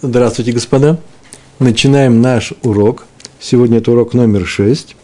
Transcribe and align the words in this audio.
Здравствуйте, 0.00 0.52
господа. 0.52 1.00
Начинаем 1.58 2.22
наш 2.22 2.52
урок. 2.62 3.04
Сегодня 3.40 3.78
это 3.78 3.90
урок 3.90 4.14
номер 4.14 4.46
6 4.46 4.94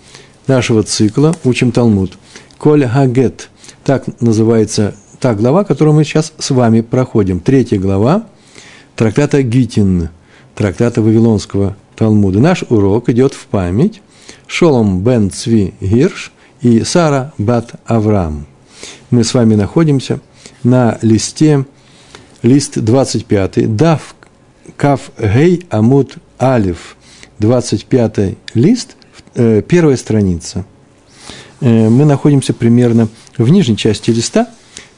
нашего 0.46 0.84
цикла 0.84 1.34
«Учим 1.42 1.72
Талмуд». 1.72 2.16
Коль 2.58 2.86
Хагет. 2.86 3.50
Так 3.82 4.04
называется 4.20 4.94
та 5.18 5.34
глава, 5.34 5.64
которую 5.64 5.96
мы 5.96 6.04
сейчас 6.04 6.32
с 6.38 6.50
вами 6.52 6.80
проходим. 6.80 7.40
Третья 7.40 7.76
глава 7.76 8.28
трактата 8.94 9.42
Гитин, 9.42 10.10
трактата 10.54 11.02
Вавилонского 11.02 11.76
Талмуда. 11.96 12.38
Наш 12.38 12.62
урок 12.68 13.08
идет 13.08 13.34
в 13.34 13.46
память 13.46 14.00
Шолом 14.46 15.02
бен 15.02 15.28
Цви 15.28 15.74
Гирш 15.80 16.30
и 16.60 16.84
Сара 16.84 17.32
бат 17.36 17.72
Авраам. 17.84 18.46
Мы 19.10 19.24
с 19.24 19.34
вами 19.34 19.56
находимся 19.56 20.20
на 20.62 20.98
листе, 21.02 21.66
лист 22.42 22.78
25, 22.78 23.74
Дав 23.74 24.13
Кав 24.76 25.10
Гей 25.18 25.66
Амут 25.70 26.16
Алиф, 26.40 26.96
25 27.38 28.36
лист, 28.54 28.96
э, 29.34 29.62
первая 29.62 29.96
страница. 29.96 30.64
Э, 31.60 31.88
мы 31.88 32.04
находимся 32.04 32.54
примерно 32.54 33.08
в 33.36 33.48
нижней 33.48 33.76
части 33.76 34.10
листа. 34.10 34.48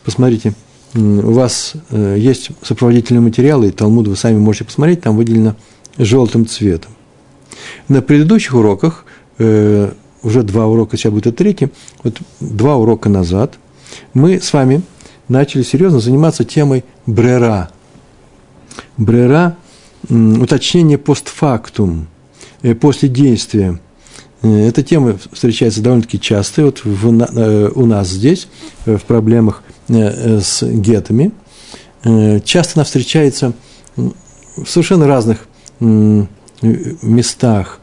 Посмотрите, 0.05 0.55
у 0.95 1.33
вас 1.33 1.75
э, 1.91 2.17
есть 2.19 2.51
сопроводительные 2.63 3.21
материалы, 3.21 3.69
и 3.69 3.71
Талмуд 3.71 4.09
вы 4.09 4.17
сами 4.17 4.39
можете 4.39 4.65
посмотреть, 4.65 5.03
там 5.03 5.17
выделено 5.17 5.57
желтым 5.99 6.47
цветом. 6.47 6.93
На 7.89 8.03
предыдущих 8.03 8.55
уроках, 8.55 9.05
уже 9.39 10.43
два 10.43 10.67
урока, 10.67 10.97
сейчас 10.97 11.13
будет 11.13 11.37
третий, 11.37 11.69
вот 12.03 12.19
два 12.41 12.77
урока 12.77 13.09
назад, 13.09 13.59
мы 14.15 14.41
с 14.41 14.53
вами 14.53 14.83
начали 15.29 15.63
серьезно 15.63 16.01
заниматься 16.01 16.45
темой 16.45 16.85
брера. 17.07 17.71
Брера 18.97 19.57
уточнение 20.09 20.99
постфактум, 20.99 22.07
э, 22.63 22.75
после 22.75 23.09
действия. 23.09 23.81
Э, 24.43 24.69
эта 24.69 24.83
тема 24.83 25.19
встречается 25.33 25.83
довольно-таки 25.83 26.21
часто 26.21 26.65
вот 26.65 26.83
в, 26.85 27.07
э, 27.07 27.71
у 27.75 27.87
нас 27.87 28.09
здесь, 28.09 28.49
в 28.85 29.01
проблемах 29.01 29.63
с 29.89 30.63
гетами. 30.63 31.31
Часто 32.45 32.73
она 32.75 32.85
встречается 32.85 33.53
в 33.97 34.67
совершенно 34.67 35.07
разных 35.07 35.47
местах. 35.81 37.79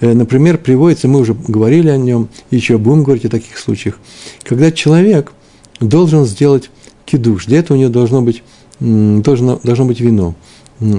Например, 0.00 0.58
приводится, 0.58 1.06
мы 1.06 1.20
уже 1.20 1.34
говорили 1.34 1.90
о 1.90 1.96
нем, 1.96 2.28
еще 2.50 2.78
будем 2.78 3.04
говорить 3.04 3.24
о 3.24 3.28
таких 3.28 3.56
случаях, 3.56 4.00
когда 4.42 4.72
человек 4.72 5.32
должен 5.78 6.24
сделать 6.24 6.70
кидуш. 7.04 7.46
Для 7.46 7.60
этого 7.60 7.76
у 7.76 7.80
него 7.80 7.90
должно 7.90 8.20
быть, 8.20 8.42
должно, 8.80 9.60
должно 9.62 9.84
быть 9.84 10.00
вино 10.00 10.34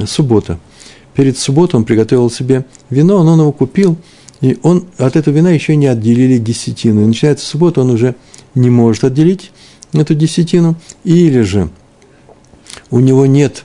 суббота. 0.05 0.59
Перед 1.13 1.37
субботой 1.37 1.77
он 1.77 1.85
приготовил 1.85 2.29
себе 2.29 2.65
вино, 2.89 3.17
он 3.17 3.39
его 3.39 3.51
купил, 3.51 3.97
и 4.41 4.57
он 4.63 4.85
от 4.97 5.15
этого 5.15 5.33
вина 5.33 5.51
еще 5.51 5.75
не 5.75 5.87
отделили 5.87 6.37
десятину. 6.37 7.03
И 7.03 7.05
начинается 7.05 7.45
суббота, 7.45 7.81
он 7.81 7.89
уже 7.89 8.15
не 8.53 8.69
может 8.69 9.03
отделить 9.03 9.51
эту 9.93 10.13
десятину, 10.13 10.75
или 11.03 11.41
же 11.41 11.69
у 12.91 12.99
него 12.99 13.25
нет 13.25 13.63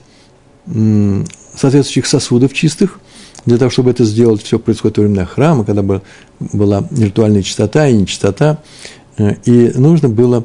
соответствующих 0.66 2.06
сосудов 2.06 2.54
чистых, 2.54 3.00
для 3.46 3.58
того, 3.58 3.70
чтобы 3.70 3.90
это 3.90 4.04
сделать, 4.04 4.42
все 4.42 4.58
происходит 4.58 4.98
во 4.98 5.04
времена 5.04 5.24
храма, 5.24 5.64
когда 5.64 5.82
была 6.38 6.88
ритуальная 6.90 7.42
чистота 7.42 7.88
и 7.88 7.94
нечистота, 7.94 8.62
э, 9.16 9.36
и 9.44 9.72
нужно 9.76 10.08
было 10.08 10.44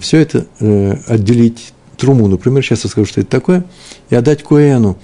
все 0.00 0.18
это 0.18 0.46
э, 0.60 0.96
отделить 1.06 1.72
труму, 2.00 2.26
например, 2.26 2.64
сейчас 2.64 2.84
я 2.84 2.90
скажу, 2.90 3.06
что 3.06 3.20
это 3.20 3.30
такое, 3.30 3.64
и 4.08 4.14
отдать 4.14 4.42
Коэну. 4.42 4.96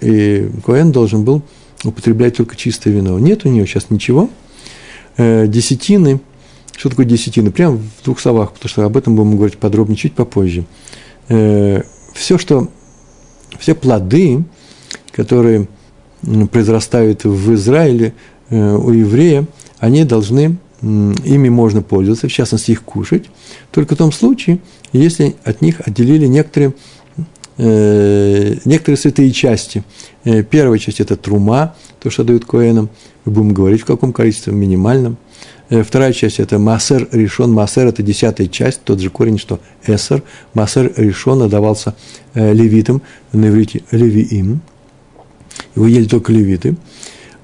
И 0.00 0.50
Коэн 0.64 0.90
должен 0.90 1.24
был 1.24 1.42
употреблять 1.84 2.36
только 2.36 2.56
чистое 2.56 2.92
вино. 2.94 3.18
Нет 3.18 3.44
у 3.44 3.48
нее 3.48 3.66
сейчас 3.66 3.90
ничего. 3.90 4.30
Э, 5.16 5.46
десятины. 5.46 6.20
Что 6.76 6.90
такое 6.90 7.06
десятины? 7.06 7.50
Прямо 7.50 7.76
в 7.76 8.04
двух 8.04 8.20
словах, 8.20 8.52
потому 8.52 8.68
что 8.68 8.84
об 8.84 8.96
этом 8.96 9.16
будем 9.16 9.36
говорить 9.36 9.58
подробнее 9.58 9.96
чуть 9.96 10.14
попозже. 10.14 10.64
Э, 11.28 11.82
все, 12.14 12.38
что, 12.38 12.68
все 13.58 13.74
плоды, 13.74 14.44
которые 15.12 15.68
произрастают 16.50 17.24
в 17.24 17.54
Израиле 17.54 18.14
э, 18.50 18.76
у 18.76 18.90
еврея, 18.90 19.46
они 19.78 20.04
должны, 20.04 20.58
ими 20.80 21.48
можно 21.48 21.82
пользоваться, 21.82 22.28
в 22.28 22.32
частности, 22.32 22.72
их 22.72 22.82
кушать, 22.82 23.24
только 23.70 23.94
в 23.94 23.98
том 23.98 24.12
случае, 24.12 24.58
если 24.92 25.36
от 25.44 25.60
них 25.60 25.80
отделили 25.84 26.26
некоторые, 26.26 26.74
э, 27.56 28.56
некоторые 28.64 28.96
святые 28.96 29.30
части. 29.32 29.84
Э, 30.24 30.42
первая 30.42 30.78
часть– 30.78 31.00
это 31.00 31.16
трума, 31.16 31.74
то, 32.00 32.10
что 32.10 32.24
дают 32.24 32.44
коэнам. 32.44 32.90
Мы 33.24 33.32
будем 33.32 33.52
говорить, 33.52 33.82
в 33.82 33.84
каком 33.84 34.12
количестве, 34.12 34.52
минимальном. 34.52 35.16
Э, 35.70 35.82
вторая 35.82 36.12
часть– 36.12 36.38
это 36.40 36.58
массер 36.58 37.08
решен. 37.12 37.52
Массер– 37.52 37.86
это 37.88 38.02
десятая 38.02 38.46
часть, 38.46 38.82
тот 38.84 39.00
же 39.00 39.10
корень, 39.10 39.38
что 39.38 39.60
эсер. 39.86 40.22
Массер 40.54 40.92
решен 40.96 41.42
отдавался 41.42 41.94
э, 42.34 42.52
левитам, 42.52 43.02
на 43.32 43.48
иврите 43.48 43.82
левиим. 43.90 44.60
Его 45.74 45.86
ели 45.86 46.06
только 46.06 46.32
левиты. 46.32 46.76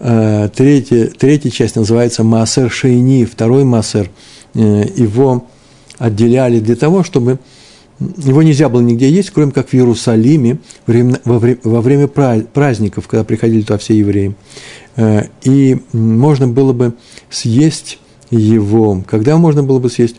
Э, 0.01 0.49
третья, 0.55 1.07
третья 1.07 1.51
часть 1.51 1.77
называется 1.77 2.25
массер 2.25 2.71
шейни, 2.71 3.25
второй 3.25 3.65
массер. 3.65 4.11
Э, 4.55 4.85
его 4.97 5.47
отделяли 5.99 6.61
для 6.61 6.77
того, 6.77 7.03
чтобы 7.05 7.39
его 7.99 8.43
нельзя 8.43 8.69
было 8.69 8.81
нигде 8.81 9.09
есть, 9.09 9.31
кроме 9.31 9.53
как 9.53 9.69
в 9.69 9.75
Иерусалиме 9.75 10.59
во 10.87 11.81
время 11.81 12.09
праздников, 12.09 13.07
когда 13.07 13.25
приходили 13.25 13.63
туда 13.63 13.79
все 13.79 13.97
евреи. 13.97 14.35
Э, 14.97 15.29
и 15.43 15.79
можно 15.93 16.49
было 16.49 16.73
бы 16.73 16.95
съесть 17.31 17.99
его. 18.31 19.03
Когда 19.09 19.37
можно 19.37 19.63
было 19.63 19.79
бы 19.79 19.91
съесть 19.91 20.17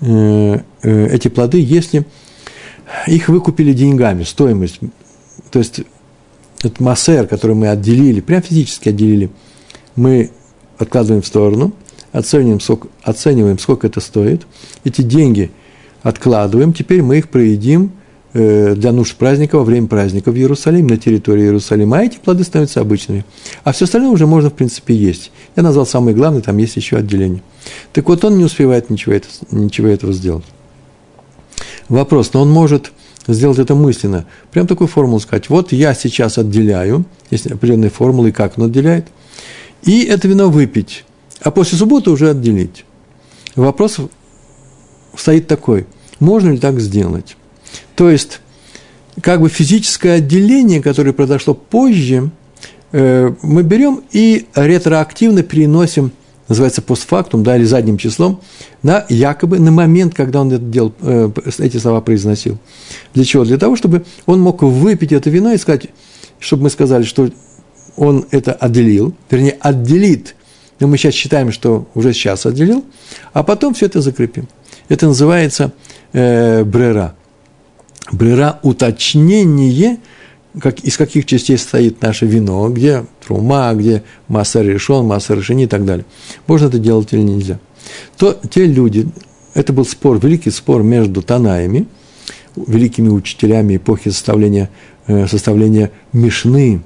э, 0.00 0.60
э, 0.82 1.06
эти 1.14 1.28
плоды, 1.28 1.60
если 1.60 2.06
их 3.06 3.28
выкупили 3.28 3.72
деньгами, 3.72 4.24
стоимость. 4.24 4.80
То 5.50 5.60
есть 5.60 5.82
этот 6.58 6.80
массер, 6.80 7.26
который 7.26 7.56
мы 7.56 7.68
отделили, 7.68 8.20
прям 8.20 8.42
физически 8.42 8.88
отделили, 8.88 9.30
мы 9.96 10.30
откладываем 10.78 11.22
в 11.22 11.26
сторону, 11.26 11.72
оцениваем, 12.12 12.60
сколько, 12.60 12.88
оцениваем, 13.02 13.58
сколько 13.58 13.86
это 13.86 14.00
стоит, 14.00 14.46
эти 14.84 15.02
деньги 15.02 15.50
откладываем, 16.02 16.72
теперь 16.72 17.02
мы 17.02 17.18
их 17.18 17.28
проедим 17.28 17.92
э, 18.34 18.74
для 18.74 18.92
нужд 18.92 19.16
праздника 19.16 19.56
во 19.56 19.64
время 19.64 19.86
праздника 19.86 20.30
в 20.30 20.36
Иерусалим, 20.36 20.86
на 20.86 20.96
территории 20.96 21.44
Иерусалима, 21.44 21.98
а 21.98 22.02
эти 22.02 22.18
плоды 22.18 22.44
становятся 22.44 22.80
обычными. 22.80 23.24
А 23.64 23.72
все 23.72 23.86
остальное 23.86 24.10
уже 24.10 24.26
можно, 24.26 24.50
в 24.50 24.54
принципе, 24.54 24.94
есть. 24.94 25.32
Я 25.56 25.62
назвал 25.62 25.86
самое 25.86 26.14
главное, 26.14 26.42
там 26.42 26.56
есть 26.58 26.76
еще 26.76 26.96
отделение. 26.96 27.42
Так 27.92 28.08
вот, 28.08 28.24
он 28.24 28.36
не 28.36 28.44
успевает 28.44 28.90
ничего, 28.90 29.14
это, 29.14 29.28
ничего 29.50 29.88
этого 29.88 30.12
сделать. 30.12 30.44
Вопрос, 31.88 32.32
но 32.32 32.42
он 32.42 32.50
может 32.50 32.92
сделать 33.26 33.58
это 33.58 33.74
мысленно. 33.74 34.26
Прям 34.50 34.66
такую 34.66 34.88
формулу 34.88 35.20
сказать. 35.20 35.48
Вот 35.48 35.72
я 35.72 35.94
сейчас 35.94 36.38
отделяю, 36.38 37.04
есть 37.30 37.46
определенные 37.46 37.90
формулы, 37.90 38.32
как 38.32 38.58
он 38.58 38.64
отделяет, 38.64 39.06
и 39.84 40.02
это 40.04 40.26
вино 40.26 40.50
выпить 40.50 41.04
а 41.42 41.50
после 41.50 41.78
субботы 41.78 42.10
уже 42.10 42.30
отделить. 42.30 42.84
Вопрос 43.56 43.98
стоит 45.16 45.46
такой, 45.46 45.86
можно 46.20 46.50
ли 46.50 46.58
так 46.58 46.80
сделать? 46.80 47.36
То 47.94 48.10
есть, 48.10 48.40
как 49.20 49.40
бы 49.40 49.48
физическое 49.48 50.14
отделение, 50.14 50.80
которое 50.80 51.12
произошло 51.12 51.54
позже, 51.54 52.30
э, 52.92 53.34
мы 53.42 53.62
берем 53.62 54.02
и 54.12 54.46
ретроактивно 54.54 55.42
переносим, 55.42 56.12
называется 56.48 56.82
постфактум, 56.82 57.42
да, 57.42 57.56
или 57.56 57.64
задним 57.64 57.98
числом, 57.98 58.40
на 58.82 59.04
якобы 59.08 59.58
на 59.58 59.70
момент, 59.70 60.14
когда 60.14 60.40
он 60.40 60.52
это 60.52 60.64
делал, 60.64 60.92
э, 61.00 61.30
эти 61.58 61.76
слова 61.76 62.00
произносил. 62.00 62.58
Для 63.14 63.24
чего? 63.24 63.44
Для 63.44 63.58
того, 63.58 63.76
чтобы 63.76 64.04
он 64.26 64.40
мог 64.40 64.62
выпить 64.62 65.12
это 65.12 65.28
вино 65.28 65.52
и 65.52 65.58
сказать, 65.58 65.88
чтобы 66.38 66.64
мы 66.64 66.70
сказали, 66.70 67.02
что 67.02 67.30
он 67.96 68.26
это 68.30 68.52
отделил, 68.52 69.14
вернее, 69.30 69.56
отделит 69.60 70.34
но 70.80 70.88
мы 70.88 70.96
сейчас 70.98 71.14
считаем, 71.14 71.52
что 71.52 71.86
уже 71.94 72.12
сейчас 72.12 72.46
отделил, 72.46 72.84
а 73.32 73.42
потом 73.42 73.74
все 73.74 73.86
это 73.86 74.00
закрепим. 74.00 74.48
Это 74.88 75.06
называется 75.06 75.72
э, 76.12 76.64
брера. 76.64 77.14
Брера– 78.10 78.58
уточнение, 78.62 79.98
как, 80.60 80.80
из 80.80 80.96
каких 80.96 81.24
частей 81.24 81.56
стоит 81.56 82.02
наше 82.02 82.26
вино, 82.26 82.68
где 82.68 83.06
трума, 83.24 83.72
где 83.74 84.02
масса 84.28 84.60
решен, 84.60 85.06
масса 85.06 85.34
решени 85.34 85.64
и 85.64 85.66
так 85.66 85.84
далее. 85.84 86.04
Можно 86.46 86.66
это 86.66 86.78
делать 86.78 87.12
или 87.12 87.20
нельзя. 87.20 87.58
То 88.16 88.38
те 88.50 88.66
люди, 88.66 89.08
это 89.54 89.72
был 89.72 89.84
спор, 89.84 90.18
великий 90.18 90.50
спор 90.50 90.82
между 90.82 91.22
Танаями, 91.22 91.86
великими 92.56 93.08
учителями 93.08 93.76
эпохи 93.76 94.10
составления, 94.10 94.68
э, 95.06 95.26
составления 95.26 95.90
Мишны, 96.12 96.82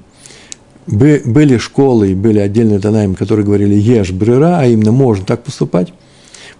были 0.87 1.57
школы, 1.57 2.15
были 2.15 2.39
отдельные 2.39 2.79
танаим, 2.79 3.15
которые 3.15 3.45
говорили 3.45 3.75
«ешь 3.75 4.11
брера», 4.11 4.59
а 4.59 4.65
именно 4.65 4.91
можно 4.91 5.25
так 5.25 5.43
поступать. 5.43 5.93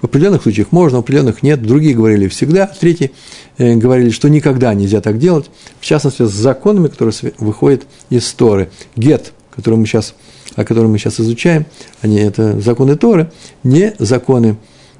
В 0.02 0.06
определенных 0.06 0.44
случаях 0.44 0.72
можно, 0.72 0.98
в 0.98 1.02
определенных 1.02 1.42
нет. 1.42 1.62
Другие 1.64 1.96
говорили 1.96 2.28
всегда, 2.28 2.68
третьи 2.68 3.12
э, 3.58 3.76
говорили, 3.76 4.12
что 4.12 4.30
никогда 4.30 4.74
нельзя 4.74 5.02
так 5.02 5.18
делать. 5.18 5.50
В 5.80 5.86
частности, 5.86 6.24
с 6.24 6.32
законами, 6.32 6.88
которые 6.88 7.16
выходят 7.40 7.84
из 8.10 8.32
Торы. 8.34 8.70
Гет, 8.96 9.34
который 9.56 9.76
мы 9.76 9.88
сейчас, 9.88 10.14
о 10.56 10.66
котором 10.66 10.92
мы 10.92 11.00
сейчас 11.00 11.20
изучаем, 11.20 11.66
они 12.02 12.18
это 12.18 12.60
законы 12.62 12.96
Торы, 12.96 13.32
не 13.64 13.96
законы 13.98 14.58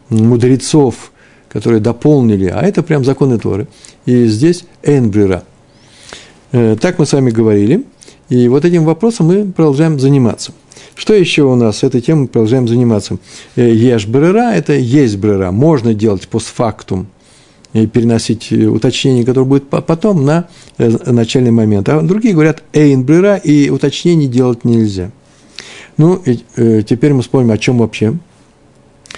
мудрецов, 0.10 1.12
которые 1.50 1.80
дополнили, 1.80 2.48
а 2.48 2.62
это 2.62 2.82
прям 2.82 3.06
законы 3.06 3.38
Торы. 3.38 3.68
И 4.06 4.26
здесь 4.26 4.64
Эйнбрера. 4.82 5.44
Э, 6.54 6.76
так 6.80 6.98
мы 6.98 7.06
с 7.06 7.14
вами 7.14 7.30
говорили, 7.30 7.84
и 8.30 8.48
вот 8.48 8.66
этим 8.66 8.84
вопросом 8.84 9.28
мы 9.28 9.46
продолжаем 9.46 10.00
заниматься. 10.00 10.52
Что 10.96 11.14
еще 11.14 11.44
у 11.44 11.56
нас 11.56 11.78
с 11.78 11.84
этой 11.84 12.02
темой 12.02 12.28
продолжаем 12.28 12.68
заниматься? 12.68 13.18
Э, 13.56 13.72
ешь 13.72 14.08
брера– 14.08 14.52
это 14.56 14.74
есть 14.74 15.18
брера. 15.18 15.52
Можно 15.52 15.94
делать 15.94 16.28
постфактум, 16.28 17.08
и 17.74 17.86
переносить 17.86 18.52
уточнение, 18.52 19.26
которое 19.26 19.46
будет 19.46 19.70
потом, 19.70 20.26
на 20.26 20.48
э, 20.78 20.90
начальный 21.12 21.52
момент. 21.52 21.88
А 21.90 22.02
другие 22.02 22.34
говорят 22.34 22.64
эйн 22.74 23.04
брера, 23.04 23.36
и 23.36 23.70
уточнений 23.70 24.28
делать 24.28 24.64
нельзя. 24.66 25.12
Ну, 25.98 26.16
и, 26.16 26.40
э, 26.56 26.84
теперь 26.88 27.14
мы 27.14 27.22
вспомним, 27.22 27.52
о 27.52 27.58
чем 27.58 27.80
вообще. 27.80 28.14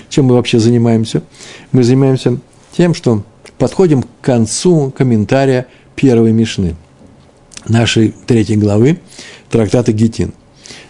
Чем 0.10 0.26
мы 0.26 0.36
вообще 0.36 0.60
занимаемся? 0.60 1.24
Мы 1.72 1.84
занимаемся 1.84 2.40
тем, 2.76 2.94
что 2.94 3.24
подходим 3.58 4.04
к 4.04 4.08
концу 4.22 4.94
комментария 4.96 5.68
первой 5.96 6.32
Мишны, 6.32 6.76
нашей 7.70 8.14
третьей 8.26 8.58
главы 8.58 9.00
трактата 9.50 9.92
Гетин. 9.92 10.34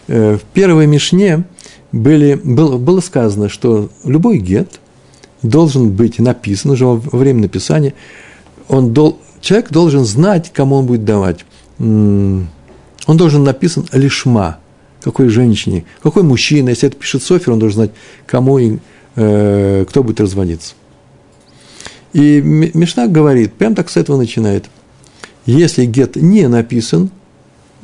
Э, 0.08 0.36
в 0.36 0.42
первой 0.52 0.86
Мишне 0.86 1.44
были, 1.92 2.34
было, 2.34 2.78
было 2.78 3.00
сказано, 3.00 3.48
что 3.48 3.90
любой 4.04 4.38
гет 4.38 4.80
должен 5.42 5.90
быть 5.90 6.18
написан 6.18 6.72
уже 6.72 6.84
во 6.86 6.96
время 6.96 7.42
написания. 7.42 7.94
Он 8.68 8.92
дол, 8.92 9.18
человек 9.40 9.70
должен 9.70 10.04
знать, 10.04 10.52
кому 10.52 10.76
он 10.76 10.86
будет 10.86 11.04
давать. 11.04 11.44
Он 11.78 12.46
должен 13.06 13.42
написан 13.42 13.86
лишма, 13.92 14.58
какой 15.02 15.28
женщине, 15.28 15.84
какой 16.02 16.22
мужчина. 16.22 16.68
Если 16.68 16.88
это 16.88 16.96
пишет 16.96 17.22
Софер, 17.22 17.52
он 17.52 17.58
должен 17.58 17.76
знать, 17.76 17.90
кому 18.26 18.58
и 18.58 18.78
э, 19.16 19.84
кто 19.88 20.02
будет 20.02 20.20
разводиться. 20.20 20.74
И 22.12 22.40
Мишна 22.40 23.06
говорит, 23.06 23.54
прям 23.54 23.74
так 23.74 23.88
с 23.88 23.96
этого 23.96 24.16
начинает. 24.16 24.66
Если 25.50 25.84
гет 25.84 26.14
не 26.14 26.46
написан 26.46 27.10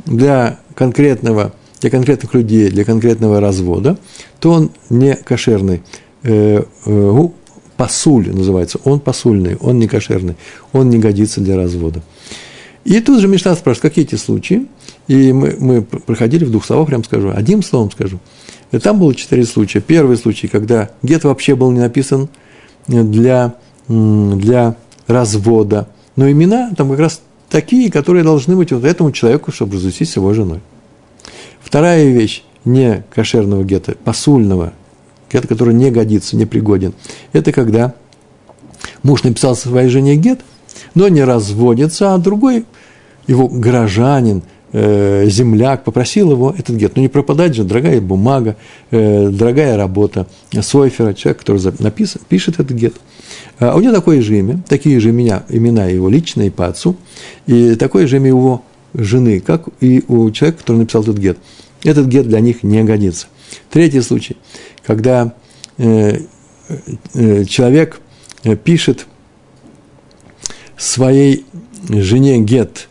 для 0.04 0.60
конкретного 0.76 1.52
для 1.80 1.90
конкретных 1.90 2.32
людей, 2.32 2.70
для 2.70 2.84
конкретного 2.84 3.40
развода, 3.40 3.98
то 4.40 4.52
он 4.52 4.70
не 4.88 5.14
кошерный. 5.14 5.82
Э, 6.22 6.62
э, 6.86 7.28
пасуль 7.76 8.30
называется, 8.30 8.78
он 8.84 9.00
пасульный, 9.00 9.56
он 9.56 9.78
не 9.78 9.86
кошерный, 9.86 10.36
он 10.72 10.88
не 10.88 10.98
годится 10.98 11.40
для 11.40 11.56
развода. 11.56 12.02
И 12.84 13.00
тут 13.00 13.20
же 13.20 13.28
Мишна 13.28 13.54
спрашивает, 13.56 13.82
какие 13.82 14.04
эти 14.06 14.14
случаи? 14.14 14.66
И 15.08 15.32
мы, 15.32 15.56
мы 15.58 15.82
проходили 15.82 16.44
в 16.44 16.50
двух 16.50 16.64
словах, 16.64 16.86
прям 16.86 17.04
скажу, 17.04 17.32
одним 17.34 17.62
словом 17.62 17.90
скажу. 17.90 18.20
И 18.72 18.78
там 18.78 18.98
было 18.98 19.14
четыре 19.14 19.44
случая. 19.44 19.80
Первый 19.80 20.16
случай, 20.16 20.46
когда 20.48 20.90
гет 21.02 21.24
вообще 21.24 21.56
был 21.56 21.72
не 21.72 21.80
написан 21.80 22.28
для, 22.86 23.56
для 23.88 24.76
развода, 25.08 25.88
но 26.14 26.30
имена 26.30 26.72
там 26.76 26.90
как 26.90 27.00
раз 27.00 27.20
такие, 27.48 27.90
которые 27.90 28.24
должны 28.24 28.56
быть 28.56 28.72
вот 28.72 28.84
этому 28.84 29.12
человеку, 29.12 29.52
чтобы 29.52 29.74
развестись 29.74 30.12
с 30.12 30.16
его 30.16 30.32
женой. 30.34 30.60
Вторая 31.60 32.06
вещь 32.08 32.42
не 32.64 33.04
кошерного 33.14 33.64
гетто, 33.64 33.96
посульного, 34.04 34.72
гетто, 35.32 35.48
который 35.48 35.74
не 35.74 35.90
годится, 35.90 36.36
не 36.36 36.46
пригоден, 36.46 36.94
это 37.32 37.52
когда 37.52 37.94
муж 39.02 39.22
написал 39.22 39.56
своей 39.56 39.88
жене 39.88 40.16
гет, 40.16 40.40
но 40.94 41.08
не 41.08 41.22
разводится, 41.24 42.14
а 42.14 42.18
другой 42.18 42.64
его 43.26 43.48
горожанин, 43.48 44.42
э, 44.76 45.26
земляк 45.28 45.84
попросил 45.84 46.32
его 46.32 46.54
этот 46.56 46.76
гет. 46.76 46.96
Ну, 46.96 47.02
не 47.02 47.08
пропадать 47.08 47.54
же, 47.54 47.64
дорогая 47.64 47.98
бумага, 48.00 48.56
э, 48.90 49.30
дорогая 49.30 49.76
работа 49.78 50.26
Сойфера, 50.60 51.14
человек, 51.14 51.38
который 51.38 51.62
написан, 51.78 52.20
пишет 52.28 52.60
этот 52.60 52.76
гет. 52.76 52.94
А 53.58 53.74
у 53.74 53.80
него 53.80 53.94
такое 53.94 54.20
же 54.20 54.38
имя, 54.38 54.60
такие 54.68 55.00
же 55.00 55.10
имена, 55.10 55.44
имена 55.48 55.86
его 55.86 56.10
личные 56.10 56.50
по 56.50 56.66
отцу, 56.66 56.96
и 57.46 57.74
такое 57.76 58.06
же 58.06 58.16
имя 58.16 58.28
его 58.28 58.62
жены, 58.92 59.40
как 59.40 59.68
и 59.80 60.04
у 60.08 60.30
человека, 60.30 60.60
который 60.60 60.78
написал 60.78 61.02
этот 61.02 61.16
гет. 61.16 61.38
Этот 61.82 62.06
гет 62.06 62.28
для 62.28 62.40
них 62.40 62.62
не 62.62 62.84
годится. 62.84 63.28
Третий 63.70 64.02
случай, 64.02 64.36
когда 64.84 65.32
э, 65.78 66.18
э, 67.14 67.44
человек 67.44 67.98
э, 68.44 68.56
пишет 68.56 69.06
своей 70.76 71.46
жене 71.88 72.40
гет, 72.40 72.88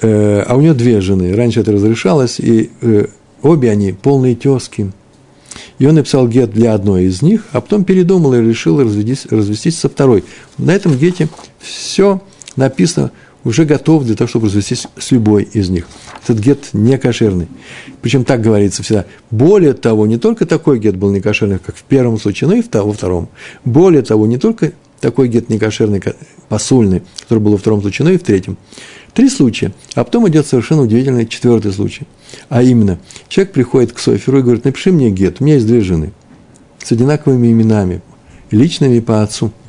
э, 0.00 0.42
а 0.46 0.56
у 0.56 0.60
нее 0.60 0.74
две 0.74 1.00
жены, 1.00 1.34
раньше 1.34 1.60
это 1.60 1.72
разрешалось, 1.72 2.40
и 2.40 2.70
э, 2.80 3.06
обе 3.42 3.70
они 3.70 3.92
полные 3.92 4.34
тески. 4.34 4.92
И 5.78 5.86
он 5.86 5.94
написал 5.94 6.26
гет 6.28 6.52
для 6.52 6.74
одной 6.74 7.04
из 7.04 7.22
них, 7.22 7.44
а 7.52 7.60
потом 7.60 7.84
передумал 7.84 8.34
и 8.34 8.40
решил 8.40 8.80
развестись, 8.80 9.26
развестись 9.30 9.78
со 9.78 9.88
второй. 9.88 10.24
На 10.58 10.74
этом 10.74 10.96
гете 10.96 11.28
все 11.60 12.22
написано 12.56 13.10
уже 13.44 13.64
готов 13.64 14.04
для 14.04 14.16
того, 14.16 14.26
чтобы 14.26 14.46
развестись 14.46 14.86
с 14.98 15.12
любой 15.12 15.44
из 15.44 15.68
них. 15.68 15.86
Этот 16.24 16.40
гет 16.40 16.70
не 16.72 16.98
кошерный. 16.98 17.46
Причем 18.02 18.24
так 18.24 18.40
говорится 18.40 18.82
всегда. 18.82 19.04
Более 19.30 19.72
того, 19.74 20.06
не 20.06 20.18
только 20.18 20.46
такой 20.46 20.80
гет 20.80 20.96
был 20.96 21.12
не 21.12 21.20
кошерный, 21.20 21.58
как 21.58 21.76
в 21.76 21.84
первом 21.84 22.18
случае, 22.18 22.48
но 22.48 22.56
и 22.56 22.64
во 22.72 22.92
втором. 22.92 23.28
Более 23.64 24.02
того, 24.02 24.26
не 24.26 24.38
только 24.38 24.72
такой 25.00 25.28
гет 25.28 25.48
не 25.48 25.58
кошерный, 25.58 26.02
посульный, 26.48 27.02
который 27.22 27.38
был 27.38 27.52
во 27.52 27.58
втором 27.58 27.82
случае, 27.82 28.06
но 28.06 28.12
и 28.12 28.18
в 28.18 28.24
третьем. 28.24 28.56
Три 29.16 29.28
случая. 29.28 29.72
А 29.96 30.04
потом 30.04 30.28
идет 30.28 30.46
совершенно 30.46 30.82
удивительный 30.82 31.26
четвертый 31.26 31.72
случай. 31.72 32.06
А 32.48 32.62
именно, 32.62 33.00
человек 33.26 33.52
приходит 33.52 33.92
к 33.92 33.98
Соферу 33.98 34.38
и 34.38 34.42
говорит, 34.42 34.64
напиши 34.64 34.92
мне 34.92 35.10
гет, 35.10 35.40
у 35.40 35.44
меня 35.44 35.54
есть 35.54 35.66
две 35.66 35.80
жены 35.80 36.12
с 36.84 36.92
одинаковыми 36.92 37.50
именами, 37.50 38.00
личными 38.52 39.00
по 39.00 39.22
отцу– 39.22 39.50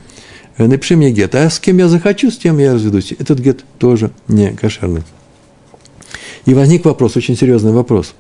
Э, 0.58 0.66
напиши 0.66 0.96
мне 0.96 1.12
гет, 1.12 1.36
а 1.36 1.50
с 1.50 1.60
кем 1.60 1.78
я 1.78 1.88
захочу, 1.88 2.32
с 2.32 2.38
тем 2.38 2.58
я 2.58 2.74
разведусь. 2.74 3.12
Этот 3.12 3.40
гет 3.40 3.64
тоже 3.78 4.12
не 4.28 4.52
кошерный. 4.52 5.04
И 6.46 6.54
возник 6.54 6.86
вопрос, 6.86 7.16
очень 7.16 7.38
серьезный 7.38 7.72
вопрос. 7.72 8.14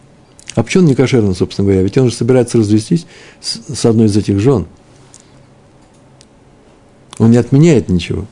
А 0.56 0.64
почему 0.64 0.84
он 0.84 0.90
не 0.90 0.96
кошерный, 0.96 1.36
собственно 1.36 1.68
говоря? 1.68 1.84
Ведь 1.84 1.98
он 1.98 2.10
же 2.10 2.16
собирается 2.16 2.58
развестись 2.58 3.06
с, 3.42 3.86
одной 3.86 4.08
из 4.08 4.18
этих 4.18 4.40
жен. 4.40 4.66
Он 7.18 7.32
не 7.32 7.38
отменяет 7.38 7.90
ничего. 7.90 8.26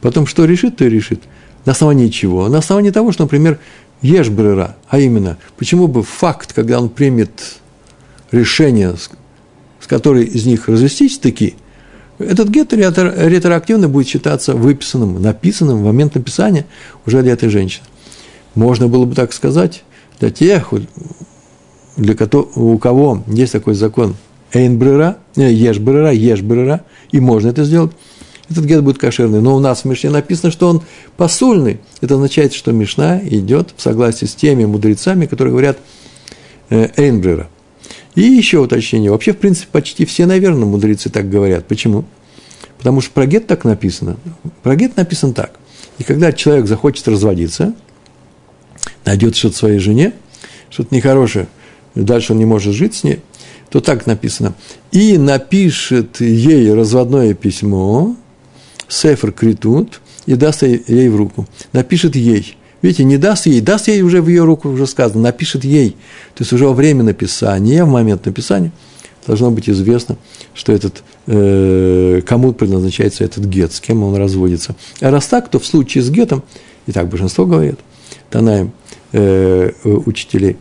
Потом 0.00 0.26
что 0.26 0.44
решит, 0.44 0.76
то 0.76 0.84
и 0.84 0.88
решит. 0.88 1.22
На 1.64 1.72
основании 1.72 2.08
чего? 2.08 2.48
На 2.48 2.58
основании 2.58 2.90
того, 2.90 3.12
что, 3.12 3.24
например, 3.24 3.58
ешь 4.02 4.28
брера, 4.28 4.76
а 4.88 4.98
именно, 4.98 5.38
почему 5.56 5.86
бы 5.86 6.02
факт, 6.02 6.52
когда 6.52 6.78
он 6.78 6.88
примет 6.88 7.56
решение, 8.30 8.96
с, 8.96 9.86
которой 9.86 10.24
из 10.24 10.46
них 10.46 10.68
развестись 10.68 11.18
таки, 11.18 11.54
этот 12.18 12.48
гет 12.48 12.72
ретроактивно 12.72 13.88
будет 13.88 14.08
считаться 14.08 14.54
выписанным, 14.54 15.20
написанным 15.20 15.78
в 15.78 15.84
момент 15.84 16.14
написания 16.14 16.66
уже 17.06 17.22
для 17.22 17.32
этой 17.32 17.48
женщины. 17.48 17.84
Можно 18.54 18.88
было 18.88 19.04
бы 19.04 19.14
так 19.14 19.32
сказать 19.32 19.82
для 20.20 20.30
тех, 20.30 20.72
для 21.96 22.14
кого, 22.14 22.50
у 22.54 22.78
кого 22.78 23.24
есть 23.26 23.52
такой 23.52 23.74
закон 23.74 24.16
эйн 24.52 24.78
брера, 24.78 25.18
э, 25.36 25.50
ешь 25.52 25.78
брера, 25.78 26.84
и 27.10 27.20
можно 27.20 27.48
это 27.48 27.64
сделать, 27.64 27.92
этот 28.50 28.64
гет 28.64 28.82
будет 28.82 28.98
кошерный. 28.98 29.40
Но 29.40 29.56
у 29.56 29.60
нас 29.60 29.82
в 29.82 29.84
Мишне 29.86 30.10
написано, 30.10 30.50
что 30.50 30.68
он 30.68 30.82
посульный. 31.16 31.80
Это 32.00 32.14
означает, 32.14 32.52
что 32.52 32.72
Мишна 32.72 33.20
идет 33.22 33.72
в 33.76 33.82
согласии 33.82 34.26
с 34.26 34.34
теми 34.34 34.64
мудрецами, 34.64 35.26
которые 35.26 35.52
говорят 35.52 35.78
э, 36.70 36.88
эйн 36.96 37.20
брера. 37.20 37.48
И 38.14 38.22
еще 38.22 38.58
уточнение. 38.58 39.10
Вообще, 39.10 39.32
в 39.32 39.38
принципе, 39.38 39.68
почти 39.72 40.04
все, 40.04 40.26
наверное, 40.26 40.66
мудрецы 40.66 41.10
так 41.10 41.28
говорят. 41.28 41.66
Почему? 41.66 42.04
Потому 42.78 43.00
что 43.00 43.10
про 43.12 43.26
гет 43.26 43.46
так 43.46 43.64
написано. 43.64 44.16
Про 44.62 44.76
гет 44.76 44.96
написан 44.96 45.32
так. 45.32 45.58
И 45.98 46.04
когда 46.04 46.32
человек 46.32 46.66
захочет 46.66 47.08
разводиться, 47.08 47.74
найдет 49.04 49.36
что-то 49.36 49.56
своей 49.56 49.78
жене, 49.78 50.12
что-то 50.70 50.94
нехорошее, 50.94 51.48
дальше 51.94 52.32
он 52.32 52.38
не 52.38 52.44
может 52.44 52.74
жить 52.74 52.94
с 52.94 53.04
ней, 53.04 53.20
то 53.70 53.80
так 53.80 54.06
написано. 54.06 54.54
И 54.92 55.18
напишет 55.18 56.20
ей 56.20 56.72
разводное 56.72 57.34
письмо, 57.34 58.16
сефер 58.94 59.32
критут, 59.32 60.00
и 60.26 60.34
даст 60.36 60.62
ей 60.62 61.08
в 61.08 61.16
руку. 61.16 61.46
Напишет 61.72 62.16
ей– 62.16 62.56
Видите, 62.84 63.04
не 63.04 63.16
даст 63.16 63.46
ей, 63.46 63.62
даст 63.62 63.88
ей 63.88 64.02
уже 64.02 64.20
в 64.20 64.28
ее 64.28 64.44
руку, 64.44 64.68
уже 64.68 64.86
сказано, 64.86 65.22
напишет 65.22 65.64
ей. 65.64 65.92
То 66.34 66.42
есть 66.42 66.52
уже 66.52 66.66
во 66.66 66.74
время 66.74 67.02
написания, 67.02 67.82
в 67.82 67.88
момент 67.88 68.26
написания 68.26 68.72
должно 69.26 69.50
быть 69.50 69.70
известно, 69.70 70.18
что 70.52 70.70
этот, 70.70 71.02
э, 71.26 72.20
кому 72.26 72.52
предназначается 72.52 73.24
этот 73.24 73.46
гет, 73.46 73.72
с 73.72 73.80
кем 73.80 74.02
он 74.02 74.16
разводится. 74.16 74.76
А 75.00 75.10
раз 75.10 75.28
так, 75.28 75.48
то 75.48 75.58
в 75.58 75.64
случае 75.64 76.04
с 76.04 76.10
гетом, 76.10 76.42
и 76.86 76.92
так 76.92 77.08
большинство 77.08 77.46
говорит, 77.46 77.78
Танаем 78.28 78.72
э, 79.12 79.70
учителей, 79.84 80.58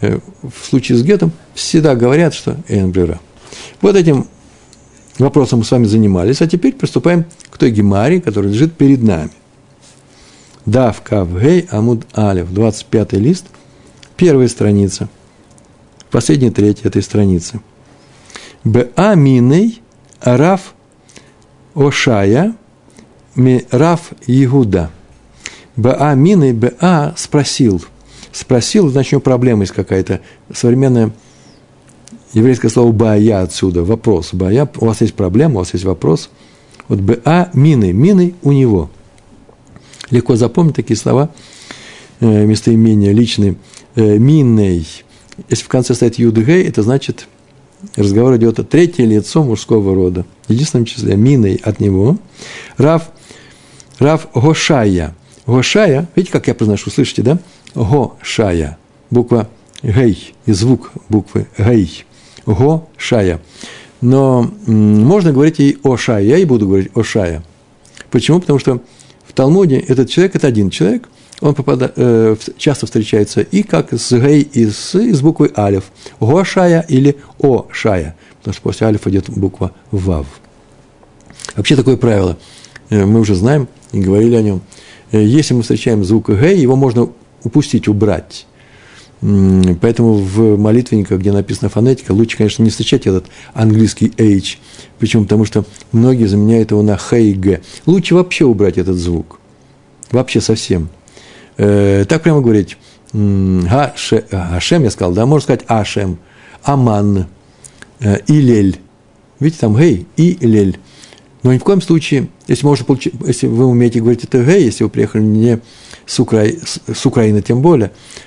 э, 0.00 0.18
в 0.40 0.64
случае 0.64 0.96
с 0.96 1.02
гетом 1.02 1.30
всегда 1.52 1.94
говорят, 1.94 2.32
что 2.32 2.56
эмбрера. 2.68 3.20
Вот 3.82 3.96
этим 3.96 4.28
вопросом 5.24 5.60
мы 5.60 5.64
с 5.64 5.70
вами 5.70 5.84
занимались, 5.84 6.42
а 6.42 6.46
теперь 6.46 6.74
приступаем 6.74 7.24
к 7.50 7.58
той 7.58 7.70
гемаре, 7.70 8.20
которая 8.20 8.52
лежит 8.52 8.74
перед 8.74 9.02
нами. 9.02 9.30
Дав 10.66 11.00
Кавгей 11.00 11.66
Амуд 11.70 12.06
Алев, 12.12 12.52
25 12.52 13.12
лист, 13.14 13.46
первая 14.16 14.48
страница, 14.48 15.08
последняя 16.10 16.50
третья 16.50 16.88
этой 16.88 17.02
страницы. 17.02 17.60
Беа 18.64 19.14
Миней 19.14 19.80
Раф 20.20 20.74
Ошая 21.74 22.54
Раф 23.36 24.12
Иуда. 24.26 24.90
Беа 25.76 26.14
Миней 26.14 26.52
Беа 26.52 27.14
спросил. 27.16 27.84
Спросил, 28.32 28.88
значит, 28.88 29.12
у 29.12 29.16
него 29.16 29.20
проблема 29.22 29.62
есть 29.62 29.72
какая-то. 29.72 30.20
Современная 30.52 31.12
еврейское 32.36 32.68
слово 32.68 32.92
«бая» 32.92 33.42
отсюда, 33.42 33.82
вопрос. 33.82 34.34
«Бая», 34.34 34.68
у 34.76 34.84
вас 34.84 35.00
есть 35.00 35.14
проблема, 35.14 35.54
у 35.54 35.58
вас 35.60 35.72
есть 35.72 35.86
вопрос. 35.86 36.28
Вот 36.86 37.00
«ба»– 37.00 37.48
«мины», 37.54 37.92
«мины» 37.92 38.34
у 38.42 38.52
него. 38.52 38.90
Легко 40.10 40.36
запомнить 40.36 40.76
такие 40.76 40.98
слова, 40.98 41.30
э, 42.20 42.44
местоимения 42.44 43.12
личные. 43.12 43.56
Э, 43.94 44.18
«Миней». 44.18 44.86
Если 45.48 45.64
в 45.64 45.68
конце 45.68 45.94
стоит 45.94 46.18
«юдгей», 46.18 46.62
это 46.64 46.82
значит, 46.82 47.26
разговор 47.96 48.36
идет 48.36 48.58
о 48.58 48.64
третье 48.64 49.06
лицо 49.06 49.42
мужского 49.42 49.94
рода. 49.94 50.26
В 50.46 50.52
единственном 50.52 50.84
числе 50.84 51.16
«миней» 51.16 51.58
от 51.64 51.80
него. 51.80 52.18
Рав, 52.76 53.10
Рав 53.98 54.28
Гошая. 54.34 55.14
Гошая, 55.46 56.06
видите, 56.14 56.32
как 56.32 56.48
я 56.48 56.54
произношу, 56.54 56.90
слышите, 56.90 57.22
да? 57.22 57.38
Гошая. 57.74 58.76
Буква 59.10 59.48
Гей 59.82 60.34
и 60.44 60.52
звук 60.52 60.92
буквы 61.08 61.46
Гей. 61.56 62.05
Го 62.46 62.88
Шая. 62.96 63.40
Но 64.00 64.50
можно 64.66 65.32
говорить 65.32 65.60
и 65.60 65.78
о 65.82 65.96
Шае. 65.96 66.28
Я 66.28 66.38
и 66.38 66.44
буду 66.44 66.66
говорить 66.66 66.90
о 66.94 67.02
Шая. 67.02 67.42
Почему? 68.10 68.40
Потому 68.40 68.58
что 68.58 68.80
в 69.26 69.32
Талмуде 69.32 69.78
этот 69.78 70.08
человек– 70.08 70.34
это 70.36 70.46
один 70.46 70.70
человек, 70.70 71.08
он 71.40 71.54
попадает, 71.54 71.92
э, 71.96 72.36
часто 72.56 72.86
встречается 72.86 73.42
и 73.42 73.62
как 73.62 73.92
с 73.92 74.12
гей, 74.12 74.40
и 74.40 74.70
с, 74.70 74.94
и 74.94 75.12
с 75.12 75.20
буквой 75.20 75.52
алиф. 75.56 75.84
Го 76.18 76.44
Шая 76.44 76.84
или 76.88 77.16
о 77.38 77.66
Шая. 77.70 78.16
Потому 78.38 78.54
что 78.54 78.62
после 78.62 78.86
алифа 78.86 79.10
идет 79.10 79.28
буква 79.28 79.72
вав. 79.90 80.26
Вообще 81.54 81.76
такое 81.76 81.96
правило. 81.96 82.38
Э, 82.88 83.04
мы 83.04 83.20
уже 83.20 83.34
знаем 83.34 83.68
и 83.92 84.00
говорили 84.00 84.36
о 84.36 84.42
нем. 84.42 84.62
Э, 85.12 85.22
если 85.22 85.54
мы 85.54 85.62
встречаем 85.62 86.04
звук 86.04 86.30
гей, 86.30 86.58
его 86.58 86.76
можно 86.76 87.10
упустить, 87.42 87.88
убрать. 87.88 88.46
Поэтому 89.80 90.14
в 90.14 90.56
молитвенниках, 90.56 91.18
где 91.18 91.32
написана 91.32 91.68
фонетика, 91.68 92.12
лучше, 92.12 92.36
конечно, 92.36 92.62
не 92.62 92.70
встречать 92.70 93.08
этот 93.08 93.26
английский 93.54 94.12
H. 94.16 94.58
Почему? 95.00 95.24
Потому 95.24 95.44
что 95.44 95.64
многие 95.90 96.26
заменяют 96.26 96.70
его 96.70 96.82
на 96.82 96.96
Х 96.96 97.16
и 97.16 97.32
Г. 97.32 97.60
Лучше 97.86 98.14
вообще 98.14 98.44
убрать 98.44 98.78
этот 98.78 98.96
звук. 98.96 99.40
Вообще 100.12 100.40
совсем. 100.40 100.90
Э, 101.56 102.04
так 102.08 102.22
прямо 102.22 102.40
говорить. 102.40 102.76
Ашем, 103.12 104.84
я 104.84 104.90
сказал, 104.90 105.12
да, 105.12 105.26
можно 105.26 105.42
сказать 105.42 105.64
Ашем, 105.66 106.18
Аман, 106.62 107.26
э, 107.98 108.18
Илель. 108.28 108.78
Видите, 109.40 109.60
там 109.60 109.76
Гей 109.76 110.06
и 110.16 110.36
Лель. 110.40 110.78
Но 111.42 111.52
ни 111.52 111.58
в 111.58 111.64
коем 111.64 111.82
случае, 111.82 112.28
если, 112.46 112.64
можно 112.64 112.84
получить, 112.84 113.14
если 113.26 113.48
вы 113.48 113.66
умеете 113.66 113.98
говорить 113.98 114.22
это 114.22 114.44
Гей, 114.44 114.64
если 114.64 114.84
вы 114.84 114.90
приехали 114.90 115.22
не 115.22 115.58
с, 116.04 116.20
Укра... 116.20 116.44
с 116.44 117.06
Украины, 117.06 117.42
тем 117.42 117.60
более, 117.60 117.90
Э, 117.90 118.25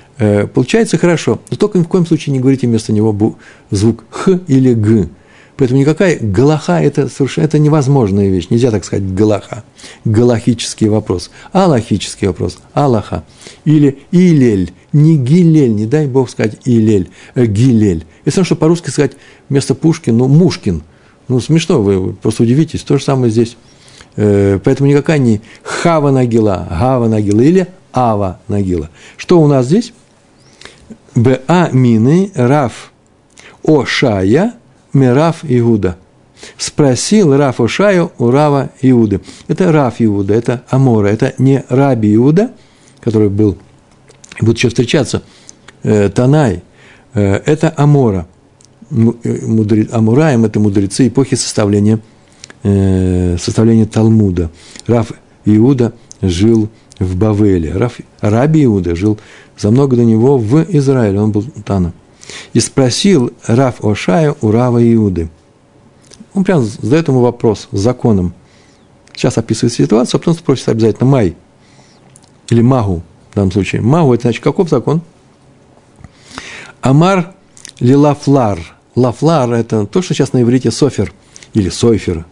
получается 0.53 0.97
хорошо, 0.97 1.39
но 1.49 1.57
только 1.57 1.77
ни 1.77 1.83
в 1.83 1.87
коем 1.87 2.05
случае 2.05 2.33
не 2.33 2.39
говорите 2.39 2.67
вместо 2.67 2.91
него 2.91 3.37
звук 3.71 4.03
х 4.09 4.39
или 4.47 4.73
г. 4.73 5.09
Поэтому 5.59 5.81
никакая 5.81 6.17
галаха– 6.21 6.81
это 6.81 7.09
совершенно 7.09 7.43
это 7.43 7.59
невозможная 7.59 8.29
вещь. 8.29 8.47
Нельзя 8.49 8.71
так 8.71 8.85
сказать 8.85 9.13
галаха. 9.13 9.65
Галахический 10.05 10.87
вопрос. 10.87 11.31
Аллахический 11.51 12.27
вопрос. 12.27 12.59
Аллаха. 12.73 13.25
Или 13.65 13.99
илель. 14.11 14.71
Не 14.93 15.17
гилель, 15.17 15.75
не 15.75 15.85
дай 15.85 16.07
Бог 16.07 16.29
сказать 16.29 16.61
илель. 16.63 17.09
А 17.35 17.45
гилель. 17.45 18.05
Если 18.23 18.43
что 18.43 18.55
по-русски 18.55 18.89
сказать 18.89 19.17
вместо 19.49 19.75
Пушкин, 19.75 20.15
ну, 20.17 20.29
Мушкин. 20.29 20.81
Ну, 21.27 21.41
смешно, 21.41 21.81
вы 21.81 22.13
просто 22.13 22.43
удивитесь. 22.43 22.81
То 22.83 22.97
же 22.97 23.03
самое 23.03 23.29
здесь. 23.29 23.57
Э, 24.15 24.59
поэтому 24.63 24.89
никакая 24.89 25.17
не 25.17 25.41
хава 25.61 26.09
нагила, 26.11 26.69
гава 26.69 27.09
нагила 27.09 27.41
или 27.41 27.67
ава 27.91 28.39
нагила. 28.47 28.89
Что 29.17 29.41
у 29.41 29.47
нас 29.47 29.65
здесь? 29.65 29.91
Беа 31.15 31.69
мины 31.71 32.31
Раф 32.35 32.91
Ошая 33.65 34.53
Мираф 34.93 35.39
Иуда. 35.43 35.97
Спросил 36.57 37.35
Раф 37.35 37.59
Ошаю 37.59 38.11
у 38.17 38.31
Рава 38.31 38.71
Иуды. 38.81 39.21
Это 39.47 39.71
Раф 39.71 39.95
Иуда, 39.99 40.33
это 40.33 40.63
Амора, 40.69 41.07
это 41.07 41.33
не 41.37 41.63
Раби 41.69 42.15
Иуда, 42.15 42.51
который 43.01 43.29
был, 43.29 43.57
будет 44.39 44.57
еще 44.57 44.69
встречаться, 44.69 45.21
э, 45.83 46.09
Танай, 46.09 46.63
э, 47.13 47.41
это 47.45 47.73
Амора. 47.75 48.27
Э, 48.91 49.45
мудре, 49.45 49.87
Амураем– 49.91 50.45
это 50.45 50.59
мудрецы 50.59 51.07
эпохи 51.09 51.35
составления, 51.35 51.99
составления 52.61 53.85
Талмуда. 53.85 54.49
Раф 54.85 55.13
Иуда 55.45 55.93
жил 56.21 56.69
в 56.99 57.15
Бавеле. 57.15 57.73
Раф, 57.73 57.99
Раби 58.21 58.65
Иуда 58.65 58.95
жил 58.95 59.17
за 59.57 59.71
много 59.71 59.95
до 59.95 60.03
него 60.03 60.37
в 60.37 60.65
Израиле, 60.69 61.19
он 61.19 61.31
был 61.31 61.43
Тана. 61.65 61.93
И 62.53 62.59
спросил 62.59 63.31
Раф 63.47 63.83
Ошая 63.83 64.35
у 64.41 64.51
Рава 64.51 64.83
Иуды. 64.93 65.29
Он 66.33 66.43
прям 66.43 66.63
задает 66.63 67.07
ему 67.07 67.21
вопрос 67.21 67.67
с 67.71 67.79
законом. 67.79 68.33
Сейчас 69.15 69.37
описывает 69.37 69.73
ситуацию, 69.73 70.17
а 70.17 70.19
потом 70.19 70.35
спросит 70.35 70.69
обязательно 70.69 71.09
Май. 71.09 71.35
Или 72.49 72.61
Магу 72.61 73.01
в 73.31 73.35
данном 73.35 73.51
случае. 73.51 73.81
Магу– 73.81 74.13
это 74.13 74.23
значит, 74.23 74.43
каков 74.43 74.69
закон? 74.69 75.01
Амар 76.81 77.33
ли 77.79 77.95
лафлар. 77.95 78.59
Лафлар– 78.95 79.51
это 79.53 79.85
то, 79.85 80.01
что 80.01 80.13
сейчас 80.13 80.33
на 80.33 80.41
иврите 80.41 80.71
софер 80.71 81.13
или 81.53 81.69
сойфер. 81.69 82.25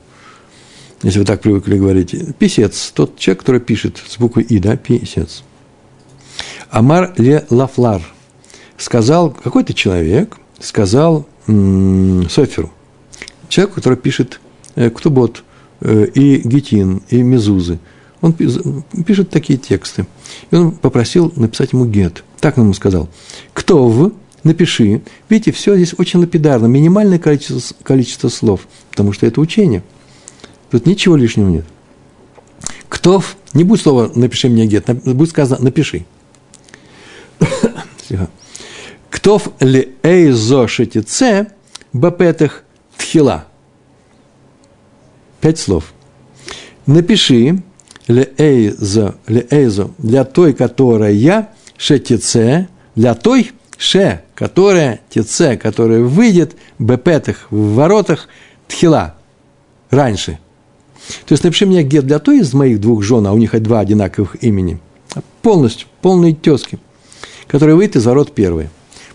Если 1.04 1.20
вы 1.20 1.26
так 1.26 1.42
привыкли 1.42 1.78
говорить. 1.78 2.16
Писец– 2.38 2.92
тот 2.96 3.18
человек, 3.18 3.42
который 3.42 3.62
пишет 3.62 4.02
с 4.08 4.18
буквой 4.18 4.44
«и», 4.44 4.60
да, 4.60 4.76
писец. 4.78 5.44
Амар 6.70 7.14
ле 7.18 7.46
Лафлар 7.50 8.02
сказал, 8.78 9.32
какой-то 9.32 9.74
человек 9.74 10.38
сказал 10.60 11.28
м- 11.48 12.28
Соферу, 12.30 12.72
человек, 13.48 13.76
который 13.76 13.98
пишет 13.98 14.40
э, 14.76 14.90
Ктубот, 14.90 15.44
э, 15.82 16.08
и 16.14 16.48
Гетин, 16.48 17.04
и 17.10 17.22
Мезузы. 17.22 17.80
Он 18.22 18.34
пишет 18.34 19.30
такие 19.30 19.60
тексты. 19.60 20.08
И 20.50 20.56
он 20.56 20.72
попросил 20.72 21.32
написать 21.36 21.74
ему 21.74 21.86
гет. 21.86 22.24
Так 22.40 22.58
он 22.58 22.64
ему 22.66 22.74
сказал. 22.74 23.10
Кто 23.54 23.88
в 23.88 24.12
напиши. 24.44 25.02
Видите, 25.30 25.52
все 25.52 25.76
здесь 25.76 25.94
очень 25.98 26.20
лапидарно, 26.20 26.66
минимальное 26.66 27.20
количество, 27.20 27.76
количество 27.84 28.30
слов, 28.30 28.68
потому 28.90 29.14
что 29.14 29.28
это 29.28 29.40
учение. 29.40 29.84
Тут 30.72 30.86
ничего 30.86 31.16
лишнего 31.16 31.50
нет. 31.50 31.66
Кто 32.90 33.20
в, 33.20 33.38
не 33.54 33.64
будет 33.64 33.82
слова 33.82 34.12
«напиши 34.16 34.50
мне 34.50 34.66
гет», 34.66 34.86
будет 35.06 35.30
сказано 35.30 35.64
«напиши». 35.64 36.06
Ктов 39.10 39.50
ли 39.60 39.96
эйзо 40.04 40.68
шетице 40.68 41.48
бапетах 41.92 42.64
тхила. 42.98 43.46
Пять 45.42 45.60
слов. 45.60 45.94
Напиши 46.86 47.62
ли 48.08 48.30
эйзо, 48.38 49.16
ли 49.28 49.46
эйзо 49.50 49.92
для 49.98 50.24
той, 50.24 50.54
которая 50.54 51.50
шетице, 51.78 52.70
для 52.96 53.14
той 53.14 53.52
ше, 53.78 54.24
которая 54.34 55.02
теце, 55.10 55.58
которая 55.58 56.02
выйдет 56.02 56.56
бепетах 56.80 57.48
в 57.50 57.76
воротах 57.76 58.28
тхила 58.68 59.16
раньше. 59.90 60.40
То 61.26 61.34
есть 61.34 61.44
напиши 61.44 61.66
мне 61.66 61.84
гет 61.84 62.06
для 62.06 62.20
той 62.20 62.40
из 62.40 62.54
моих 62.54 62.82
двух 62.82 63.04
жен, 63.04 63.26
а 63.28 63.34
у 63.34 63.38
них 63.38 63.60
два 63.62 63.80
одинаковых 63.80 64.44
имени. 64.44 64.80
Полностью, 65.42 65.88
полные 66.02 66.34
тески 66.34 66.80
который 67.48 67.76
выйдет 67.76 67.96
из 67.96 68.06
ворот 68.06 68.34
первый. 68.34 68.70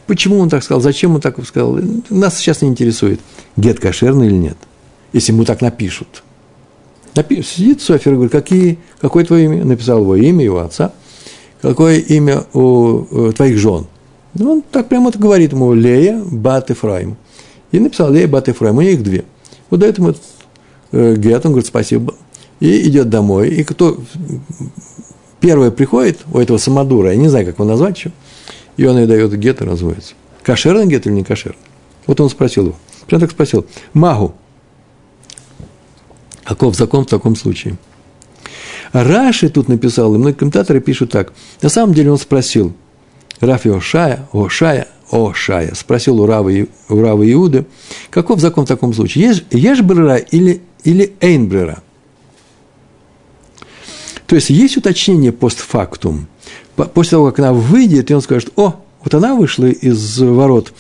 Почему 0.06 0.38
он 0.38 0.49
так 0.49 0.64
сказал? 0.64 0.80
Зачем 0.80 1.14
он 1.14 1.20
так 1.20 1.42
сказал? 1.46 1.78
Нас 2.11 2.38
сейчас 2.38 2.62
не 2.62 2.68
интересует, 2.68 3.20
гет 3.56 3.78
кошерный 3.78 4.26
или 4.26 4.34
нет, 4.34 4.56
если 5.12 5.32
ему 5.32 5.44
так 5.44 5.61
напишут. 5.61 6.25
Напи... 7.14 7.42
Сидит 7.42 7.82
Софер 7.82 8.12
и 8.12 8.14
говорит, 8.14 8.32
какие, 8.32 8.78
какое 9.00 9.25
твое 9.25 9.44
имя? 9.44 9.64
Написал 9.64 10.00
его 10.00 10.16
имя, 10.16 10.44
его 10.44 10.61
отца. 10.61 10.92
Какое 11.61 11.99
имя 11.99 12.44
у, 12.54 12.58
у 12.58 13.32
твоих 13.32 13.58
жен? 13.58 13.87
Ну, 14.34 14.52
он 14.52 14.62
так 14.62 14.88
прямо 14.88 15.11
это 15.11 15.18
говорит 15.18 15.52
ему, 15.52 15.75
Лея, 15.75 16.20
Бат 16.25 16.70
Ефраим. 16.70 17.16
И 17.70 17.78
написал 17.78 18.11
Лея, 18.11 18.26
Бат 18.26 18.49
Ефраим, 18.49 18.78
у 18.78 18.80
них 18.80 19.02
две. 19.02 19.25
Вот 19.70 19.80
дает 19.80 19.99
ему 19.99 20.11
э, 20.11 20.14
гет, 20.92 21.44
он 21.44 21.52
говорит, 21.52 21.66
спасибо. 21.66 22.14
И 22.61 22.88
идет 22.88 23.08
домой. 23.08 23.49
И 23.49 23.64
кто 23.64 23.99
первое 25.40 25.70
приходит 25.70 26.20
у 26.32 26.38
этого 26.38 26.58
самодура, 26.58 27.11
я 27.11 27.16
не 27.16 27.28
знаю, 27.28 27.46
как 27.46 27.56
его 27.56 27.64
назвать 27.64 27.99
еще, 27.99 28.12
и 28.76 28.84
он 28.84 28.99
ей 28.99 29.06
дает 29.06 29.37
гет 29.38 29.61
и 29.61 29.64
разводится. 29.64 30.14
Кошерный 30.42 30.87
гет 30.87 31.06
или 31.06 31.14
не 31.14 31.25
кошерный? 31.25 31.58
Вот 32.06 32.20
он 32.20 32.30
спросил 32.30 32.66
его. 32.66 32.76
Прям 33.06 33.20
так 33.20 33.30
спросил. 33.30 33.66
Магу. 33.92 34.34
Каков 36.44 36.76
закон 36.76 37.04
в 37.04 37.08
таком 37.08 37.37
случае? 37.37 37.76
Раши 38.92 39.49
тут 39.49 39.68
написал, 39.68 40.14
и 40.14 40.18
многие 40.18 40.37
комментаторы 40.37 40.80
пишут 40.80 41.11
так. 41.11 41.32
На 41.62 41.68
самом 41.68 41.94
деле 41.94 42.11
он 42.11 42.18
спросил, 42.18 42.75
Рафи 43.40 43.68
Ошая, 43.68 44.28
Ошая, 44.32 44.88
Ошая, 45.11 45.75
спросил 45.75 46.20
у 46.20 46.26
Равы, 46.26 46.68
у 46.88 47.00
Равы 47.00 47.32
Иуды, 47.32 47.64
каков 48.11 48.40
закон 48.40 48.66
в 48.66 48.68
таком 48.68 48.92
случае? 48.92 49.28
Ешь, 49.28 49.44
ешь 49.50 49.80
брера 49.80 50.16
или, 50.16 50.61
или 50.84 51.14
эйн 51.20 51.48
брера? 51.48 51.82
То 54.26 54.36
есть 54.36 54.50
есть 54.50 54.76
уточнение 54.76 55.32
постфактум. 55.32 56.26
После 56.76 57.10
того, 57.10 57.26
как 57.26 57.40
она 57.40 57.52
выйдет, 57.52 58.10
и 58.10 58.14
он 58.14 58.22
скажет, 58.22 58.50
о, 58.56 58.82
вот 59.04 59.14
она 59.14 59.34
вышла 59.34 59.66
из 59.66 60.18
ворот. 60.18 60.72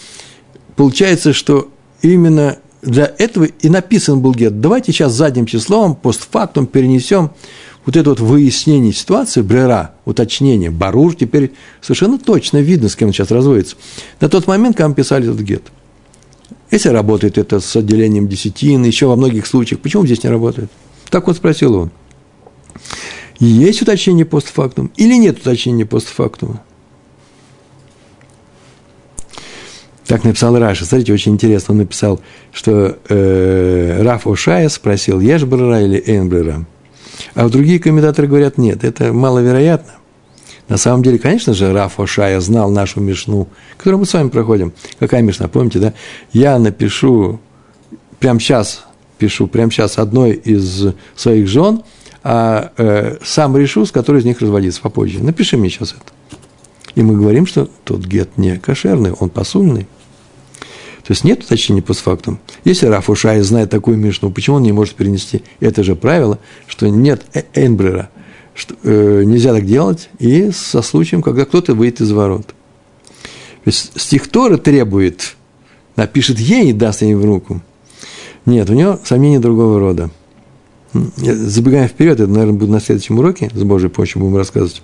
Получается, 0.74 1.32
что 1.32 1.68
именно 2.00 2.58
для 2.80 3.12
этого 3.18 3.44
и 3.44 3.68
написан 3.68 4.20
был 4.20 4.32
гет. 4.34 4.60
Давайте 4.60 4.92
сейчас 4.92 5.12
задним 5.12 5.46
числом, 5.46 5.94
постфактум 5.94 6.66
перенесем 6.66 7.30
вот 7.84 7.96
это 7.96 8.10
вот 8.10 8.20
выяснение 8.20 8.92
ситуации, 8.92 9.42
брера, 9.42 9.94
уточнение, 10.04 10.70
барур, 10.70 11.14
теперь 11.14 11.52
совершенно 11.80 12.18
точно 12.18 12.58
видно, 12.58 12.88
с 12.88 12.96
кем 12.96 13.08
он 13.08 13.12
сейчас 13.12 13.30
разводится. 13.30 13.76
На 14.20 14.28
тот 14.28 14.46
момент, 14.46 14.76
когда 14.76 14.88
мы 14.88 14.94
писали 14.94 15.30
этот 15.30 15.42
гет. 15.42 15.62
Если 16.72 16.88
работает 16.88 17.36
это 17.36 17.60
с 17.60 17.76
отделением 17.76 18.26
десятины, 18.28 18.86
еще 18.86 19.06
во 19.06 19.14
многих 19.14 19.46
случаях, 19.46 19.80
почему 19.80 20.06
здесь 20.06 20.24
не 20.24 20.30
работает? 20.30 20.70
Так 21.10 21.26
вот 21.26 21.36
спросил 21.36 21.74
он. 21.74 21.90
Есть 23.38 23.82
уточнение 23.82 24.24
постфактум 24.24 24.90
или 24.96 25.14
нет 25.14 25.38
уточнения 25.38 25.84
постфактума? 25.84 26.62
Так 30.06 30.24
написал 30.24 30.58
Раша. 30.58 30.86
Смотрите, 30.86 31.12
очень 31.12 31.32
интересно. 31.32 31.72
Он 31.72 31.78
написал, 31.78 32.22
что 32.52 32.98
э, 33.06 34.02
Раф 34.02 34.26
Ошая 34.26 34.70
спросил, 34.70 35.20
ешь 35.20 35.44
брера 35.44 35.82
или 35.82 36.02
эйн? 36.06 36.66
А 37.34 37.48
другие 37.50 37.80
комментаторы 37.80 38.28
говорят, 38.28 38.56
нет, 38.56 38.82
это 38.82 39.12
маловероятно. 39.12 39.92
На 40.72 40.78
самом 40.78 41.02
деле, 41.02 41.18
конечно 41.18 41.52
же, 41.52 41.70
Раф 41.70 42.00
Ошая 42.00 42.40
знал 42.40 42.70
нашу 42.70 43.02
Мишну, 43.02 43.46
которую 43.76 44.00
мы 44.00 44.06
с 44.06 44.14
вами 44.14 44.30
проходим. 44.30 44.72
Какая 44.98 45.20
Мишна, 45.20 45.46
помните, 45.46 45.78
да? 45.78 45.92
Я 46.32 46.58
напишу, 46.58 47.40
прямо 48.18 48.40
сейчас 48.40 48.86
пишу, 49.18 49.48
прямо 49.48 49.70
сейчас 49.70 49.98
одной 49.98 50.32
из 50.32 50.94
своих 51.14 51.46
жен, 51.46 51.82
а 52.24 52.72
э, 52.78 53.18
сам 53.22 53.54
решу, 53.54 53.84
с 53.84 53.92
которой 53.92 54.22
из 54.22 54.24
них 54.24 54.40
разводиться 54.40 54.80
попозже. 54.80 55.22
Напиши 55.22 55.58
мне 55.58 55.68
сейчас 55.68 55.90
это. 55.92 56.10
И 56.94 57.02
мы 57.02 57.18
говорим, 57.18 57.44
что 57.44 57.68
тот 57.84 58.06
гет 58.06 58.38
не 58.38 58.56
кошерный, 58.56 59.12
он 59.12 59.28
посульный. 59.28 59.82
То 61.04 61.10
есть 61.10 61.22
нет 61.22 61.44
уточнения 61.44 61.82
постфактум. 61.82 62.38
Если 62.64 62.86
Раф 62.86 63.10
Ушай 63.10 63.42
знает 63.42 63.68
такую 63.68 63.98
Мишну, 63.98 64.30
почему 64.30 64.56
он 64.56 64.62
не 64.62 64.72
может 64.72 64.94
перенести 64.94 65.42
это 65.60 65.84
же 65.84 65.96
правило, 65.96 66.38
что 66.66 66.88
нет 66.88 67.26
э, 67.34 67.42
Эйнбрера, 67.52 68.08
что 68.54 68.74
э, 68.82 69.22
нельзя 69.24 69.52
так 69.52 69.66
делать, 69.66 70.10
и 70.18 70.50
со 70.50 70.82
случаем, 70.82 71.22
когда 71.22 71.44
кто-то 71.44 71.74
выйдет 71.74 72.00
из 72.00 72.12
ворот. 72.12 72.54
Есть 73.64 73.98
стих 74.00 74.28
Тора 74.28 74.56
требует, 74.56 75.36
напишет 75.96 76.38
ей 76.38 76.70
и 76.70 76.72
даст 76.72 77.02
ей 77.02 77.14
в 77.14 77.24
руку. 77.24 77.62
Нет, 78.44 78.68
у 78.70 78.74
него 78.74 78.98
сомнения 79.04 79.38
другого 79.38 79.78
рода. 79.78 80.10
Забегаем 80.92 81.88
вперед, 81.88 82.20
это, 82.20 82.30
наверное, 82.30 82.58
будет 82.58 82.70
на 82.70 82.80
следующем 82.80 83.18
уроке, 83.18 83.50
с 83.54 83.62
Божьей 83.62 83.88
помощью 83.88 84.20
будем 84.20 84.36
рассказывать. 84.36 84.82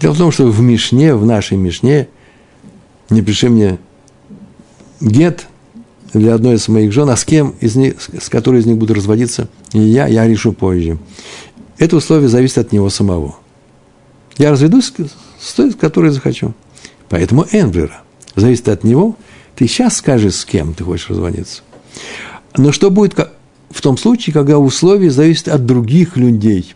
Дело 0.00 0.12
в 0.12 0.18
том, 0.18 0.30
что 0.30 0.46
в 0.46 0.60
Мишне, 0.60 1.14
в 1.14 1.24
нашей 1.24 1.56
Мишне, 1.56 2.08
не 3.08 3.22
пиши 3.22 3.48
мне 3.48 3.78
гет 5.00 5.46
для 6.12 6.34
одной 6.34 6.56
из 6.56 6.68
моих 6.68 6.92
жен, 6.92 7.08
а 7.10 7.16
с 7.16 7.24
кем 7.24 7.54
из 7.60 7.76
них, 7.76 7.94
с 8.00 8.28
которой 8.28 8.60
из 8.60 8.66
них 8.66 8.76
буду 8.76 8.94
разводиться, 8.94 9.48
я, 9.72 10.06
я 10.06 10.26
решу 10.26 10.52
позже. 10.52 10.98
Это 11.78 11.96
условие 11.96 12.28
зависит 12.28 12.58
от 12.58 12.72
него 12.72 12.90
самого. 12.90 13.36
Я 14.38 14.50
разведусь 14.50 14.92
с 15.40 15.52
той, 15.54 15.72
которой 15.72 16.10
захочу. 16.10 16.54
Поэтому 17.08 17.46
Энвера 17.52 18.02
зависит 18.34 18.68
от 18.68 18.84
него. 18.84 19.16
Ты 19.54 19.66
сейчас 19.66 19.96
скажи, 19.96 20.30
с 20.30 20.44
кем 20.44 20.74
ты 20.74 20.84
хочешь 20.84 21.08
разводиться. 21.08 21.62
Но 22.56 22.72
что 22.72 22.90
будет 22.90 23.14
в 23.70 23.80
том 23.80 23.96
случае, 23.96 24.34
когда 24.34 24.58
условия 24.58 25.10
зависят 25.10 25.48
от 25.48 25.64
других 25.64 26.16
людей? 26.16 26.74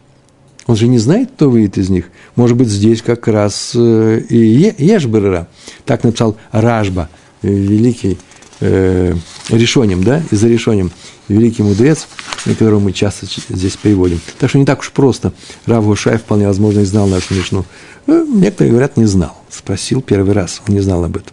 Он 0.67 0.77
же 0.77 0.87
не 0.87 0.99
знает, 0.99 1.31
кто 1.35 1.51
выйдет 1.51 1.79
из 1.79 1.91
них. 1.91 2.07
Может 2.37 2.57
быть, 2.57 2.69
здесь 2.69 3.03
как 3.03 3.27
раз 3.27 3.73
э, 3.75 4.21
и 4.29 4.75
Ешберера. 4.79 5.49
Так 5.85 6.05
написал 6.05 6.37
Ражба– 6.53 7.09
великий 7.43 8.19
э, 8.61 9.15
решением, 9.49 10.05
да, 10.05 10.23
и 10.31 10.37
за 10.37 10.49
решением 10.49 10.91
великий 11.29 11.63
мудрец, 11.63 12.09
которого 12.45 12.81
мы 12.81 12.93
часто 12.93 13.27
здесь 13.49 13.77
приводим. 13.77 14.21
Так 14.39 14.51
что 14.51 14.59
не 14.59 14.65
так 14.65 14.81
уж 14.81 14.91
просто. 14.91 15.33
Рав 15.67 15.85
Гушай 15.85 16.19
вполне 16.19 16.47
возможно 16.47 16.81
и 16.81 16.85
знал 16.85 17.07
нашу 17.07 17.35
Мишну. 17.35 17.65
Ну, 18.07 18.27
некоторые 18.27 18.73
говорят, 18.73 18.97
не 18.97 19.07
знал. 19.07 19.37
Спросил 19.49 20.03
первый 20.03 20.33
раз, 20.33 20.63
он 20.67 20.75
не 20.75 20.81
знал 20.81 21.05
об 21.05 21.17
этом. 21.17 21.33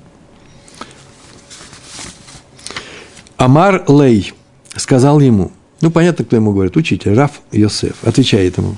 Амар 3.37 3.83
Лей 3.87 4.33
сказал 4.75 5.19
ему, 5.19 5.51
ну, 5.81 5.91
понятно, 5.91 6.25
кто 6.25 6.35
ему 6.35 6.53
говорит, 6.53 6.75
учитель, 6.75 7.13
Раф 7.13 7.41
Йосеф, 7.51 7.95
отвечает 8.03 8.57
ему. 8.57 8.77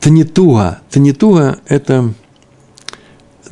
Танитуга. 0.00 0.80
Танитуга– 0.90 1.58
это 1.66 2.12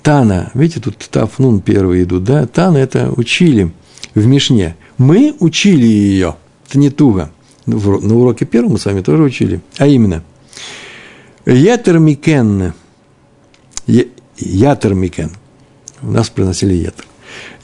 Тана, 0.07 0.53
видите, 0.55 0.79
тут 0.79 0.99
Тафнун 0.99 1.61
первые 1.61 2.05
идут, 2.05 2.23
да? 2.23 2.47
Тана– 2.47 2.77
это 2.79 3.11
учили 3.17 3.73
в 4.15 4.25
Мишне. 4.25 4.77
Мы 4.99 5.35
учили 5.41 5.85
ее, 5.85 6.37
это 6.69 6.79
не 6.79 6.91
туго. 6.91 7.33
На 7.67 8.15
уроке 8.15 8.45
первом 8.45 8.75
мы 8.75 8.79
с 8.79 8.85
вами 8.85 9.01
тоже 9.01 9.25
учили. 9.25 9.61
А 9.79 9.89
именно, 9.89 10.23
Ятер 11.45 11.99
Микен, 11.99 12.73
Ятер 14.37 14.95
Микен, 14.95 15.33
у 16.03 16.13
нас 16.13 16.31
приносили 16.31 16.75
Ятер. 16.75 17.05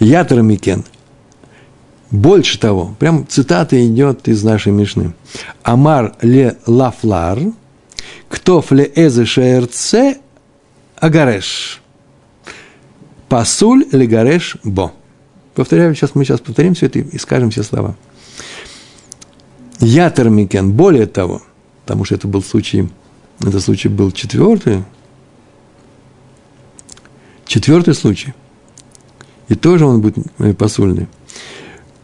Ятер 0.00 0.42
Микен, 0.42 0.84
больше 2.10 2.58
того, 2.58 2.96
прям 2.98 3.24
цитата 3.28 3.86
идет 3.86 4.26
из 4.26 4.42
нашей 4.42 4.72
Мишны. 4.72 5.12
Амар 5.62 6.16
ле 6.22 6.56
лафлар, 6.66 7.38
ктоф 8.28 8.72
ле 8.72 8.90
эзе 8.96 9.26
шерце 9.26 10.16
агареш. 10.96 11.81
Пасуль 13.32 13.86
легареш 13.92 14.58
бо. 14.62 14.92
Повторяю, 15.54 15.94
сейчас 15.94 16.14
мы 16.14 16.26
сейчас 16.26 16.40
повторим 16.40 16.74
все 16.74 16.84
это 16.84 16.98
и 16.98 17.16
скажем 17.16 17.48
все 17.48 17.62
слова. 17.62 17.94
Я 19.80 20.10
термикен, 20.10 20.72
более 20.72 21.06
того, 21.06 21.40
потому 21.80 22.04
что 22.04 22.14
это 22.14 22.28
был 22.28 22.42
случай, 22.42 22.90
это 23.40 23.58
случай 23.58 23.88
был 23.88 24.10
четвертый, 24.10 24.84
четвертый 27.46 27.94
случай, 27.94 28.34
и 29.48 29.54
тоже 29.54 29.86
он 29.86 30.02
будет 30.02 30.18
э, 30.38 30.52
посульный. 30.52 31.08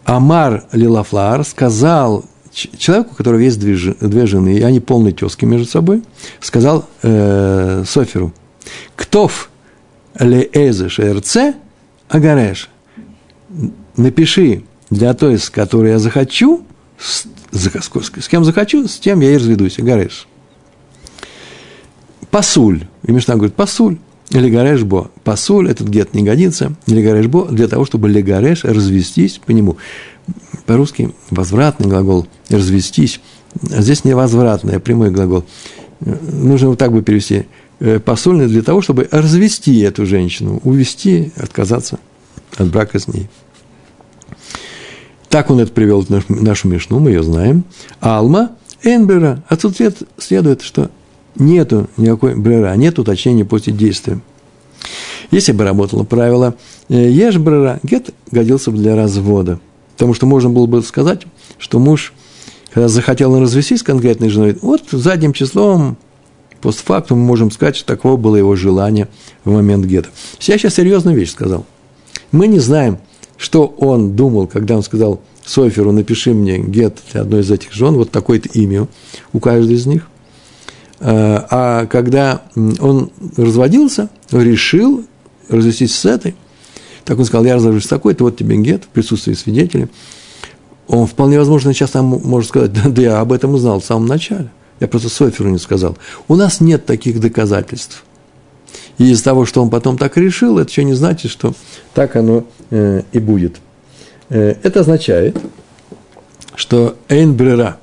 Амар 0.07 0.64
Лилафлар 0.73 1.45
сказал 1.45 2.25
человеку, 2.53 3.11
у 3.12 3.14
которого 3.14 3.41
есть 3.41 3.61
две, 3.61 3.77
две 4.01 4.25
жены, 4.25 4.57
и 4.57 4.62
они 4.62 4.81
полные 4.81 5.12
тески 5.12 5.45
между 5.45 5.69
собой, 5.69 6.03
сказал 6.41 6.87
э, 7.03 7.85
Соферу, 7.87 8.33
«Ктов 8.97 9.51
леэзе 10.18 10.88
шерце 10.88 11.54
агареш. 12.09 12.68
Напиши 13.96 14.64
для 14.90 15.14
той, 15.14 15.38
с 15.38 15.50
которой 15.50 15.92
я 15.92 15.98
захочу, 15.98 16.64
с, 16.98 17.26
с, 17.52 18.28
кем 18.28 18.44
захочу, 18.44 18.87
с 18.87 18.98
тем 18.98 19.20
я 19.20 19.33
и 19.33 19.37
разведусь, 19.37 19.78
агареш. 19.78 20.26
Пасуль. 22.31 22.87
И 23.04 23.12
Мишна 23.12 23.35
говорит, 23.35 23.54
пасуль. 23.54 23.98
Или 24.31 24.50
гареш 24.50 24.83
бо. 24.83 25.11
Пасуль, 25.24 25.70
этот 25.70 25.88
гет 25.88 26.14
не 26.14 26.22
годится. 26.22 26.74
Или 26.87 27.02
гареш 27.02 27.26
бо, 27.26 27.46
для 27.46 27.68
того, 27.68 27.87
чтобы 27.87 28.09
легареш 28.09 28.64
развестись 28.64 29.40
по 29.44 29.52
нему. 29.52 29.78
По-русски 30.66 31.14
возвратный 31.31 31.88
глагол 31.88 32.26
развестись. 32.50 33.20
Здесь 33.62 34.04
не 34.04 34.14
возвратный, 34.14 34.76
а 34.76 34.81
прямой 34.81 35.11
глагол. 35.11 35.44
Нужно 36.00 36.68
вот 36.68 36.78
так 36.78 36.92
бы 36.92 37.02
перевести 37.02 37.46
посольный 38.05 38.47
для 38.47 38.62
того, 38.62 38.83
чтобы 38.83 39.09
развести 39.11 39.79
эту 39.81 40.07
женщину, 40.07 40.61
увести, 40.64 41.33
отказаться 41.37 41.99
от 42.57 42.69
брака 42.69 42.99
с 42.99 43.09
ней. 43.09 43.29
Так 45.29 45.51
он 45.51 45.61
это 45.61 45.73
привел 45.73 46.03
в 46.03 46.11
нашу, 46.11 46.69
Мишну, 46.69 46.99
мы 46.99 47.11
ее 47.11 47.23
знаем. 47.23 47.64
Алма 48.01 48.53
Энбера. 48.83 49.43
Отсюда 49.49 49.93
следует, 50.17 50.62
что 50.62 50.91
нету 51.37 51.88
никакой 51.97 52.35
брера, 52.35 52.75
нет 52.77 52.99
уточнения 52.99 53.45
после 53.45 53.73
действия. 53.73 54.21
Если 55.31 55.53
бы 55.53 55.64
работало 55.64 56.05
правило 56.05 56.55
э, 56.88 57.11
ешь 57.11 57.37
брера, 57.37 57.81
гет 57.83 58.14
годился 58.31 58.71
бы 58.71 58.79
для 58.79 58.97
развода. 58.97 59.61
Потому 59.93 60.14
что 60.14 60.27
можно 60.27 60.49
было 60.49 60.67
бы 60.67 60.81
сказать, 60.83 61.23
что 61.59 61.79
муж, 61.79 62.14
когда 62.73 62.88
захотел 62.88 63.38
развестись 63.38 63.81
с 63.81 63.83
конкретной 63.83 64.31
женой, 64.31 64.57
вот 64.62 64.85
задним 64.91 65.33
числом 65.33 65.99
постфактум 66.61 67.18
мы 67.18 67.27
можем 67.27 67.51
сказать, 67.51 67.77
что 67.77 67.87
такого 67.87 68.16
было 68.16 68.37
его 68.37 68.57
желание 68.57 69.09
в 69.44 69.53
момент 69.53 69.85
гетто. 69.87 70.11
Я 70.40 70.59
сейчас 70.59 70.75
серьезную 70.75 71.16
вещь 71.16 71.31
сказал. 71.31 71.66
Мы 72.33 72.47
не 72.47 72.59
знаем, 72.59 72.99
что 73.37 73.66
он 73.66 74.16
думал, 74.16 74.47
когда 74.47 74.77
он 74.77 74.83
сказал 74.83 75.21
Соферу, 75.44 75.92
напиши 75.92 76.35
мне 76.35 76.59
гет 76.59 76.99
для 77.12 77.23
одной 77.23 77.40
из 77.40 77.51
этих 77.51 77.73
жен, 77.73 77.94
вот 77.94 78.11
такое-то 78.11 78.49
имя 78.51 78.87
у 79.33 79.40
каждой 79.40 79.77
из 79.77 79.87
них. 79.87 80.09
А, 81.01 81.47
а 81.51 81.87
когда 81.87 82.42
он 82.81 83.11
разводился, 83.37 84.11
решил 84.31 85.05
развестись 85.49 85.94
с 85.94 86.05
этой, 86.05 86.35
так 87.05 87.18
он 87.18 87.25
сказал, 87.25 87.47
я 87.47 87.55
развожусь 87.55 87.85
с 87.85 87.88
такой-то, 87.88 88.25
вот 88.25 88.37
тебе 88.37 88.57
гет 88.57 88.85
в 88.85 88.88
присутствии 88.88 89.33
свидетелей. 89.33 89.88
Он 90.88 91.07
вполне 91.07 91.38
возможно 91.38 91.73
сейчас 91.73 91.94
нам 91.94 92.07
может 92.07 92.51
сказать, 92.51 92.73
да, 92.73 92.88
да 92.88 93.03
я 93.03 93.21
об 93.21 93.33
этом 93.33 93.55
узнал 93.55 93.81
в 93.81 93.85
самом 93.85 94.07
начале. 94.07 94.51
Я 94.81 94.88
просто 94.88 95.09
Соферу 95.09 95.51
не 95.51 95.59
сказал. 95.59 95.97
У 96.29 96.37
нас 96.37 96.61
нет 96.61 96.87
таких 96.87 97.21
доказательств. 97.21 98.05
И 98.99 99.11
из 99.11 99.23
того, 99.23 99.45
что 99.45 99.62
он 99.62 99.71
потом 99.71 99.97
так 99.97 100.17
решил, 100.17 100.59
это 100.59 100.71
еще 100.71 100.85
не 100.85 100.95
значит, 100.95 101.31
что 101.31 101.55
так 101.95 102.17
оно 102.17 102.45
э, 102.71 103.03
и 103.12 103.19
будет. 103.19 103.61
Э, 104.29 104.57
это 104.62 104.81
означает, 104.81 105.37
что 106.55 106.97
эйн 107.09 107.35
брера. 107.35 107.79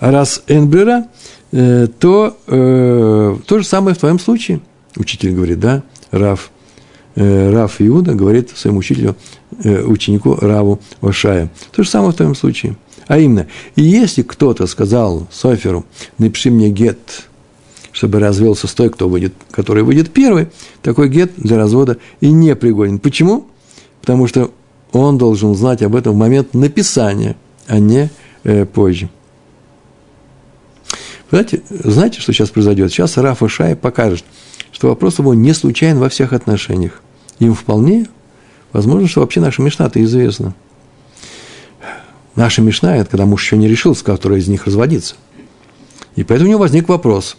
А 0.00 0.10
раз 0.10 0.42
эйн 0.46 0.68
брера, 0.68 1.06
э, 1.52 1.86
то 1.98 2.36
э, 2.46 3.36
то 3.46 3.58
же 3.58 3.64
самое 3.64 3.94
в 3.94 3.98
твоем 3.98 4.18
случае. 4.18 4.60
Учитель 4.96 5.32
говорит, 5.32 5.60
да, 5.60 5.82
Раф. 6.10 6.50
Э, 7.14 7.50
Раф 7.50 7.76
Иуда 7.80 8.14
говорит 8.14 8.50
своему 8.56 8.78
учителю, 8.78 9.16
э, 9.62 9.82
ученику 9.82 10.36
Раву 10.40 10.80
Ошая. 11.02 11.50
То 11.72 11.82
же 11.82 11.90
самое 11.90 12.12
в 12.12 12.16
твоем 12.16 12.34
случае. 12.34 12.76
А 13.06 13.18
именно, 13.18 13.46
если 13.76 14.22
кто-то 14.22 14.66
сказал 14.66 15.26
Соферу, 15.30 15.84
напиши 16.18 16.50
мне 16.50 16.70
гет, 16.70 17.24
чтобы 17.92 18.20
развелся 18.20 18.66
с 18.66 18.74
той, 18.74 18.90
кто 18.90 19.08
выйдет, 19.08 19.34
который 19.50 19.82
выйдет 19.82 20.10
первый, 20.10 20.48
такой 20.82 21.08
гет 21.08 21.32
для 21.36 21.56
развода 21.56 21.98
и 22.20 22.30
не 22.30 22.54
пригоден. 22.54 22.98
Почему? 22.98 23.46
Потому 24.00 24.26
что 24.26 24.50
он 24.92 25.18
должен 25.18 25.54
знать 25.54 25.82
об 25.82 25.94
этом 25.94 26.14
в 26.14 26.18
момент 26.18 26.54
написания, 26.54 27.36
а 27.66 27.78
не 27.78 28.10
э, 28.44 28.64
позже. 28.66 29.08
Знаете, 31.30 31.62
знаете, 31.70 32.20
что 32.20 32.32
сейчас 32.32 32.50
произойдет? 32.50 32.92
Сейчас 32.92 33.16
Рафа 33.16 33.48
Шай 33.48 33.74
покажет, 33.74 34.24
что 34.70 34.88
вопрос 34.88 35.18
его 35.18 35.32
не 35.32 35.54
случайен 35.54 35.98
во 35.98 36.10
всех 36.10 36.34
отношениях. 36.34 37.00
Им 37.38 37.54
вполне 37.54 38.06
возможно, 38.72 39.08
что 39.08 39.20
вообще 39.20 39.40
наша 39.40 39.62
Мишна-то 39.62 40.02
известна. 40.04 40.54
Наша 42.34 42.62
Мишна– 42.62 42.96
это 42.98 43.10
когда 43.10 43.26
муж 43.26 43.42
еще 43.42 43.56
не 43.56 43.68
решил, 43.68 43.94
с 43.94 44.02
которой 44.02 44.38
из 44.38 44.48
них 44.48 44.66
разводиться. 44.66 45.16
И 46.16 46.24
поэтому 46.24 46.48
у 46.48 46.50
него 46.52 46.60
возник 46.60 46.88
вопрос 46.88 47.36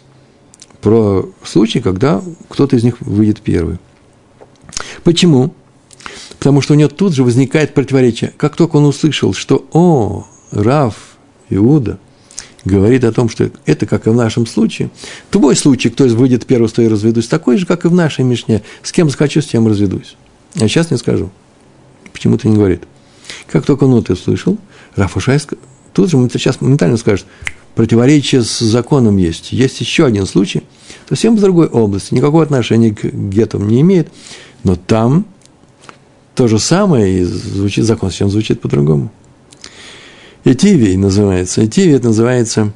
про 0.80 1.28
случай, 1.42 1.80
когда 1.80 2.22
кто-то 2.48 2.76
из 2.76 2.84
них 2.84 3.00
выйдет 3.00 3.40
первый. 3.40 3.78
Почему? 5.02 5.54
Потому 6.38 6.60
что 6.60 6.74
у 6.74 6.76
него 6.76 6.88
тут 6.88 7.14
же 7.14 7.24
возникает 7.24 7.74
противоречие. 7.74 8.32
Как 8.36 8.56
только 8.56 8.76
он 8.76 8.84
услышал, 8.84 9.32
что 9.32 9.66
«О, 9.72 10.26
Раф, 10.50 11.16
Иуда» 11.50 11.98
говорит 12.64 13.04
о 13.04 13.12
том, 13.12 13.28
что 13.28 13.50
это 13.66 13.86
как 13.86 14.06
и 14.06 14.10
в 14.10 14.14
нашем 14.14 14.46
случае. 14.46 14.90
Твой 15.30 15.56
случай, 15.56 15.90
кто 15.90 16.04
из 16.04 16.14
выйдет 16.14 16.46
первый, 16.46 16.68
с 16.68 16.72
той 16.72 16.88
разведусь, 16.88 17.28
такой 17.28 17.58
же, 17.58 17.66
как 17.66 17.84
и 17.84 17.88
в 17.88 17.94
нашей 17.94 18.24
Мишне. 18.24 18.62
С 18.82 18.92
кем 18.92 19.10
захочу, 19.10 19.42
с 19.42 19.46
тем 19.46 19.66
разведусь. 19.66 20.16
Я 20.54 20.68
сейчас 20.68 20.90
не 20.90 20.96
скажу. 20.96 21.30
Почему-то 22.12 22.48
не 22.48 22.56
говорит. 22.56 22.84
Как 23.50 23.64
только 23.64 23.86
это 23.86 24.12
услышал, 24.12 24.58
Раф 24.96 25.16
Ушайск 25.16 25.54
тут 25.92 26.10
же 26.10 26.28
сейчас 26.32 26.60
моментально 26.60 26.96
скажет, 26.96 27.26
противоречие 27.74 28.42
с 28.42 28.58
законом 28.58 29.16
есть. 29.16 29.52
Есть 29.52 29.80
еще 29.80 30.06
один 30.06 30.26
случай, 30.26 30.62
совсем 31.08 31.36
в 31.36 31.40
другой 31.40 31.66
области, 31.66 32.14
никакого 32.14 32.42
отношения 32.42 32.94
к 32.94 33.04
гетам 33.04 33.68
не 33.68 33.80
имеет, 33.80 34.08
но 34.62 34.76
там 34.76 35.26
то 36.34 36.48
же 36.48 36.58
самое, 36.58 37.20
и 37.20 37.24
звучит 37.24 37.84
закон, 37.84 38.10
чем 38.10 38.28
звучит 38.28 38.60
по-другому. 38.60 39.12
Этивий 40.44 40.96
называется. 40.96 41.64
Этивий 41.64 41.94
это 41.94 42.08
называется, 42.08 42.72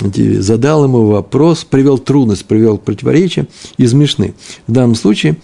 Этивий 0.00 0.38
задал 0.38 0.84
ему 0.84 1.06
вопрос, 1.06 1.64
привел 1.64 1.98
трудность, 1.98 2.46
привел 2.46 2.78
противоречие 2.78 3.46
из 3.76 3.92
Мишны. 3.92 4.34
В 4.66 4.72
данном 4.72 4.94
случае 4.94 5.36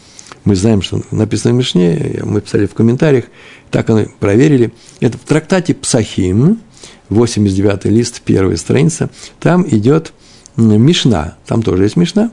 мы 0.44 0.56
знаем, 0.56 0.82
что 0.82 1.02
написано 1.10 1.54
в 1.54 1.56
Мишне, 1.58 2.20
мы 2.24 2.40
писали 2.40 2.66
в 2.66 2.74
комментариях, 2.74 3.26
так 3.70 3.88
оно 3.90 4.06
проверили. 4.18 4.72
Это 5.00 5.18
в 5.18 5.22
трактате 5.22 5.74
Псахим, 5.74 6.60
89 7.10 7.84
лист, 7.86 8.22
первая 8.24 8.56
страница, 8.56 9.10
там 9.38 9.66
идет 9.68 10.12
Мишна, 10.56 11.36
там 11.46 11.62
тоже 11.62 11.84
есть 11.84 11.96
Мишна, 11.96 12.30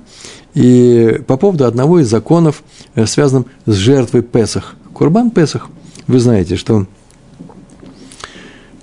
и 0.54 1.22
по 1.28 1.38
поводу 1.38 1.66
одного 1.66 2.00
из 2.00 2.08
законов, 2.08 2.64
э, 2.96 3.06
связанным 3.06 3.46
с 3.66 3.74
жертвой 3.74 4.24
Песах. 4.24 4.76
Курбан 4.94 5.30
Песах. 5.30 5.70
Вы 6.08 6.20
знаете, 6.20 6.56
что 6.56 6.88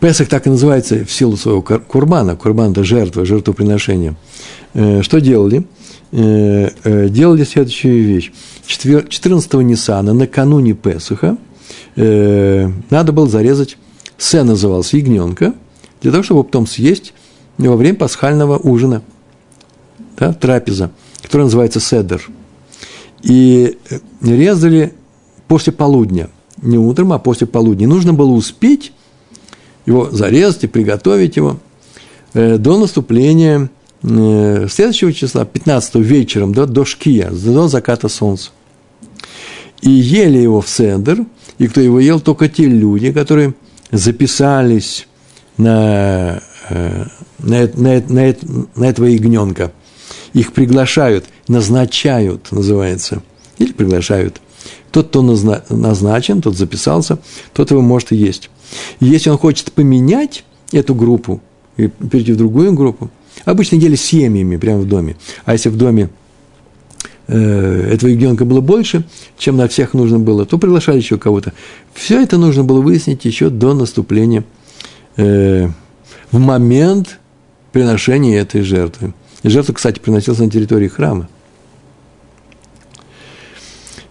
Песах 0.00 0.28
так 0.28 0.46
и 0.46 0.50
называется 0.50 1.04
в 1.04 1.10
силу 1.10 1.37
своего 1.37 1.62
курбана. 1.62 2.37
Курбан– 2.37 2.70
это 2.72 2.84
жертва, 2.84 3.24
жертвоприношение. 3.24 4.14
Э, 4.74 5.02
что 5.02 5.20
делали? 5.20 5.66
Э, 6.16 7.09
делали 7.09 7.44
следующую 7.44 8.05
вещь. 8.05 8.33
14-го 8.66 9.62
Ниссана, 9.62 10.14
накануне 10.14 10.74
Песаха, 10.74 11.37
надо 11.96 13.12
было 13.12 13.29
зарезать, 13.29 13.77
Се 14.16 14.42
назывался, 14.42 14.96
ягненка, 14.96 15.55
для 16.00 16.12
того, 16.12 16.22
чтобы 16.22 16.44
потом 16.44 16.66
съесть 16.66 17.12
во 17.59 17.77
время 17.77 17.96
пасхального 17.96 18.59
ужина, 18.59 19.03
да, 20.16 20.33
трапеза, 20.33 20.90
которая 21.22 21.46
называется 21.46 21.81
седер. 21.81 22.29
И 23.22 23.79
э, 23.90 23.98
резали 24.20 24.94
после 25.48 25.72
полудня, 25.72 26.31
не 26.61 26.79
утром, 26.79 27.12
а 27.12 27.18
после 27.18 27.46
полудня. 27.46 27.88
Нужно 27.88 28.12
было 28.12 28.31
успеть 28.31 28.92
его 29.87 30.11
зарезать 30.11 30.64
и 30.64 30.68
приготовить 30.68 31.37
его 31.37 31.59
э, 32.35 32.59
до 32.59 32.79
наступления 32.79 33.62
э, 33.62 33.68
следующего 34.05 35.12
числа, 35.12 35.45
15 35.45 35.95
вечером, 35.97 36.53
до, 36.53 36.67
до 36.67 36.85
шкия, 36.85 37.31
до 37.31 37.69
заката 37.69 38.09
солнца. 38.09 38.51
И 39.81 39.90
ели 39.90 40.38
его 40.38 40.61
в 40.61 40.69
седер, 40.69 41.25
и 41.59 41.69
кто 41.69 41.81
его 41.81 42.01
ел, 42.01 42.21
только 42.21 42.49
те 42.49 42.67
люди, 42.67 43.12
которые 43.12 43.55
записались 43.90 45.07
на, 45.57 46.43
э, 46.69 47.05
на, 47.38 47.71
на, 47.75 48.03
на, 48.09 48.37
на 48.75 48.85
этого 48.85 49.07
ягненка. 49.07 49.73
Их 50.33 50.53
приглашают, 50.53 51.27
назначают, 51.49 52.51
называется, 52.51 53.23
или 53.59 53.73
приглашают. 53.73 54.40
Тот, 54.90 55.09
кто 55.09 55.23
назначен, 55.23 56.43
тот 56.43 56.57
записался, 56.57 57.19
тот 57.53 57.71
его 57.71 57.81
может 57.81 58.12
и 58.12 58.17
есть. 58.17 58.51
И 59.01 59.07
если 59.07 59.31
он 59.31 59.38
хочет 59.38 59.73
поменять 59.73 60.45
эту 60.73 60.95
группу 60.95 61.40
и 61.77 61.88
перейти 61.88 62.33
в 62.33 62.37
другую 62.37 62.73
группу, 62.75 63.11
обычно 63.44 63.77
ели 63.77 63.97
семьями 63.97 64.57
прямо 64.57 64.81
в 64.81 64.88
доме. 64.88 65.16
А 65.44 65.53
если 65.53 65.68
в 65.68 65.77
доме 65.77 66.11
э, 67.27 67.90
этого 67.92 68.11
ягненка 68.11 68.44
было 68.44 68.61
больше, 68.61 69.05
чем 69.38 69.57
на 69.57 69.68
всех 69.68 69.94
нужно 69.94 70.18
было, 70.18 70.47
то 70.47 70.59
приглашали 70.59 70.99
еще 70.99 71.18
кого-то. 71.18 71.53
Все 71.92 72.23
это 72.23 72.38
нужно 72.38 72.64
было 72.64 72.81
выяснить 72.81 73.25
еще 73.25 73.51
до 73.51 73.75
наступления 73.75 74.44
э, 75.16 75.68
в 76.31 76.38
момент 76.38 77.18
приношения 77.73 78.40
этой 78.40 78.62
жертвы. 78.62 79.14
Жертва, 79.42 79.75
кстати, 79.75 79.99
приносилась 79.99 80.38
на 80.38 80.51
территории 80.51 80.88
храма. 80.88 81.29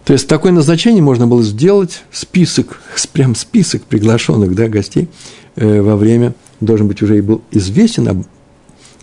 То 0.04 0.12
есть 0.12 0.28
такое 0.28 0.52
назначение 0.52 1.02
можно 1.02 1.26
было 1.26 1.42
сделать, 1.42 2.02
список, 2.12 2.80
прям 3.12 3.34
список 3.34 3.82
приглашенных 3.82 4.54
да, 4.54 4.68
гостей 4.68 5.08
э, 5.56 5.80
во 5.80 5.96
время, 5.96 6.34
должен 6.60 6.88
быть 6.88 7.02
уже 7.02 7.18
и 7.18 7.20
был 7.20 7.42
известен 7.50 8.08
об, 8.08 8.24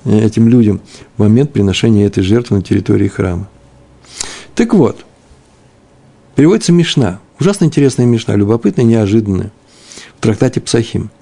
этим 0.06 0.48
людям 0.48 0.82
в 1.16 1.20
момент 1.20 1.54
приношения 1.54 2.06
этой 2.06 2.24
жертвы 2.24 2.58
на 2.58 2.64
территории 2.64 3.08
храма. 3.08 3.48
Так 4.56 4.74
вот, 4.74 5.06
переводится 6.36 6.72
Мишна, 6.72 7.20
ужасно 7.40 7.66
интересная 7.66 8.06
Мишна, 8.06 8.36
любопытная, 8.36 8.86
неожиданная, 8.86 9.52
в 10.18 10.22
трактате 10.22 10.62
Псахим– 10.62 11.10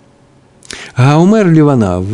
Гаумер 0.95 1.49
Ливанав, 1.49 2.05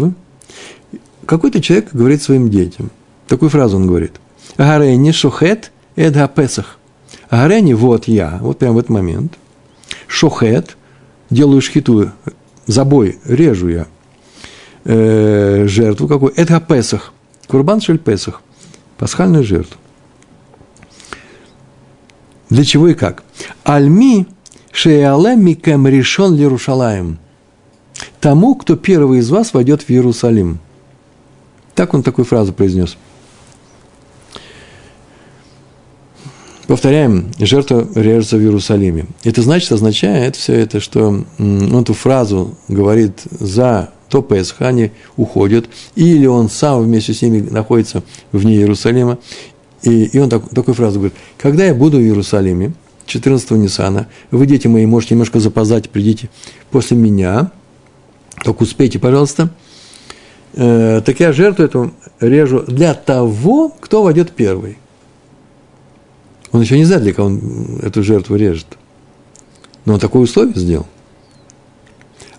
какой-то 1.26 1.62
человек 1.62 1.90
говорит 1.94 2.22
своим 2.22 2.50
детям, 2.50 2.92
такую 3.28 3.50
фразу 3.50 3.78
он 3.78 3.88
говорит, 3.88 4.14
Гарени 4.58 5.12
шухет 5.12 5.72
эдга 5.96 6.28
песах. 6.28 6.78
Гарени, 7.32 7.74
вот 7.74 8.08
я, 8.08 8.38
вот 8.42 8.60
прямо 8.60 8.76
в 8.76 8.78
этот 8.80 8.90
момент, 8.90 9.34
шухет, 10.08 10.78
делаю 11.30 11.62
шхиту, 11.62 12.12
забой, 12.68 13.20
режу 13.26 13.70
я, 13.70 13.88
э, 14.86 15.66
жертву 15.68 16.08
какую, 16.08 16.34
это 16.36 16.60
Песах, 16.62 17.12
Курбан 17.48 17.82
Шель 17.82 18.00
Песах, 18.00 18.42
пасхальную 18.98 19.44
жертву. 19.44 19.78
Для 22.50 22.64
чего 22.64 22.88
и 22.88 22.94
как? 22.94 23.24
Альми 23.64 24.28
шеяле 24.72 25.36
микем 25.36 25.88
решен 25.88 26.36
лирушалаем– 26.36 27.20
тому, 28.20 28.56
кто 28.56 28.76
первый 28.76 29.20
из 29.20 29.30
вас 29.30 29.54
войдет 29.54 29.84
в 29.84 29.90
Иерусалим. 29.90 30.60
Так 31.76 31.94
он 31.94 32.04
такую 32.04 32.26
фразу 32.26 32.54
произнес. 32.54 32.98
Повторяем, 36.68 37.32
жертва 37.38 37.88
режется 37.94 38.38
в 38.38 38.42
Иерусалиме. 38.42 39.06
Это 39.24 39.44
значит, 39.44 39.72
означает 39.72 40.36
все 40.36 40.54
это, 40.54 40.80
что 40.80 41.24
он 41.38 41.82
эту 41.82 41.94
фразу 41.94 42.58
говорит 42.68 43.22
за 43.30 43.92
то 44.16 44.22
Песх, 44.22 44.62
они 44.62 44.92
уходят, 45.18 45.66
или 45.96 46.26
он 46.26 46.50
сам 46.50 46.82
вместе 46.82 47.14
с 47.14 47.22
ними 47.22 47.42
находится 47.42 48.02
вне 48.32 48.56
Иерусалима, 48.56 49.18
и, 49.82 50.06
и 50.06 50.20
он 50.20 50.30
так, 50.30 50.48
такую 50.52 50.74
фразу 50.74 51.00
говорит, 51.00 51.18
когда 51.38 51.66
я 51.66 51.74
буду 51.74 51.98
в 51.98 52.00
Иерусалиме, 52.00 52.72
14-го 53.08 53.58
Ниссана, 53.58 54.08
вы, 54.32 54.46
дети 54.46 54.68
мои, 54.68 54.86
можете 54.86 55.16
немножко 55.16 55.42
запоздать, 55.42 55.90
придите 55.90 56.30
после 56.72 56.96
меня, 56.96 57.52
только 58.42 58.64
успейте, 58.64 59.00
пожалуйста, 59.00 59.50
э, 60.54 61.02
так 61.06 61.20
я 61.20 61.34
жертву 61.34 61.66
эту 61.66 61.92
режу 62.22 62.62
для 62.62 62.94
того, 62.94 63.68
кто 63.82 64.02
войдет 64.02 64.32
первый. 64.32 64.78
Он 66.54 66.62
еще 66.62 66.78
не 66.78 66.86
знает, 66.86 67.04
для 67.04 67.14
кого 67.14 67.28
он 67.28 67.80
эту 67.84 68.02
жертву 68.02 68.38
режет. 68.38 68.78
Но 69.84 69.96
он 69.96 70.00
такое 70.00 70.22
условие 70.22 70.56
сделал. 70.56 70.86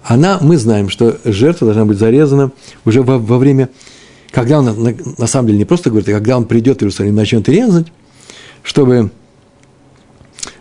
Она, 0.07 0.39
мы 0.41 0.57
знаем, 0.57 0.89
что 0.89 1.19
жертва 1.25 1.67
должна 1.67 1.85
быть 1.85 1.99
зарезана 1.99 2.53
уже 2.85 3.03
во, 3.03 3.19
во 3.19 3.39
время, 3.39 3.71
когда 4.31 4.61
он, 4.61 4.67
на, 4.67 4.95
на 5.19 5.27
самом 5.27 5.49
деле, 5.49 5.59
не 5.59 5.65
просто 5.65 5.91
говорит, 5.91 6.09
а 6.09 6.13
когда 6.13 6.37
он 6.37 6.45
придет 6.45 6.79
в 6.79 6.83
Иерусалим, 6.83 7.17
начнет 7.17 7.49
резать, 7.49 7.89
чтобы 8.63 9.11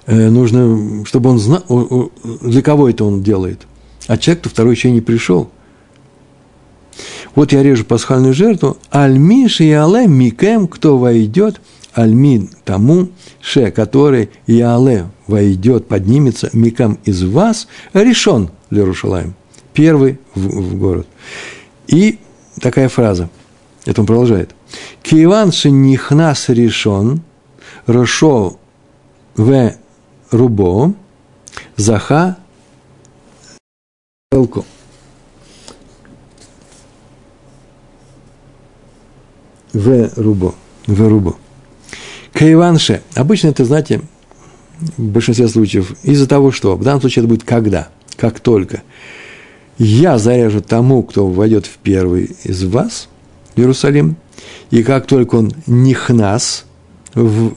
э, 0.08 0.30
нужно, 0.30 1.06
чтобы 1.06 1.30
он 1.30 1.38
знал, 1.38 2.12
для 2.42 2.64
кого 2.64 2.90
это 2.90 3.06
он 3.06 3.22
делает. 3.22 3.68
А 4.08 4.18
человек, 4.18 4.42
кто 4.42 4.50
второй 4.50 4.74
еще 4.74 4.90
не 4.90 5.02
пришел. 5.02 5.52
Вот 7.36 7.52
я 7.52 7.62
режу 7.62 7.86
пасхальную 7.86 8.34
жертву, 8.34 8.78
альмиш 8.90 9.62
и 9.62 9.72
але 9.72 10.08
микем, 10.08 10.68
кто 10.68 10.98
войдет– 10.98 11.62
альмин 11.96 12.50
тому, 12.64 13.10
ше, 13.42 13.72
который 13.72 14.30
Иале 14.48 15.08
войдет, 15.28 15.88
поднимется 15.88 16.50
микам 16.54 17.00
из 17.06 17.24
вас, 17.24 17.68
решен 17.94 18.50
Лерушалаем, 18.76 19.34
первый 19.74 20.20
в, 20.36 20.48
в 20.48 20.78
город. 20.78 21.08
И 21.88 22.20
такая 22.62 22.90
фраза, 22.90 23.30
это 23.86 24.02
он 24.02 24.08
продолжает. 24.08 24.56
Киеван 25.04 25.52
нихнас 25.64 26.50
решен, 26.50 27.22
рошо 27.86 28.60
в 29.36 29.74
рубо, 30.32 30.94
заха 31.78 32.38
элко. 34.32 34.64
В 39.74 40.10
рубо, 40.16 40.56
в 40.88 41.08
рубо. 41.08 41.36
Кайванше. 42.34 43.02
Обычно 43.14 43.50
это, 43.50 43.66
знаете, 43.66 44.02
в 44.98 45.04
большинстве 45.04 45.48
случаев 45.48 45.96
из-за 46.04 46.28
того, 46.28 46.52
что 46.52 46.76
в 46.76 46.84
данном 46.84 47.02
случае 47.02 47.24
это 47.24 47.30
будет 47.30 47.44
когда, 47.44 47.90
как 48.18 48.40
только. 48.40 48.84
Я 49.78 50.18
заряжу 50.18 50.62
тому, 50.62 51.04
кто 51.04 51.28
войдет 51.28 51.66
в 51.66 51.78
первый 51.78 52.36
из 52.44 52.64
вас, 52.64 53.10
в 53.56 53.60
Иерусалим, 53.60 54.16
и 54.72 54.84
как 54.84 55.06
только 55.06 55.36
он 55.36 55.54
нихнас 55.68 56.66
в, 57.14 57.54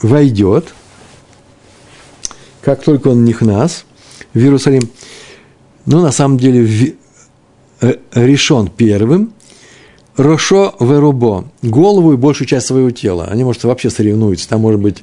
войдет, 0.00 0.74
как 2.62 2.82
только 2.82 3.08
он 3.08 3.24
нихнас 3.24 3.84
в 4.32 4.38
Иерусалим, 4.38 4.90
ну, 5.86 6.00
на 6.00 6.12
самом 6.12 6.38
деле, 6.38 6.64
в, 6.64 6.94
э, 7.84 7.96
решен 8.14 8.68
первым, 8.68 9.34
Рошо 10.16 10.74
Верубо. 10.78 11.44
Голову 11.62 12.12
и 12.12 12.16
большую 12.16 12.46
часть 12.46 12.66
своего 12.66 12.90
тела. 12.90 13.26
Они, 13.30 13.42
может, 13.42 13.64
вообще 13.64 13.90
соревнуются. 13.90 14.48
Там, 14.48 14.60
может 14.60 14.80
быть, 14.80 15.02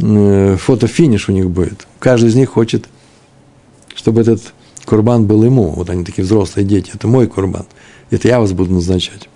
э, 0.00 0.56
фотофиниш 0.58 1.28
у 1.28 1.32
них 1.32 1.48
будет. 1.48 1.86
Каждый 2.00 2.30
из 2.30 2.34
них 2.34 2.50
хочет, 2.50 2.88
чтобы 3.98 4.20
этот 4.20 4.54
курбан 4.84 5.26
был 5.26 5.42
ему. 5.42 5.70
Вот 5.70 5.90
они 5.90 6.04
такие 6.04 6.22
взрослые 6.22 6.64
дети. 6.64 6.92
Это 6.94 7.08
мой 7.08 7.26
курбан. 7.26 7.66
Это 8.10 8.28
я 8.28 8.38
вас 8.38 8.52
буду 8.52 8.72
назначать. 8.72 9.28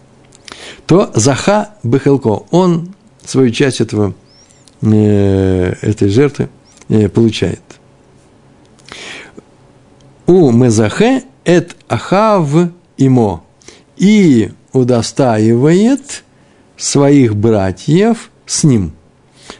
То 0.86 1.10
Заха 1.16 1.70
Бехелко, 1.82 2.44
он 2.52 2.94
свою 3.24 3.50
часть 3.50 3.80
этого, 3.80 4.14
э, 4.82 5.74
этой 5.82 6.08
жертвы 6.10 6.48
э, 6.88 7.08
получает. 7.08 7.60
У 10.26 10.52
Мезахе 10.52 11.24
эт 11.44 11.74
Ахав 11.88 12.48
имо. 12.98 13.42
И 13.96 14.52
удостаивает 14.72 16.22
своих 16.76 17.34
братьев 17.34 18.30
с 18.46 18.62
ним. 18.62 18.92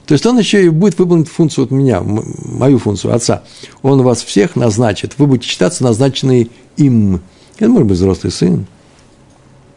То 0.06 0.12
есть 0.12 0.26
он 0.26 0.38
еще 0.38 0.64
и 0.64 0.68
будет 0.68 0.98
выполнить 0.98 1.28
функцию 1.28 1.64
от 1.64 1.70
меня, 1.70 2.02
мою 2.02 2.78
функцию 2.78 3.14
отца. 3.14 3.42
Он 3.82 4.02
вас 4.02 4.22
всех 4.22 4.56
назначит. 4.56 5.14
Вы 5.18 5.26
будете 5.26 5.48
считаться 5.48 5.84
назначенные 5.84 6.48
им. 6.76 7.20
Это 7.58 7.68
может 7.68 7.88
быть 7.88 7.96
взрослый 7.96 8.32
сын. 8.32 8.66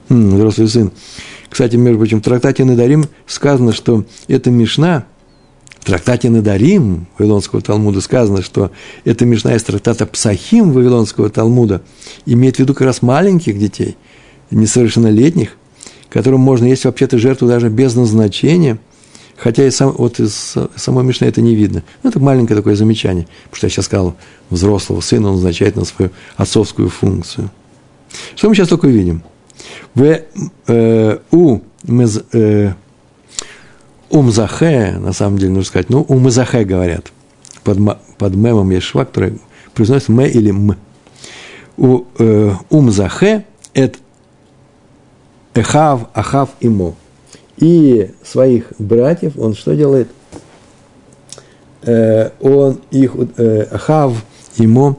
Хм, 0.10 0.36
взрослый 0.36 0.68
сын. 0.68 0.92
Кстати, 1.50 1.76
между 1.76 2.00
прочим, 2.00 2.20
в 2.20 2.24
трактате 2.24 2.66
Надарим 2.66 3.06
сказано, 3.28 3.72
что 3.72 4.06
эта 4.28 4.52
Мишна, 4.52 5.06
в 5.80 5.86
трактате 5.86 6.30
Надарим 6.30 7.08
Вавилонского 7.18 7.62
Талмуда 7.62 8.02
сказано, 8.02 8.42
что 8.42 8.72
эта 9.04 9.26
Мишна 9.26 9.56
из 9.56 9.64
трактата 9.64 10.06
Псахим 10.06 10.72
Вавилонского 10.72 11.30
Талмуда 11.30 11.82
имеет 12.26 12.58
в 12.58 12.60
виду 12.60 12.74
как 12.74 12.88
раз 12.88 13.02
маленьких 13.02 13.58
детей– 13.58 13.96
несовершеннолетних, 14.52 15.58
которым 16.10 16.42
можно 16.42 16.66
есть 16.66 16.86
вообще-то 16.86 17.18
жертву 17.18 17.48
даже 17.48 17.70
без 17.70 17.96
назначения, 17.96 18.78
хотя 19.38 19.66
и 19.66 19.72
сам, 19.72 19.92
вот 19.92 20.20
из 20.20 20.56
самой 20.76 21.04
Мишны 21.04 21.26
это 21.26 21.42
не 21.42 21.56
видно. 21.56 21.84
Ну, 22.04 22.10
это 22.10 22.20
маленькое 22.20 22.58
такое 22.58 22.76
замечание, 22.76 23.28
потому 23.46 23.56
что 23.58 23.66
я 23.68 23.70
сейчас 23.70 23.86
сказал, 23.86 24.16
взрослого 24.50 25.02
сына 25.02 25.30
он 25.30 25.36
назначает 25.36 25.76
на 25.76 25.86
свою 25.86 26.12
отцовскую 26.38 26.90
функцию. 26.90 27.50
Что 28.36 28.50
мы 28.50 28.56
сейчас 28.56 28.70
только 28.70 28.88
видим? 28.88 29.24
В 29.94 30.22
э, 30.68 31.18
у 31.32 31.60
мез, 31.84 32.22
э, 32.34 32.74
умзахе, 34.10 34.98
на 35.00 35.14
самом 35.14 35.38
деле 35.38 35.52
нужно 35.52 35.66
сказать, 35.66 35.90
ну, 35.90 36.02
умзахе 36.02 36.64
говорят. 36.64 37.12
Под, 37.64 37.78
под 38.18 38.36
мемом 38.36 38.70
есть 38.72 38.86
шва, 38.86 39.06
который 39.06 39.40
произносит 39.74 40.10
м 40.10 40.22
или 40.22 40.52
м. 40.52 40.78
У 41.78 42.04
э, 42.20 42.54
умзахе– 42.70 43.46
это 43.74 43.98
Эхав, 45.54 46.08
Ахав 46.14 46.50
и 46.60 46.70
Мо. 46.70 46.96
И 47.58 48.12
своих 48.24 48.74
братьев 48.80 49.38
он 49.38 49.56
что 49.56 49.76
делает? 49.76 50.10
Э, 51.84 52.32
он 52.42 52.82
их, 52.92 53.16
э, 53.38 53.68
Ахав 53.72 54.24
и 54.58 54.68
Мо 54.68 54.98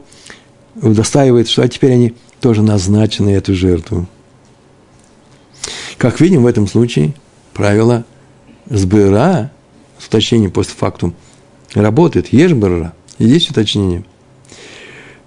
удостаивает, 0.81 1.49
что 1.49 1.61
а 1.61 1.67
теперь 1.67 1.93
они 1.93 2.15
тоже 2.39 2.63
назначены 2.63 3.31
эту 3.31 3.53
жертву. 3.53 4.07
Как 5.97 6.19
видим, 6.19 6.43
в 6.43 6.47
этом 6.47 6.67
случае 6.67 7.13
правило 7.53 8.05
сбыра, 8.67 9.51
с 9.99 10.07
уточнением 10.07 10.51
постфактум, 10.51 11.15
работает. 11.73 12.31
Ешь 12.31 12.53
быра, 12.53 12.93
есть 13.17 13.49
уточнение. 13.49 14.03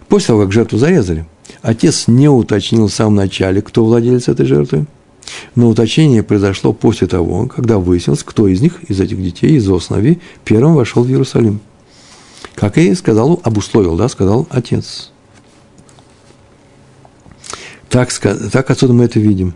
После 0.09 0.29
того, 0.29 0.43
как 0.43 0.53
жертву 0.53 0.79
зарезали, 0.79 1.27
отец 1.63 2.07
не 2.07 2.29
уточнил 2.29 2.87
в 2.87 2.93
самом 2.93 3.17
начале, 3.17 3.63
кто 3.63 3.85
владелец 3.85 4.29
этой 4.29 4.47
жертвы– 4.47 4.87
но 5.55 5.69
уточнение 5.69 6.23
произошло 6.23 6.73
после 6.73 7.07
того, 7.07 7.47
когда 7.47 7.79
выяснилось, 7.79 8.23
кто 8.23 8.49
из 8.49 8.61
них, 8.61 8.83
из 8.89 9.01
этих 9.01 9.23
детей, 9.23 9.57
из 9.57 9.69
основи, 9.69 10.21
первым 10.45 10.75
вошел 10.75 11.03
в 11.03 11.09
Иерусалим. 11.09 11.61
Как 12.55 12.79
и 12.79 12.95
сказал, 12.95 13.41
обусловил, 13.45 13.97
да, 13.97 14.09
сказал 14.09 14.47
отец. 14.51 15.13
Так, 17.89 18.13
так 18.13 18.71
отсюда 18.71 18.93
мы 18.93 19.05
это 19.05 19.19
видим. 19.19 19.55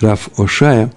Раф 0.00 0.28
Ошая 0.36 0.92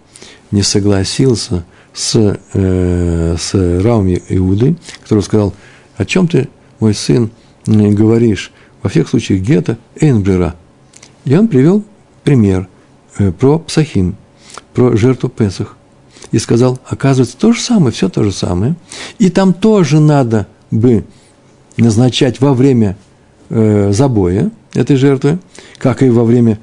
не 0.51 0.61
согласился 0.61 1.65
с, 1.93 2.37
э, 2.53 3.35
с 3.39 3.53
Равом 3.53 4.13
Иуды, 4.29 4.75
который 5.03 5.23
сказал, 5.23 5.53
о 5.95 6.05
чем 6.05 6.27
ты, 6.27 6.49
мой 6.79 6.93
сын, 6.93 7.31
говоришь? 7.65 8.51
Во 8.81 8.89
всех 8.89 9.07
случаях 9.07 9.41
гетто 9.41 9.77
Эйнбрера. 9.95 10.55
И 11.23 11.35
он 11.35 11.47
привел 11.47 11.83
пример. 12.23 12.67
Э, 13.17 13.31
про 13.31 13.59
Псахим, 13.59 14.15
про 14.73 14.95
жертву 14.95 15.29
Песах. 15.29 15.77
И 16.31 16.39
сказал, 16.39 16.79
оказывается, 16.85 17.37
то 17.37 17.53
же 17.53 17.61
самое, 17.61 17.91
все 17.91 18.09
то 18.09 18.23
же 18.23 18.31
самое. 18.31 18.75
И 19.19 19.29
там 19.29 19.53
тоже 19.53 19.99
надо 19.99 20.47
бы 20.71 21.05
назначать 21.77 22.41
во 22.41 22.53
время 22.53 22.97
э, 23.49 23.91
забоя 23.91 24.51
этой 24.73 24.95
жертвы, 24.95 25.39
как 25.77 26.01
и 26.01 26.09
во 26.09 26.23
время 26.23 26.59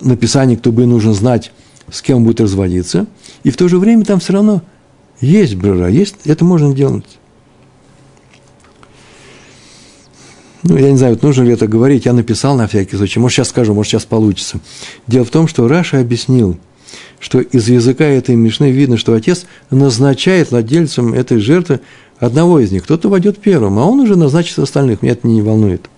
написания, 0.00 0.56
кто 0.56 0.72
бы 0.72 0.86
нужно 0.86 1.14
знать, 1.14 1.52
с 1.90 2.02
кем 2.02 2.24
будет 2.24 2.40
разводиться. 2.40 3.06
И 3.44 3.50
в 3.50 3.56
то 3.56 3.68
же 3.68 3.78
время 3.78 4.04
там 4.04 4.18
все 4.18 4.32
равно 4.32 4.62
есть 5.20 5.54
брера, 5.54 5.88
есть, 5.88 6.16
это 6.24 6.44
можно 6.44 6.74
делать. 6.74 7.19
Ну, 10.62 10.76
я 10.76 10.90
не 10.90 10.96
знаю, 10.96 11.14
вот 11.14 11.22
нужно 11.22 11.44
ли 11.44 11.52
это 11.52 11.66
говорить, 11.66 12.04
я 12.04 12.12
написал 12.12 12.56
на 12.56 12.66
всякий 12.66 12.96
случай, 12.96 13.18
может, 13.18 13.36
сейчас 13.36 13.48
скажу, 13.48 13.74
может, 13.74 13.92
сейчас 13.92 14.04
получится. 14.04 14.60
Дело 15.06 15.24
в 15.24 15.30
том, 15.30 15.48
что 15.48 15.66
Раша 15.68 16.00
объяснил, 16.00 16.58
что 17.18 17.40
из 17.40 17.68
языка 17.68 18.04
этой 18.04 18.34
Мишны 18.34 18.70
видно, 18.70 18.96
что 18.96 19.14
отец 19.14 19.46
назначает 19.70 20.50
владельцем 20.50 21.14
этой 21.14 21.38
жертвы 21.38 21.80
одного 22.18 22.60
из 22.60 22.72
них. 22.72 22.84
Кто-то 22.84 23.08
войдет 23.08 23.38
первым, 23.38 23.78
а 23.78 23.86
он 23.86 24.00
уже 24.00 24.16
назначит 24.16 24.58
остальных. 24.58 25.02
Меня 25.02 25.12
это 25.12 25.26
не 25.26 25.40
волнует. 25.40 25.88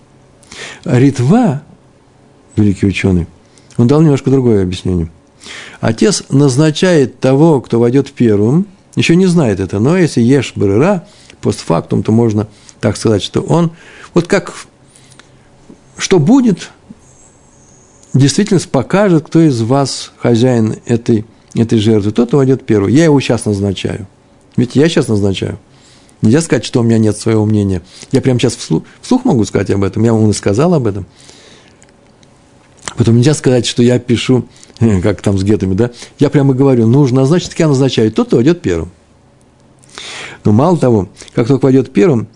Ритва, 0.85 1.63
великий 2.55 2.87
ученый, 2.87 3.27
он 3.77 3.87
дал 3.87 4.01
немножко 4.01 4.29
другое 4.29 4.63
объяснение. 4.63 5.09
Отец 5.81 6.23
назначает 6.29 7.19
того, 7.19 7.59
кто 7.59 7.79
войдет 7.79 8.11
первым, 8.11 8.67
еще 8.95 9.15
не 9.15 9.25
знает 9.25 9.59
это, 9.59 9.79
но 9.79 9.97
если 9.97 10.21
ешь 10.21 10.53
брыра, 10.55 11.05
постфактум, 11.41 12.03
то 12.03 12.11
можно 12.11 12.47
так 12.79 12.95
сказать, 12.95 13.23
что 13.23 13.41
он, 13.41 13.71
вот 14.13 14.27
как, 14.27 14.53
что 15.97 16.19
будет, 16.19 16.71
действительность 18.13 18.69
покажет, 18.69 19.25
кто 19.25 19.41
из 19.41 19.61
вас 19.61 20.11
хозяин 20.17 20.75
этой, 20.85 21.25
этой 21.55 21.79
жертвы. 21.79 22.11
Тот, 22.11 22.33
войдет 22.33 22.65
первый. 22.65 22.93
Я 22.93 23.05
его 23.05 23.19
сейчас 23.19 23.45
назначаю. 23.45 24.07
Ведь 24.55 24.75
я 24.75 24.87
сейчас 24.87 25.07
назначаю. 25.07 25.57
Нельзя 26.21 26.41
сказать, 26.41 26.63
что 26.63 26.79
у 26.79 26.83
меня 26.83 26.97
нет 26.99 27.17
своего 27.17 27.45
мнения. 27.45 27.81
Я 28.11 28.21
прямо 28.21 28.39
сейчас 28.39 28.55
вслух, 28.55 28.83
вслух 29.01 29.25
могу 29.25 29.43
сказать 29.45 29.69
об 29.71 29.83
этом. 29.83 30.03
Я 30.03 30.13
вам 30.13 30.29
и 30.29 30.33
сказал 30.33 30.73
об 30.73 30.87
этом. 30.87 31.05
Потом 32.95 33.17
нельзя 33.17 33.33
сказать, 33.33 33.65
что 33.65 33.81
я 33.83 33.99
пишу, 33.99 34.47
как 35.03 35.21
там 35.21 35.37
с 35.37 35.43
гетами, 35.43 35.73
да? 35.73 35.91
Я 36.19 36.29
прямо 36.29 36.53
говорю, 36.53 36.87
нужно 36.87 37.21
назначить, 37.21 37.49
так 37.49 37.59
я 37.59 37.67
назначаю. 37.67 38.11
Тот, 38.11 38.27
кто 38.27 38.37
войдет 38.37 38.61
первым. 38.61 38.91
Но 40.45 40.51
мало 40.51 40.77
того, 40.77 41.09
как 41.33 41.47
только 41.47 41.63
войдет 41.65 41.91
первым, 41.91 42.27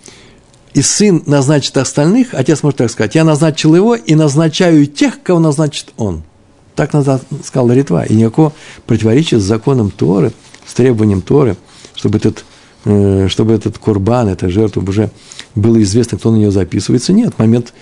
и 0.78 0.82
сын 0.84 1.24
назначит 1.26 1.76
остальных, 1.78 2.36
отец 2.36 2.62
может 2.62 2.78
так 2.78 2.92
сказать, 2.92 3.16
я 3.16 3.24
назначил 3.24 3.74
его 3.74 3.96
и 3.96 4.14
назначаю 4.14 4.86
тех, 4.86 5.24
кого 5.24 5.40
назначит 5.40 5.88
он. 5.98 6.22
Так 6.76 6.92
сказал 7.44 7.72
Ритва. 7.72 8.04
И 8.04 8.14
никакого 8.14 8.54
противоречия 8.86 9.40
с 9.40 9.44
законом 9.44 9.90
Торы, 9.90 10.34
с 10.68 10.76
требованием 10.76 11.22
Торы, 11.22 11.58
чтобы 11.96 12.20
этот, 12.20 12.46
э, 12.86 13.28
чтобы 13.28 13.54
этот 13.54 13.80
курбан, 13.80 14.28
эта 14.28 14.50
жертва 14.50 14.82
уже 14.88 15.10
было 15.56 15.82
известно, 15.82 16.20
кто 16.20 16.30
на 16.30 16.36
нее 16.36 16.52
записывается. 16.52 17.12
Нет, 17.12 17.40
момент 17.40 17.74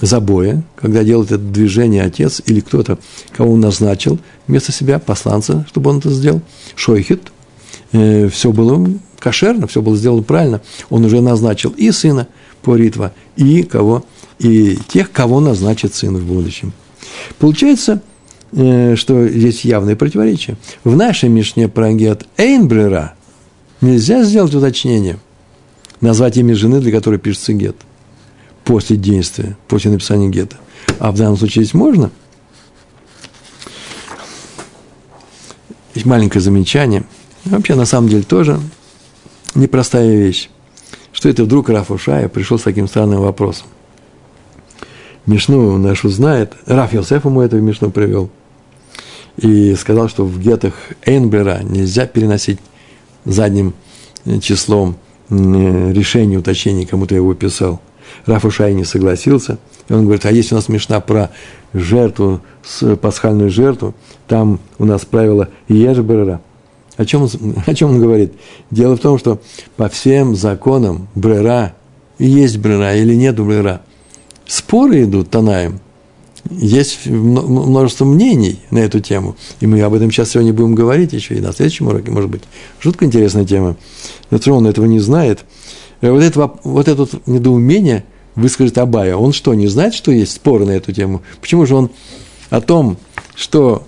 забоя, 0.00 0.62
когда 0.74 1.04
делает 1.04 1.32
это 1.32 1.42
движение 1.42 2.02
отец 2.02 2.40
или 2.46 2.60
кто-то, 2.60 2.98
кого 3.36 3.52
он 3.52 3.60
назначил 3.60 4.18
вместо 4.46 4.72
себя, 4.72 4.98
посланца, 4.98 5.66
чтобы 5.68 5.90
он 5.90 5.98
это 5.98 6.08
сделал, 6.08 6.40
шойхит, 6.76 7.30
э, 7.92 8.30
все 8.30 8.52
было 8.52 8.88
кошерно, 9.18 9.66
все 9.66 9.82
было 9.82 9.96
сделано 9.96 10.22
правильно, 10.22 10.60
он 10.90 11.04
уже 11.04 11.20
назначил 11.20 11.70
и 11.70 11.90
сына 11.90 12.28
по 12.62 12.76
ритва, 12.76 13.12
и 13.36 13.62
кого, 13.62 14.04
и 14.38 14.78
тех, 14.88 15.12
кого 15.12 15.40
назначит 15.40 15.94
сын 15.94 16.16
в 16.16 16.24
будущем. 16.24 16.72
Получается, 17.38 18.02
э, 18.52 18.96
что 18.96 19.28
здесь 19.28 19.64
явное 19.64 19.96
противоречие. 19.96 20.56
В 20.84 20.96
нашей 20.96 21.28
Мишне 21.28 21.68
про 21.68 21.92
гет 21.92 22.26
Эйнбрера 22.36 23.14
нельзя 23.80 24.22
сделать 24.24 24.54
уточнение, 24.54 25.18
назвать 26.00 26.36
имя 26.36 26.54
жены, 26.54 26.80
для 26.80 26.92
которой 26.92 27.18
пишется 27.18 27.52
гет, 27.52 27.76
после 28.64 28.96
действия, 28.96 29.56
после 29.68 29.90
написания 29.90 30.28
гета. 30.28 30.56
А 30.98 31.12
в 31.12 31.16
данном 31.16 31.36
случае 31.36 31.64
здесь 31.64 31.74
можно. 31.74 32.10
Маленькое 36.04 36.40
замечание. 36.40 37.04
Вообще, 37.44 37.74
на 37.74 37.84
самом 37.84 38.08
деле, 38.08 38.22
тоже 38.22 38.60
непростая 39.56 40.14
вещь. 40.14 40.50
Что 41.12 41.28
это 41.28 41.44
вдруг 41.44 41.68
Раф 41.68 41.90
Ушая 41.90 42.28
пришел 42.28 42.58
с 42.58 42.62
таким 42.62 42.86
странным 42.86 43.20
вопросом? 43.22 43.66
Мишну 45.24 45.76
нашу 45.78 46.08
знает, 46.08 46.52
Раф 46.66 46.92
Йосеф 46.92 47.24
ему 47.24 47.40
это 47.40 47.56
в 47.56 47.62
Мишну 47.62 47.90
привел, 47.90 48.30
и 49.36 49.74
сказал, 49.74 50.08
что 50.08 50.24
в 50.24 50.38
гетах 50.40 50.74
Эйнбера 51.04 51.60
нельзя 51.62 52.06
переносить 52.06 52.60
задним 53.24 53.74
числом 54.40 54.96
решение, 55.28 56.38
уточнение, 56.38 56.86
кому-то 56.86 57.14
его 57.14 57.34
писал. 57.34 57.80
Раф 58.26 58.44
Ушай 58.44 58.72
не 58.74 58.84
согласился, 58.84 59.58
и 59.88 59.92
он 59.92 60.04
говорит, 60.04 60.26
а 60.26 60.30
есть 60.30 60.52
у 60.52 60.54
нас 60.54 60.68
Мишна 60.68 61.00
про 61.00 61.30
жертву, 61.74 62.40
пасхальную 63.00 63.50
жертву, 63.50 63.94
там 64.28 64.60
у 64.78 64.84
нас 64.84 65.04
правило 65.04 65.48
Ешберера, 65.66 66.40
о 66.96 67.04
чем, 67.04 67.22
он, 67.22 67.30
о 67.66 67.74
чем 67.74 67.90
он 67.90 68.00
говорит? 68.00 68.32
Дело 68.70 68.96
в 68.96 69.00
том, 69.00 69.18
что 69.18 69.40
по 69.76 69.88
всем 69.88 70.34
законам 70.34 71.08
брера, 71.14 71.74
есть 72.18 72.58
брера 72.58 72.96
или 72.96 73.14
нет 73.14 73.38
брера, 73.38 73.82
споры 74.46 75.04
идут 75.04 75.30
Танаем. 75.30 75.80
Есть 76.48 77.06
множество 77.06 78.04
мнений 78.04 78.60
на 78.70 78.78
эту 78.78 79.00
тему. 79.00 79.36
И 79.60 79.66
мы 79.66 79.80
об 79.82 79.94
этом 79.94 80.12
сейчас 80.12 80.30
сегодня 80.30 80.52
будем 80.52 80.76
говорить 80.76 81.12
еще 81.12 81.34
и 81.34 81.40
на 81.40 81.52
следующем 81.52 81.88
уроке, 81.88 82.12
может 82.12 82.30
быть. 82.30 82.42
Жутко 82.80 83.04
интересная 83.04 83.44
тема. 83.44 83.76
Но 84.30 84.38
он 84.54 84.66
этого 84.66 84.86
не 84.86 85.00
знает. 85.00 85.40
Э, 86.00 86.10
вот 86.12 86.22
это, 86.22 86.52
вот 86.62 86.86
это 86.86 87.08
недоумение 87.26 88.04
выскажет 88.36 88.78
Абая. 88.78 89.16
Он 89.16 89.32
что, 89.32 89.54
не 89.54 89.66
знает, 89.66 89.94
что 89.94 90.12
есть 90.12 90.32
споры 90.32 90.66
на 90.66 90.70
эту 90.70 90.92
тему? 90.92 91.22
Почему 91.40 91.66
же 91.66 91.74
он 91.74 91.90
о 92.50 92.60
том, 92.60 92.96
что 93.34 93.86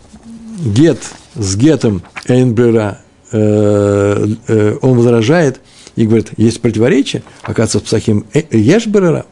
гет 0.58 0.98
с 1.38 1.56
гетом 1.56 2.02
Эйнбрера, 2.26 2.98
э, 3.32 4.26
э, 4.48 4.76
он 4.82 4.98
возражает 4.98 5.60
и 5.96 6.04
говорит, 6.06 6.32
есть 6.36 6.60
противоречие, 6.60 7.22
оказывается, 7.42 7.78
в 7.78 7.84
Псахим 7.84 8.26
э, 8.34 8.42
Ешбрера. 8.50 9.24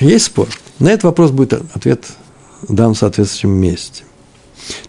Есть 0.00 0.26
спор. 0.26 0.48
На 0.78 0.88
этот 0.88 1.04
вопрос 1.04 1.30
будет 1.30 1.52
ответ 1.74 2.06
дан 2.68 2.94
в 2.94 2.98
соответствующем 2.98 3.50
месте. 3.50 4.04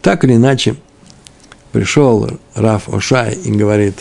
Так 0.01 0.23
или 0.23 0.35
иначе, 0.35 0.75
пришел 1.71 2.29
Раф 2.55 2.89
Ошай 2.89 3.33
и 3.33 3.51
говорит, 3.51 3.95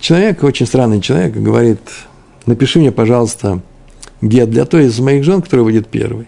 человек, 0.00 0.42
очень 0.42 0.66
странный 0.66 1.00
человек, 1.00 1.34
говорит, 1.34 1.80
напиши 2.46 2.78
мне, 2.78 2.92
пожалуйста, 2.92 3.60
гет 4.22 4.50
для 4.50 4.64
той 4.64 4.86
из 4.86 4.98
моих 5.00 5.24
жен, 5.24 5.42
которая 5.42 5.64
выйдет 5.64 5.88
первой. 5.88 6.26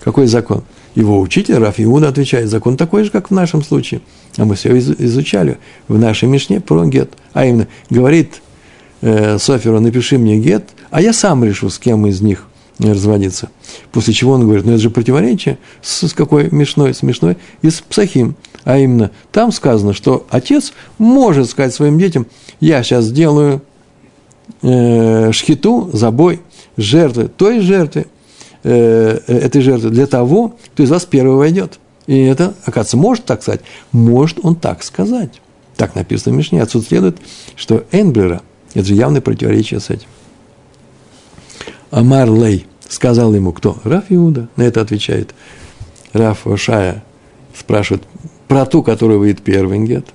Какой 0.00 0.26
закон? 0.26 0.64
Его 0.94 1.20
учитель 1.20 1.56
Раф 1.56 1.76
Иуда 1.78 2.08
отвечает, 2.08 2.48
закон 2.48 2.76
такой 2.76 3.04
же, 3.04 3.10
как 3.10 3.30
в 3.30 3.34
нашем 3.34 3.62
случае. 3.62 4.00
А 4.36 4.44
мы 4.44 4.54
все 4.56 4.76
изучали 4.76 5.58
в 5.88 5.98
нашей 5.98 6.28
Мишне 6.28 6.60
про 6.60 6.84
гет. 6.86 7.10
А 7.32 7.46
именно, 7.46 7.68
говорит 7.90 8.42
э, 9.00 9.38
Соферу, 9.38 9.80
напиши 9.80 10.18
мне 10.18 10.38
гет, 10.38 10.70
а 10.90 11.00
я 11.00 11.12
сам 11.12 11.44
решу, 11.44 11.70
с 11.70 11.78
кем 11.78 12.06
из 12.06 12.20
них 12.20 12.46
разводиться. 12.78 13.50
После 13.92 14.14
чего 14.14 14.32
он 14.32 14.42
говорит, 14.42 14.64
ну 14.64 14.72
это 14.72 14.80
же 14.80 14.90
противоречие 14.90 15.58
с, 15.82 16.08
с 16.08 16.12
какой 16.12 16.48
Мишной, 16.50 16.94
с 16.94 17.02
Мишной 17.02 17.36
и 17.62 17.70
с 17.70 17.80
Псахим. 17.80 18.36
А 18.64 18.78
именно, 18.78 19.10
там 19.32 19.52
сказано, 19.52 19.92
что 19.92 20.26
отец 20.30 20.72
может 20.98 21.48
сказать 21.48 21.74
своим 21.74 21.98
детям, 21.98 22.26
я 22.60 22.82
сейчас 22.82 23.06
сделаю 23.06 23.62
э, 24.62 25.30
шхиту, 25.32 25.90
забой, 25.92 26.40
жертвы, 26.76 27.28
той 27.28 27.60
жертвы, 27.60 28.06
Э, 28.62 29.20
этой 29.26 29.62
жертвы 29.62 29.90
для 29.90 30.06
того, 30.06 30.54
кто 30.72 30.82
из 30.82 30.90
вас 30.90 31.06
первый 31.06 31.36
войдет. 31.36 31.78
И 32.06 32.18
это, 32.18 32.54
оказывается, 32.64 32.96
может 32.98 33.24
так 33.24 33.42
сказать? 33.42 33.62
Может 33.92 34.40
он 34.42 34.54
так 34.54 34.82
сказать. 34.82 35.40
Так 35.76 35.94
написано 35.94 36.34
в 36.34 36.38
Мишне. 36.38 36.62
Отсюда 36.62 36.84
следует, 36.84 37.16
что 37.56 37.84
Энблера– 37.90 38.42
это 38.74 38.84
же 38.84 38.94
явное 38.94 39.22
противоречие 39.22 39.80
с 39.80 39.88
этим. 39.88 40.08
Амар 41.90 42.30
Лей 42.30 42.66
сказал 42.86 43.32
ему 43.34 43.52
кто? 43.52 43.78
Раф 43.84 44.04
Иуда. 44.10 44.48
На 44.56 44.62
это 44.62 44.82
отвечает 44.82 45.34
Раф 46.12 46.46
Ошая. 46.46 47.02
Спрашивает 47.56 48.02
про 48.46 48.66
ту, 48.66 48.82
которая 48.82 49.16
выйдет 49.16 49.42
первый 49.42 49.78
гет. 49.86 50.06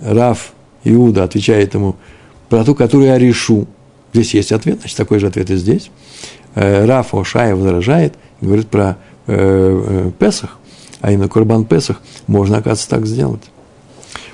Раф 0.00 0.52
Иуда 0.84 1.24
отвечает 1.24 1.74
ему 1.74 1.96
про 2.48 2.64
ту, 2.64 2.74
которую 2.74 3.08
я 3.08 3.18
решу. 3.18 3.66
Здесь 4.14 4.32
есть 4.32 4.52
ответ, 4.52 4.80
значит, 4.80 4.96
такой 4.96 5.18
же 5.18 5.26
ответ 5.26 5.50
и 5.50 5.56
здесь. 5.56 5.90
Э, 6.56 6.86
Раф 6.86 7.14
Ошая 7.14 7.54
возражает, 7.54 8.14
говорит 8.40 8.68
про 8.68 8.96
э, 9.26 9.34
э, 9.36 10.10
Песах, 10.18 10.58
а 11.02 11.12
именно 11.12 11.28
Курбан 11.28 11.66
Песах, 11.66 12.00
можно, 12.26 12.56
оказывается, 12.56 12.88
так 12.88 13.06
сделать. 13.06 13.42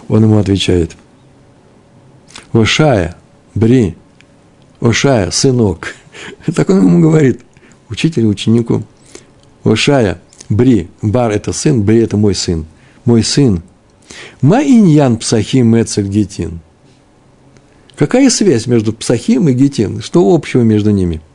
Он 0.09 0.23
ему 0.23 0.39
отвечает, 0.39 0.93
Ошая, 2.53 3.17
Бри, 3.55 3.97
Ошая, 4.81 5.31
сынок. 5.31 5.95
Так 6.55 6.71
он 6.71 6.79
ему 6.79 7.01
говорит, 7.01 7.41
учитель 7.89 8.27
ученику. 8.27 8.85
Ошая, 9.65 10.21
Бри, 10.49 10.89
Бар– 11.03 11.31
это 11.33 11.53
сын, 11.53 11.83
Бри– 11.83 11.99
это 12.03 12.17
мой 12.17 12.37
сын. 12.37 12.67
Мой 13.05 13.25
сын. 13.25 13.63
Ма 14.41 14.63
иньян 14.63 15.17
псахим 15.17 15.81
эцех 15.81 16.07
гетин. 16.07 16.61
Какая 17.97 18.31
связь 18.31 18.67
между 18.69 18.93
псахим 18.93 19.49
и 19.49 19.53
гетин? 19.55 20.01
Что 20.01 20.33
общего 20.33 20.63
между 20.63 20.91
ними– 20.91 21.21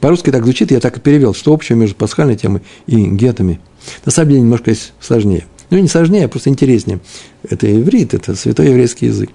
по-русски 0.00 0.30
так 0.30 0.44
звучит, 0.44 0.70
я 0.70 0.80
так 0.80 0.96
и 0.96 1.00
перевел, 1.00 1.34
что 1.34 1.52
общее 1.52 1.76
между 1.76 1.96
пасхальной 1.96 2.36
темой 2.36 2.62
и 2.86 3.06
гетами. 3.06 3.60
На 4.04 4.12
самом 4.12 4.30
деле 4.30 4.40
немножко 4.42 4.72
сложнее. 5.00 5.46
Ну, 5.70 5.78
не 5.78 5.88
сложнее, 5.88 6.26
а 6.26 6.28
просто 6.28 6.50
интереснее. 6.50 7.00
Это 7.48 7.70
иврит, 7.70 8.14
это 8.14 8.34
святой 8.36 8.68
еврейский 8.68 9.06
язык. 9.06 9.30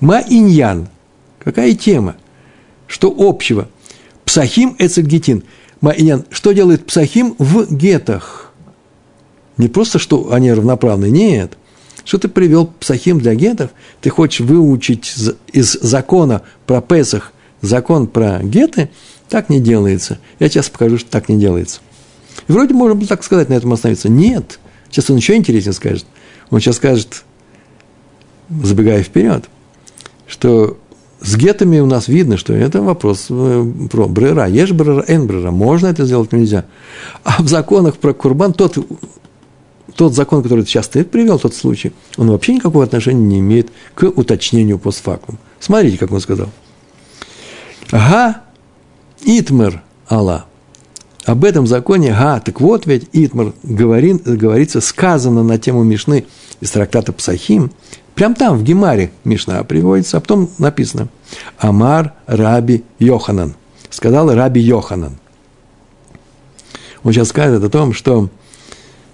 Ма 0.00 0.22
иньян. 0.28 0.88
Какая 1.38 1.72
тема? 1.74 2.16
Что 2.86 3.14
общего? 3.16 3.68
Псахим 4.24 4.74
эцегетин. 4.78 5.44
Ма 5.80 5.92
иньян. 5.92 6.24
Что 6.30 6.52
делает 6.52 6.84
псахим 6.86 7.36
в 7.38 7.72
гетах? 7.72 8.52
Не 9.56 9.68
просто, 9.68 9.98
что 9.98 10.32
они 10.32 10.52
равноправны, 10.52 11.10
нет. 11.10 11.56
Что 12.04 12.18
ты 12.18 12.28
привел 12.28 12.66
псахим 12.66 13.20
для 13.20 13.34
гетов, 13.34 13.70
ты 14.00 14.10
хочешь 14.10 14.40
выучить 14.40 15.14
из 15.52 15.72
закона 15.72 16.42
про 16.66 16.80
Песах 16.80 17.32
закон 17.60 18.06
про 18.06 18.40
геты, 18.42 18.90
так 19.28 19.48
не 19.48 19.60
делается. 19.60 20.18
Я 20.38 20.48
сейчас 20.48 20.68
покажу, 20.68 20.98
что 20.98 21.10
так 21.10 21.28
не 21.28 21.38
делается. 21.38 21.80
И 22.46 22.52
вроде 22.52 22.74
можно 22.74 22.94
было 22.94 23.06
так 23.06 23.24
сказать, 23.24 23.48
на 23.48 23.54
этом 23.54 23.72
остановиться. 23.72 24.08
Нет. 24.08 24.58
Сейчас 24.90 25.10
он 25.10 25.16
еще 25.16 25.36
интереснее 25.36 25.72
скажет. 25.72 26.06
Он 26.50 26.60
сейчас 26.60 26.76
скажет, 26.76 27.24
забегая 28.48 29.02
вперед, 29.02 29.44
что 30.26 30.78
с 31.20 31.36
гетами 31.36 31.80
у 31.80 31.86
нас 31.86 32.08
видно, 32.08 32.36
что 32.36 32.54
это 32.54 32.80
вопрос 32.80 33.26
э, 33.28 33.72
про 33.90 34.06
брера. 34.06 34.46
Есть 34.46 34.72
брера, 34.72 35.04
эн 35.06 35.26
брера. 35.26 35.50
Можно 35.50 35.88
это 35.88 36.04
сделать, 36.04 36.32
нельзя. 36.32 36.64
А 37.24 37.42
в 37.42 37.48
законах 37.48 37.98
про 37.98 38.14
курбан 38.14 38.52
тот, 38.52 38.78
тот 39.94 40.14
закон, 40.14 40.42
который 40.42 40.64
сейчас 40.64 40.88
ты 40.88 41.04
привел, 41.04 41.38
тот 41.38 41.54
случай, 41.54 41.92
он 42.16 42.30
вообще 42.30 42.54
никакого 42.54 42.84
отношения 42.84 43.26
не 43.26 43.40
имеет 43.40 43.70
к 43.94 44.04
уточнению 44.04 44.78
постфактум. 44.78 45.38
Смотрите, 45.58 45.98
как 45.98 46.12
он 46.12 46.20
сказал. 46.20 46.48
Га 47.90 48.42
итмер 49.24 49.82
Алла. 50.10 50.46
Об 51.24 51.44
этом 51.44 51.66
законе, 51.66 52.10
га, 52.10 52.40
так 52.40 52.60
вот 52.60 52.86
ведь 52.86 53.08
Итмар 53.12 53.52
говорит, 53.62 54.22
говорится, 54.22 54.80
сказано 54.80 55.42
на 55.42 55.58
тему 55.58 55.82
Мишны 55.82 56.24
из 56.60 56.70
трактата 56.70 57.12
Псахим, 57.12 57.70
Прям 58.18 58.34
там, 58.34 58.58
в 58.58 58.64
Гемаре, 58.64 59.12
Мишна 59.22 59.62
приводится, 59.62 60.16
а 60.16 60.20
потом 60.20 60.50
написано 60.58 61.06
«Амар 61.56 62.14
Раби 62.26 62.82
Йоханан». 62.98 63.54
Сказал 63.90 64.34
Раби 64.34 64.60
Йоханан. 64.60 65.18
Он 67.04 67.12
сейчас 67.12 67.28
скажет 67.28 67.62
о 67.62 67.68
том, 67.68 67.92
что 67.92 68.28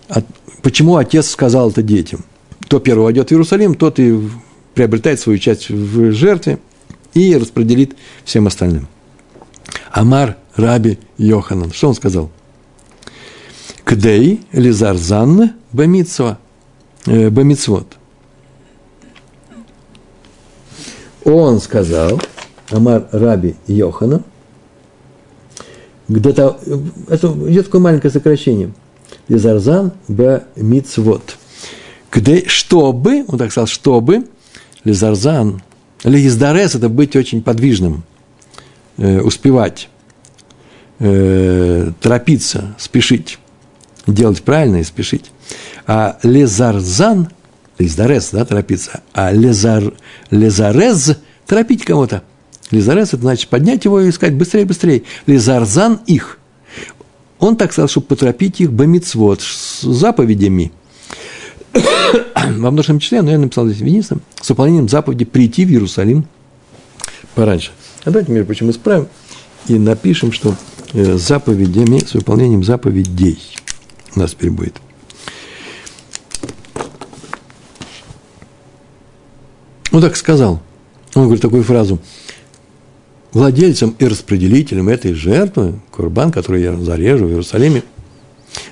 от, 0.08 0.24
почему 0.62 0.96
отец 0.96 1.28
сказал 1.28 1.68
это 1.68 1.82
детям. 1.82 2.24
Кто 2.60 2.80
первый 2.80 3.02
войдет 3.02 3.28
в 3.28 3.32
Иерусалим, 3.32 3.74
тот 3.74 3.98
и 3.98 4.18
приобретает 4.72 5.20
свою 5.20 5.38
часть 5.38 5.68
в 5.68 6.10
жертве 6.12 6.58
и 7.12 7.36
распределит 7.36 7.96
всем 8.24 8.46
остальным. 8.46 8.88
Амар 9.94 10.36
Раби 10.56 10.98
Йоханан. 11.18 11.72
Что 11.72 11.88
он 11.88 11.94
сказал? 11.94 12.30
Кдей 13.84 14.42
Лизарзан 14.52 15.52
Бамитсва, 15.72 16.38
э, 17.06 17.30
Бамитсвот– 17.30 17.86
он 21.24 21.58
сказал, 21.60 22.20
Амар 22.70 23.08
Раби 23.10 23.56
Йохана, 23.66 24.22
где-то, 26.08 26.58
это 27.08 27.28
идет 27.48 27.66
такое 27.66 27.80
маленькое 27.80 28.12
сокращение, 28.12 28.72
Лизарзан 29.28 29.92
Б. 30.06 30.44
Мицвод. 30.56 31.38
Где, 32.12 32.46
чтобы, 32.46 33.24
он 33.26 33.38
так 33.38 33.50
сказал, 33.50 33.66
чтобы, 33.66 34.26
Лизарзан, 34.84 35.62
Лиздарес– 36.04 36.74
это 36.76 36.90
быть 36.90 37.16
очень 37.16 37.42
подвижным, 37.42 38.04
э, 38.96 39.20
успевать, 39.20 39.88
э, 40.98 41.90
торопиться, 42.00 42.74
спешить, 42.78 43.38
делать 44.06 44.42
правильно 44.42 44.76
и 44.76 44.84
спешить. 44.84 45.30
А 45.86 46.18
Лизарзан– 46.22 47.28
Лиздарез, 47.78 48.30
да, 48.30 48.44
торопиться. 48.44 49.02
А 49.12 49.32
лезар, 49.32 49.94
лезарез– 50.30 51.16
торопить 51.46 51.84
кого-то. 51.84 52.22
Лизарез– 52.70 53.08
это 53.14 53.22
значит 53.22 53.48
поднять 53.48 53.84
его 53.84 54.00
и 54.00 54.10
искать 54.10 54.34
быстрее, 54.34 54.64
быстрее. 54.64 55.02
Лизарзан– 55.26 56.00
их. 56.06 56.38
Он 57.40 57.56
так 57.56 57.72
сказал, 57.72 57.88
чтобы 57.88 58.06
поторопить 58.06 58.60
их 58.60 58.72
бамицвод, 58.72 59.42
с 59.42 59.82
заповедями. 59.82 60.72
Во 61.72 62.70
множественном 62.70 63.00
числе, 63.00 63.22
но 63.22 63.32
я 63.32 63.38
написал 63.38 63.66
здесь 63.66 63.80
единственным, 63.80 64.22
с 64.40 64.48
выполнением 64.48 64.88
заповеди 64.88 65.24
прийти 65.24 65.64
в 65.64 65.70
Иерусалим 65.70 66.26
пораньше. 67.34 67.72
А 68.04 68.10
давайте, 68.10 68.32
между 68.32 68.46
прочим, 68.46 68.70
исправим 68.70 69.08
и 69.66 69.78
напишем, 69.78 70.32
что 70.32 70.54
э, 70.92 71.16
заповедями, 71.16 71.98
с 71.98 72.14
выполнением 72.14 72.62
заповедей 72.62 73.38
у 74.14 74.20
нас 74.20 74.32
теперь 74.32 74.50
будет. 74.50 74.76
Он 79.90 80.00
так 80.00 80.16
сказал. 80.16 80.60
Он 81.14 81.24
говорит 81.24 81.42
такую 81.42 81.62
фразу. 81.62 82.00
Владельцем 83.32 83.96
и 83.98 84.06
распределителем 84.06 84.88
этой 84.88 85.12
жертвы, 85.14 85.80
курбан, 85.90 86.30
который 86.30 86.62
я 86.62 86.76
зарежу 86.76 87.26
в 87.26 87.30
Иерусалиме, 87.30 87.82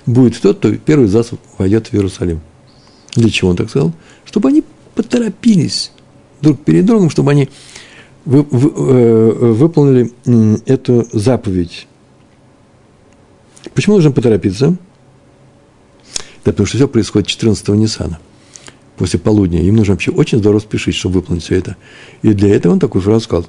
будет 0.07 0.41
тот, 0.41 0.59
кто 0.59 0.73
первый 0.75 1.07
из 1.07 1.33
войдет 1.59 1.89
в 1.89 1.95
Иерусалим. 1.95 2.41
Для 3.15 3.31
чего 3.31 3.51
он 3.51 3.57
так 3.57 3.71
сказал? 3.71 3.93
Чтобы 4.25 4.51
они 4.51 4.63
поторопились 4.95 5.93
друг 6.41 6.63
перед 6.65 6.85
другом, 6.85 7.11
чтобы 7.11 7.31
они 7.31 7.49
вы, 8.25 8.43
вы, 8.43 8.71
э, 8.71 9.53
выполнили 9.53 10.13
эту 10.67 11.07
заповедь. 11.13 11.87
Почему 13.75 13.97
нужно 13.97 14.13
поторопиться? 14.13 14.77
Да 16.45 16.51
потому 16.53 16.67
что 16.67 16.77
все 16.77 16.89
происходит 16.89 17.29
14-го 17.29 17.75
Ниссана– 17.75 18.19
после 18.97 19.19
полудня. 19.19 19.61
Им 19.61 19.77
нужно 19.77 19.95
вообще 19.95 20.11
очень 20.11 20.39
здорово 20.39 20.61
спешить, 20.61 20.95
чтобы 20.95 21.17
выполнить 21.17 21.43
все 21.43 21.57
это. 21.57 21.77
И 22.23 22.33
для 22.33 22.55
этого 22.55 22.73
он 22.73 22.79
такую 22.79 23.03
фразу 23.03 23.25
сказал. 23.25 23.47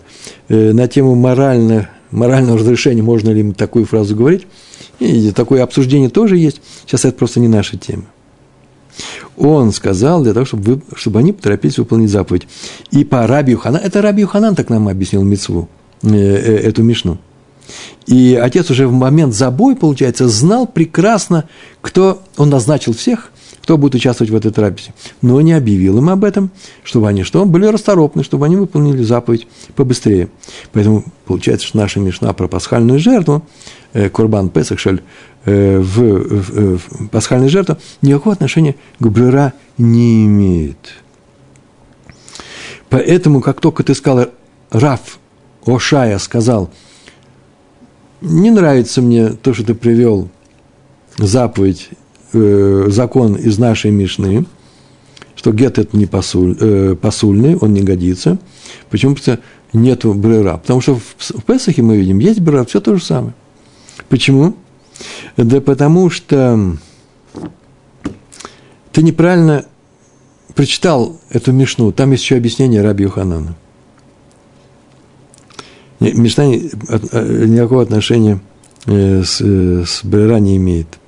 Э, 0.49 0.71
на 0.73 0.87
тему 0.87 1.15
морально, 1.15 1.89
морального 2.11 2.57
разрешения, 2.57 3.03
можно 3.03 3.29
ли 3.29 3.41
им 3.41 3.53
такую 3.53 3.85
фразу 3.85 4.15
говорить, 4.15 4.47
и 4.99 5.31
такое 5.31 5.63
обсуждение 5.63 6.09
тоже 6.09 6.37
есть. 6.37 6.61
Сейчас 6.85 7.05
это 7.05 7.17
просто 7.17 7.39
не 7.39 7.47
наша 7.47 7.77
тема. 7.77 8.05
Он 9.37 9.71
сказал 9.71 10.23
для 10.23 10.33
того, 10.33 10.45
чтобы, 10.45 10.75
вы, 10.75 10.81
чтобы 10.95 11.19
они 11.19 11.33
поторопились 11.33 11.77
выполнить 11.77 12.09
заповедь. 12.09 12.47
И 12.91 13.03
по 13.03 13.25
Раби 13.27 13.55
Ханан, 13.55 13.81
это 13.83 14.01
Раби 14.01 14.25
Ханан 14.25 14.55
так 14.55 14.69
нам 14.69 14.87
объяснил 14.87 15.23
Мицву, 15.23 15.69
э, 16.03 16.09
э, 16.09 16.57
эту 16.69 16.83
Мишну. 16.83 17.17
И 18.05 18.39
отец 18.41 18.69
уже 18.69 18.87
в 18.87 18.91
момент 18.91 19.33
забой, 19.33 19.75
получается, 19.75 20.27
знал 20.27 20.67
прекрасно, 20.67 21.45
кто 21.81 22.21
он 22.37 22.49
назначил 22.49 22.93
всех, 22.93 23.31
кто 23.63 23.77
будет 23.77 23.95
участвовать 23.95 24.29
в 24.29 24.35
этой 24.35 24.51
трапезе. 24.51 24.93
Но 25.21 25.39
не 25.39 25.53
объявил 25.53 25.97
им 25.99 26.09
об 26.09 26.25
этом, 26.25 26.51
чтобы 26.83 27.07
они 27.07 27.23
что? 27.23 27.45
Были 27.45 27.65
расторопны, 27.65 28.21
чтобы 28.21 28.45
они 28.45 28.57
выполнили 28.57 29.01
заповедь 29.03 29.47
побыстрее. 29.75 30.27
Поэтому 30.73 31.05
получается, 31.23 31.67
что 31.67 31.77
наша 31.77 32.01
Мишна 32.01 32.33
про 32.33 32.49
пасхальную 32.49 32.99
жертву, 32.99 33.45
э, 33.93 34.09
Курбан 34.09 34.49
Песах, 34.49 34.79
шель, 34.79 35.01
э, 35.45 35.79
в, 35.79 35.97
в, 35.97 36.77
в 36.77 37.07
пасхальную 37.07 37.49
жертву, 37.49 37.77
никакого 38.01 38.33
отношения 38.33 38.75
к 38.99 39.07
Брера 39.07 39.53
не 39.77 40.25
имеет. 40.25 40.95
Поэтому, 42.89 43.39
как 43.39 43.61
только 43.61 43.83
ты 43.83 43.95
сказал, 43.95 44.27
Раф 44.71 45.19
Ошая 45.65 46.19
сказал, 46.19 46.69
не 48.19 48.51
нравится 48.51 49.01
мне 49.01 49.29
то, 49.29 49.53
что 49.53 49.63
ты 49.63 49.73
привел 49.73 50.27
заповедь 51.17 51.91
э, 52.33 52.85
закон 52.89 53.35
из 53.35 53.57
нашей 53.57 53.91
Мишны, 53.91 54.45
что 55.35 55.51
гет 55.51 55.79
это 55.79 55.95
не 55.95 56.05
посуль, 56.05 56.57
э, 56.59 56.95
посульный, 56.99 57.55
он 57.55 57.73
не 57.73 57.81
годится. 57.81 58.37
Почему? 58.89 59.15
Потому 59.15 59.37
что 59.37 59.43
нету 59.73 60.13
брера. 60.13 60.57
Потому 60.57 60.81
что 60.81 60.95
в, 60.95 61.15
в 61.17 61.43
Песахе 61.43 61.81
мы 61.81 61.97
видим, 61.97 62.19
есть 62.19 62.39
брера, 62.39 62.63
все 62.65 62.79
то 62.79 62.95
же 62.95 63.03
самое. 63.03 63.33
Почему? 64.09 64.55
Да 65.37 65.61
потому 65.61 66.09
что 66.09 66.77
ты 68.91 69.01
неправильно 69.01 69.65
прочитал 70.53 71.19
эту 71.29 71.51
Мишну. 71.51 71.91
Там 71.91 72.11
есть 72.11 72.23
еще 72.23 72.35
объяснение 72.35 72.81
Раби 72.81 73.03
Юханана. 73.03 73.55
Мишна 75.99 76.45
э, 76.45 77.45
никакого 77.45 77.81
отношения 77.81 78.39
э, 78.85 79.23
с, 79.23 79.41
э, 79.41 79.83
с 79.85 80.03
Брера 80.03 80.37
не 80.37 80.57
имеет. 80.57 80.99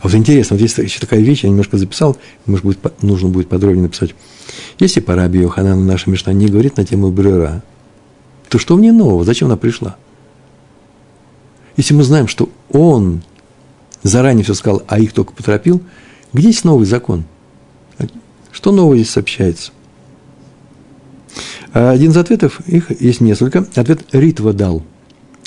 А 0.00 0.08
вот 0.08 0.14
интересно, 0.14 0.56
вот 0.56 0.62
есть 0.62 0.78
еще 0.78 0.98
такая 0.98 1.20
вещь, 1.20 1.44
я 1.44 1.50
немножко 1.50 1.76
записал, 1.76 2.16
может 2.46 2.64
быть, 2.64 2.78
нужно 3.02 3.28
будет 3.28 3.48
подробнее 3.48 3.82
написать. 3.82 4.14
Если 4.78 5.00
по 5.00 5.14
Раби 5.14 5.40
Йоханану 5.40 5.84
наша 5.84 6.08
Мишна 6.08 6.32
не 6.32 6.48
говорит 6.48 6.78
на 6.78 6.86
тему 6.86 7.10
Брера, 7.10 7.62
то 8.48 8.58
что 8.58 8.76
в 8.76 8.80
ней 8.80 8.92
нового? 8.92 9.24
Зачем 9.24 9.48
она 9.48 9.56
пришла? 9.58 9.96
Если 11.76 11.92
мы 11.94 12.02
знаем, 12.02 12.28
что 12.28 12.48
он 12.70 13.22
заранее 14.02 14.42
все 14.42 14.54
сказал, 14.54 14.82
а 14.88 14.98
их 14.98 15.12
только 15.12 15.34
поторопил, 15.34 15.82
где 16.32 16.48
есть 16.48 16.64
новый 16.64 16.86
закон? 16.86 17.24
Что 18.50 18.72
нового 18.72 18.96
здесь 18.96 19.10
сообщается? 19.10 19.72
Один 21.72 22.10
из 22.10 22.16
ответов, 22.16 22.60
их 22.66 22.90
есть 23.00 23.20
несколько. 23.20 23.66
Ответ 23.74 24.00
Ритва 24.12 24.52
дал. 24.52 24.82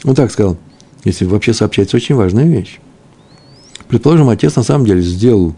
Он 0.06 0.16
так 0.16 0.32
сказал, 0.32 0.58
если 1.04 1.26
вообще 1.26 1.54
сообщается 1.54 1.98
очень 1.98 2.16
важная 2.16 2.46
вещь. 2.46 2.80
Предположим, 3.94 4.30
отец 4.30 4.56
на 4.56 4.64
самом 4.64 4.88
деле 4.88 5.04
сделал 5.04 5.54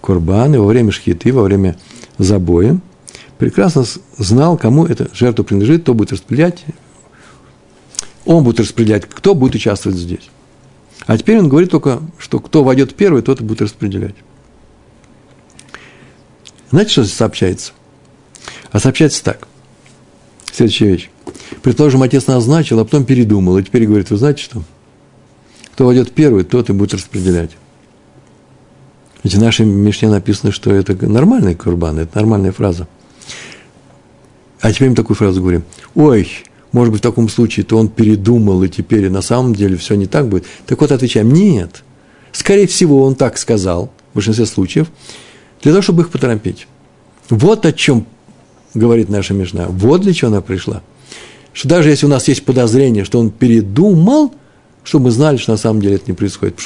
курбан, 0.00 0.54
и 0.54 0.58
во 0.58 0.66
время 0.66 0.92
шхиты, 0.92 1.32
во 1.32 1.42
время 1.42 1.76
забоя, 2.18 2.78
прекрасно 3.36 3.84
знал, 4.16 4.56
кому 4.56 4.86
эта 4.86 5.10
жертва 5.12 5.42
принадлежит, 5.42 5.82
кто 5.82 5.94
будет 5.94 6.12
распределять, 6.12 6.64
он 8.24 8.44
будет 8.44 8.60
распределять, 8.60 9.06
кто 9.06 9.34
будет 9.34 9.56
участвовать 9.56 9.98
здесь. 9.98 10.30
А 11.06 11.18
теперь 11.18 11.40
он 11.40 11.48
говорит 11.48 11.72
только, 11.72 12.00
что 12.16 12.38
кто 12.38 12.62
войдет 12.62 12.94
первый, 12.94 13.22
тот 13.22 13.40
и 13.40 13.44
будет 13.44 13.62
распределять. 13.62 14.14
Знаете, 16.70 16.92
что 16.92 17.04
сообщается? 17.06 17.72
А 18.70 18.78
сообщается 18.78 19.24
так. 19.24 19.48
Следующая 20.52 20.86
вещь. 20.86 21.10
Предположим, 21.60 22.02
отец 22.02 22.28
назначил, 22.28 22.78
а 22.78 22.84
потом 22.84 23.04
передумал. 23.04 23.58
И 23.58 23.64
теперь 23.64 23.86
говорит, 23.86 24.10
вы 24.10 24.16
знаете 24.16 24.44
что? 24.44 24.62
Кто 25.72 25.86
войдет 25.86 26.12
первый, 26.12 26.44
тот 26.44 26.70
и 26.70 26.72
будет 26.72 26.94
распределять. 26.94 27.50
Ведь 29.22 29.34
в 29.34 29.40
нашей 29.40 29.66
Мишне 29.66 30.08
написано, 30.08 30.52
что 30.52 30.72
это 30.72 30.94
нормальный 31.06 31.54
курбан, 31.54 31.98
это 31.98 32.16
нормальная 32.16 32.52
фраза. 32.52 32.88
А 34.60 34.72
теперь 34.72 34.90
мы 34.90 34.94
такую 34.94 35.16
фразу 35.16 35.40
говорим. 35.40 35.64
Ой, 35.94 36.28
может 36.72 36.92
быть, 36.92 37.00
в 37.00 37.02
таком 37.02 37.28
случае 37.28 37.64
то 37.64 37.76
он 37.76 37.88
передумал, 37.88 38.62
и 38.62 38.68
теперь 38.68 39.10
на 39.10 39.22
самом 39.22 39.54
деле 39.54 39.76
все 39.76 39.94
не 39.94 40.06
так 40.06 40.28
будет. 40.28 40.46
Так 40.66 40.80
вот, 40.80 40.92
отвечаем, 40.92 41.30
нет. 41.30 41.82
Скорее 42.32 42.66
всего, 42.66 43.02
он 43.04 43.14
так 43.14 43.38
сказал, 43.38 43.90
в 44.12 44.16
большинстве 44.16 44.46
случаев, 44.46 44.88
для 45.62 45.72
того, 45.72 45.82
чтобы 45.82 46.02
их 46.02 46.10
поторопить. 46.10 46.66
Вот 47.28 47.66
о 47.66 47.72
чем 47.72 48.06
говорит 48.74 49.08
наша 49.08 49.34
Мишна. 49.34 49.66
Вот 49.68 50.02
для 50.02 50.12
чего 50.12 50.30
она 50.30 50.40
пришла. 50.40 50.82
Что 51.52 51.68
даже 51.68 51.90
если 51.90 52.06
у 52.06 52.08
нас 52.08 52.28
есть 52.28 52.44
подозрение, 52.44 53.04
что 53.04 53.18
он 53.18 53.30
передумал, 53.30 54.32
чтобы 54.84 55.06
мы 55.06 55.10
знали, 55.10 55.36
что 55.36 55.52
на 55.52 55.58
самом 55.58 55.80
деле 55.82 55.96
это 55.96 56.04
не 56.06 56.14
происходит. 56.14 56.56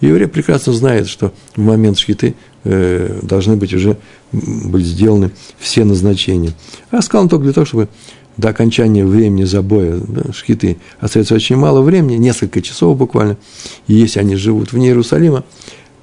Еврей 0.00 0.28
прекрасно 0.28 0.72
знает, 0.72 1.08
что 1.08 1.32
в 1.54 1.60
момент 1.60 1.98
шхиты 1.98 2.34
э, 2.64 3.20
должны 3.22 3.56
быть 3.56 3.72
уже 3.74 3.96
быть 4.32 4.84
сделаны 4.84 5.30
все 5.58 5.84
назначения. 5.84 6.52
А 6.90 7.02
сказал 7.02 7.24
он 7.24 7.28
только 7.28 7.44
для 7.44 7.52
того, 7.52 7.66
чтобы 7.66 7.88
до 8.36 8.50
окончания 8.50 9.04
времени 9.04 9.44
забоя 9.44 9.98
да, 9.98 10.32
шхиты 10.32 10.76
остается 11.00 11.34
очень 11.34 11.56
мало 11.56 11.80
времени, 11.80 12.16
несколько 12.16 12.60
часов 12.60 12.96
буквально. 12.96 13.38
И 13.86 13.94
если 13.94 14.20
они 14.20 14.36
живут 14.36 14.72
вне 14.72 14.88
Иерусалима, 14.88 15.44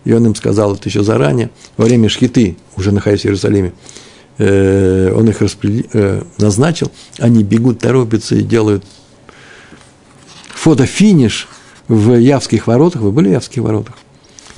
и 0.04 0.14
он 0.14 0.26
им 0.26 0.36
сказал 0.36 0.74
это 0.76 0.90
еще 0.90 1.04
заранее, 1.04 1.52
во 1.78 1.86
время 1.86 2.10
шхиты, 2.10 2.58
уже 2.76 2.92
находясь 2.92 3.22
в 3.22 3.26
Иерусалиме, 3.26 3.74
э, 4.40 5.14
он 5.16 5.30
их 5.30 5.42
распредел, 5.42 5.86
э, 5.94 6.24
назначил, 6.40 6.92
они 7.20 7.44
бегут, 7.44 7.80
торопятся 7.80 8.36
и 8.36 8.42
делают 8.42 8.84
фото-финиш 10.50 11.48
в 11.94 12.16
Явских 12.18 12.68
воротах. 12.68 13.02
Вы 13.02 13.12
были 13.12 13.30
в 13.30 13.32
Явских 13.32 13.62
воротах? 13.62 13.96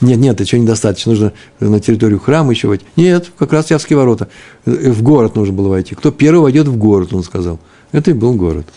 Нет, 0.02 0.18
нет, 0.18 0.40
еще 0.40 0.60
недостаточно, 0.60 1.12
нужно 1.12 1.34
на 1.60 1.80
территорию 1.80 2.20
храма 2.20 2.52
еще 2.52 2.68
войти. 2.68 2.86
Нет, 2.96 3.32
как 3.38 3.54
раз 3.54 3.72
Явские 3.72 3.98
ворота. 3.98 4.28
В 4.66 5.02
город 5.02 5.36
нужно 5.36 5.54
было 5.54 5.70
войти. 5.70 5.96
Кто 5.96 6.12
первый 6.12 6.42
войдет 6.42 6.68
в 6.68 6.76
город, 6.78 7.14
он 7.14 7.24
сказал. 7.24 7.60
Это 7.92 8.12
и 8.12 8.14
был 8.14 8.34
город. 8.34 8.68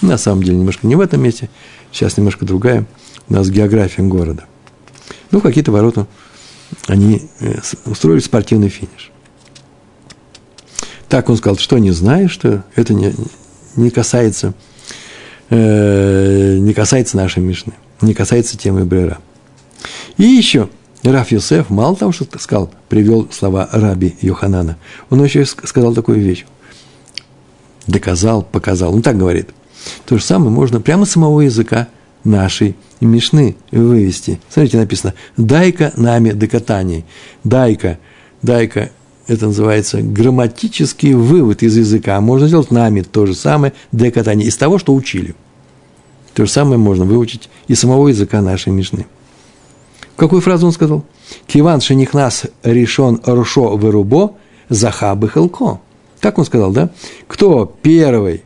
На 0.00 0.18
самом 0.18 0.42
деле, 0.44 0.58
немножко 0.58 0.86
не 0.86 0.94
в 0.94 1.00
этом 1.00 1.20
месте, 1.20 1.50
сейчас 1.90 2.16
немножко 2.16 2.44
другая. 2.44 2.86
У 3.28 3.34
нас 3.34 3.50
география 3.50 4.02
города. 4.02 4.44
Ну, 5.30 5.40
какие-то 5.40 5.72
ворота, 5.72 6.06
они 6.86 7.28
э, 7.40 7.56
устроили 7.84 8.20
спортивный 8.20 8.68
финиш. 8.68 9.10
Так 11.08 11.28
он 11.28 11.36
сказал, 11.36 11.58
что 11.58 11.78
не 11.78 11.90
знаешь, 11.90 12.30
что 12.30 12.64
это 12.76 12.94
не, 12.94 13.14
не 13.76 13.90
касается, 13.90 14.54
э, 15.50 16.56
не 16.58 16.72
касается 16.72 17.16
нашей 17.16 17.42
Мишны, 17.42 17.72
не 18.00 18.14
касается 18.14 18.56
темы 18.56 18.84
Брера. 18.84 19.18
И 20.16 20.24
еще 20.24 20.68
Раф 21.02 21.30
Юсеф, 21.30 21.70
мало 21.70 21.96
того, 21.96 22.12
что 22.12 22.26
сказал, 22.38 22.70
привел 22.88 23.28
слова 23.30 23.68
раби 23.72 24.16
Йоханана, 24.20 24.76
он 25.10 25.22
еще 25.22 25.44
сказал 25.44 25.94
такую 25.94 26.20
вещь. 26.20 26.44
Доказал, 27.86 28.42
показал. 28.42 28.94
Он 28.94 29.02
так 29.02 29.16
говорит. 29.16 29.50
То 30.04 30.18
же 30.18 30.24
самое 30.24 30.50
можно 30.50 30.80
прямо 30.80 31.06
с 31.06 31.12
самого 31.12 31.40
языка 31.40 31.88
нашей 32.24 32.76
Мишны 33.00 33.56
вывести. 33.70 34.40
Смотрите, 34.50 34.76
написано 34.76 35.14
«Дай-ка 35.36 35.92
нами 35.96 36.30
декатаний». 36.30 37.04
«Дай-ка», 37.44 37.98
«дай-ка»– 38.42 38.90
это 39.28 39.46
называется 39.46 40.02
грамматический 40.02 41.14
вывод 41.14 41.62
из 41.62 41.76
языка. 41.76 42.20
Можно 42.20 42.48
сделать 42.48 42.70
нами 42.70 43.02
то 43.02 43.24
же 43.24 43.34
самое 43.34 43.72
декатание 43.92 44.48
из 44.48 44.56
того, 44.56 44.78
что 44.78 44.94
учили. 44.94 45.34
То 46.38 46.46
же 46.46 46.52
самое 46.52 46.78
можно 46.78 47.04
выучить 47.04 47.50
из 47.66 47.80
самого 47.80 48.06
языка 48.06 48.40
нашей 48.40 48.72
Мишны. 48.72 49.06
Какую 50.14 50.40
фразу 50.40 50.66
он 50.66 50.72
сказал? 50.72 51.04
Киван 51.48 51.80
шенихнас 51.80 52.44
решен 52.62 53.20
рушо 53.26 53.76
вырубо 53.76 54.34
захабы 54.68 55.28
хелко. 55.28 55.80
Как 56.20 56.38
он 56.38 56.44
сказал, 56.44 56.70
да? 56.70 56.90
Кто 57.26 57.74
первый 57.82 58.44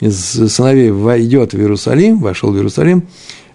из 0.00 0.18
сыновей 0.52 0.90
войдет 0.90 1.54
в 1.54 1.58
Иерусалим, 1.58 2.20
вошел 2.20 2.52
в 2.52 2.56
Иерусалим, 2.56 3.08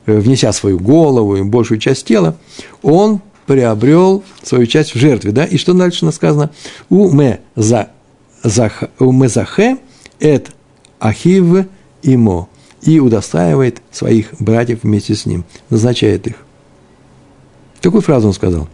э, 0.08 0.18
внеся 0.18 0.52
свою 0.52 0.80
голову 0.80 1.36
и 1.36 1.44
большую 1.44 1.80
часть 1.80 2.08
тела, 2.08 2.36
он 2.82 3.22
приобрел 3.46 4.24
свою 4.42 4.66
часть 4.66 4.96
в 4.96 4.98
жертве, 4.98 5.32
да? 5.32 5.46
И 5.46 5.58
что 5.58 5.74
дальше 5.76 6.12
сказано? 6.12 6.50
У 6.90 7.08
ме 7.12 7.42
за 7.56 7.92
у 8.98 9.12
мезахе 9.12 9.78
эт 10.20 10.50
ахив 11.00 11.68
имо 12.02 12.48
и 12.86 13.00
удостаивает 13.00 13.82
своих 13.92 14.34
братьев 14.40 14.80
вместе 14.84 15.16
с 15.16 15.26
ним, 15.26 15.46
назначает 15.70 16.28
их. 16.28 16.36
Такую 17.82 18.02
фразу 18.02 18.28
он 18.28 18.34
сказал. 18.34 18.68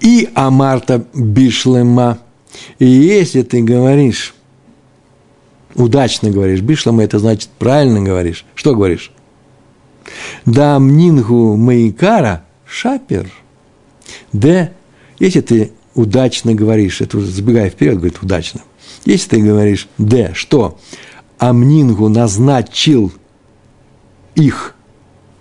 И 0.00 0.28
Амарта 0.34 1.04
Бишлема. 1.14 2.18
И 2.78 2.86
если 2.86 3.42
ты 3.42 3.62
говоришь, 3.62 4.34
удачно 5.74 6.30
говоришь, 6.30 6.60
Бишлема, 6.60 7.02
это 7.02 7.18
значит 7.18 7.50
правильно 7.58 8.00
говоришь. 8.00 8.44
Что 8.54 8.74
говоришь? 8.74 9.12
Да 10.46 10.78
мнингу 10.78 11.56
маикара 11.56 12.44
шапер. 12.64 13.30
Да, 14.32 14.70
если 15.18 15.40
ты 15.40 15.72
удачно 15.94 16.54
говоришь, 16.54 17.00
это 17.00 17.18
уже 17.18 17.26
забегая 17.26 17.70
вперед, 17.70 17.96
говорит 17.96 18.22
удачно. 18.22 18.62
Если 19.04 19.30
ты 19.30 19.42
говоришь, 19.42 19.88
да, 19.98 20.34
что 20.34 20.78
Амнингу 21.40 22.08
назначил 22.08 23.12
их– 24.34 24.74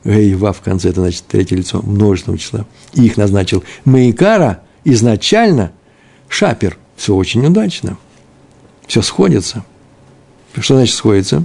Гейва 0.04 0.54
в 0.54 0.62
конце, 0.62 0.89
это 0.89 1.02
значит 1.02 1.26
третье 1.28 1.56
лицо 1.56 1.82
множественного 1.82 2.39
числа. 2.39 2.66
Их 2.93 3.18
назначил 3.18 3.64
Маикара 3.86 4.62
изначально 4.84 5.72
Шапер. 6.28 6.78
Все 6.95 7.16
очень 7.16 7.45
удачно. 7.45 7.97
Все 8.88 9.02
сходится. 9.02 9.64
Что 10.58 10.76
значит 10.76 10.95
сходится? 10.95 11.43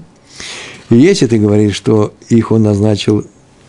И 0.91 0.97
если 0.97 1.27
ты 1.27 1.39
говоришь, 1.39 1.75
что 1.75 2.15
их 2.29 2.53
он 2.53 2.63
назначил 2.63 3.27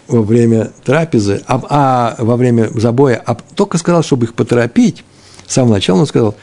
во 0.07 0.21
время 0.21 0.71
трапезы, 0.83 1.41
а, 1.47 1.61
а 1.69 2.23
во 2.23 2.35
время 2.35 2.69
забоя, 2.73 3.21
а 3.25 3.35
только 3.35 3.77
сказал, 3.77 4.03
чтобы 4.03 4.25
их 4.25 4.33
поторопить, 4.33 5.03
с 5.47 5.53
самого 5.53 5.73
начала 5.73 5.99
он 5.99 6.07
сказал, 6.07 6.35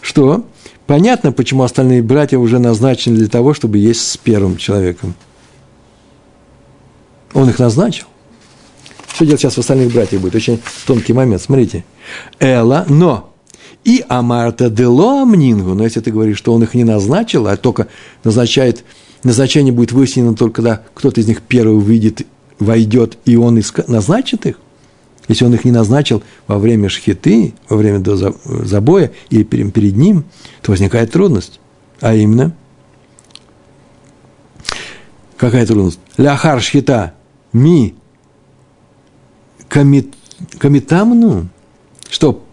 что 0.00 0.46
понятно, 0.86 1.32
почему 1.32 1.62
остальные 1.62 2.02
братья 2.02 2.38
уже 2.38 2.58
назначены 2.58 3.16
для 3.16 3.28
того, 3.28 3.54
чтобы 3.54 3.78
есть 3.78 4.08
с 4.08 4.16
первым 4.16 4.56
человеком. 4.56 5.14
Он 7.32 7.48
их 7.48 7.58
назначил. 7.58 8.06
Что 9.14 9.24
делать 9.26 9.40
сейчас 9.40 9.54
в 9.54 9.58
остальных 9.58 9.92
братьях 9.92 10.20
будет? 10.20 10.34
Очень 10.34 10.60
тонкий 10.86 11.12
момент. 11.12 11.42
Смотрите. 11.42 11.84
Эла, 12.40 12.84
но 12.88 13.32
и 13.84 14.04
Амарта 14.08 14.70
дело 14.70 15.22
амнингу. 15.22 15.74
Но 15.74 15.84
если 15.84 16.00
ты 16.00 16.10
говоришь, 16.10 16.38
что 16.38 16.52
он 16.52 16.62
их 16.62 16.74
не 16.74 16.84
назначил, 16.84 17.46
а 17.46 17.56
только 17.56 17.88
назначает, 18.24 18.84
назначение 19.22 19.72
будет 19.72 19.92
выяснено 19.92 20.34
только 20.34 20.62
когда 20.62 20.82
кто-то 20.94 21.20
из 21.20 21.28
них 21.28 21.42
первый 21.42 21.78
выйдет, 21.78 22.26
войдет, 22.58 23.18
и 23.24 23.36
он 23.36 23.60
назначит 23.86 24.46
их. 24.46 24.58
Если 25.28 25.44
он 25.44 25.54
их 25.54 25.64
не 25.64 25.70
назначил 25.70 26.22
во 26.46 26.58
время 26.58 26.88
шхиты, 26.88 27.54
во 27.68 27.76
время 27.76 27.98
до 27.98 28.16
забоя 28.44 29.12
или 29.30 29.42
перед, 29.42 29.96
ним, 29.96 30.24
то 30.60 30.72
возникает 30.72 31.12
трудность. 31.12 31.60
А 32.00 32.14
именно, 32.14 32.54
какая 35.36 35.66
трудность? 35.66 35.98
Ляхар 36.18 36.60
шхита 36.60 37.14
ми 37.52 37.94
комит, 39.68 40.14
комитамну, 40.58 41.48
что 42.10 42.44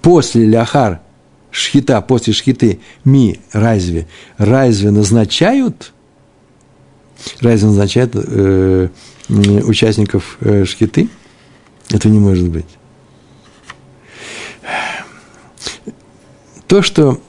после 0.00 0.46
ляхар 0.46 1.00
шхита, 1.50 2.00
после 2.02 2.32
шхиты 2.32 2.80
ми 3.04 3.40
разве, 3.52 4.06
разве 4.38 4.92
назначают, 4.92 5.92
разве 7.40 7.66
назначают 7.66 8.12
э, 8.14 8.88
участников 9.28 10.36
э, 10.40 10.64
шхиты? 10.64 11.08
Это 11.94 12.08
не 12.08 12.18
может 12.18 12.50
быть. 12.50 12.66
То, 16.66 16.82
что 16.82 17.20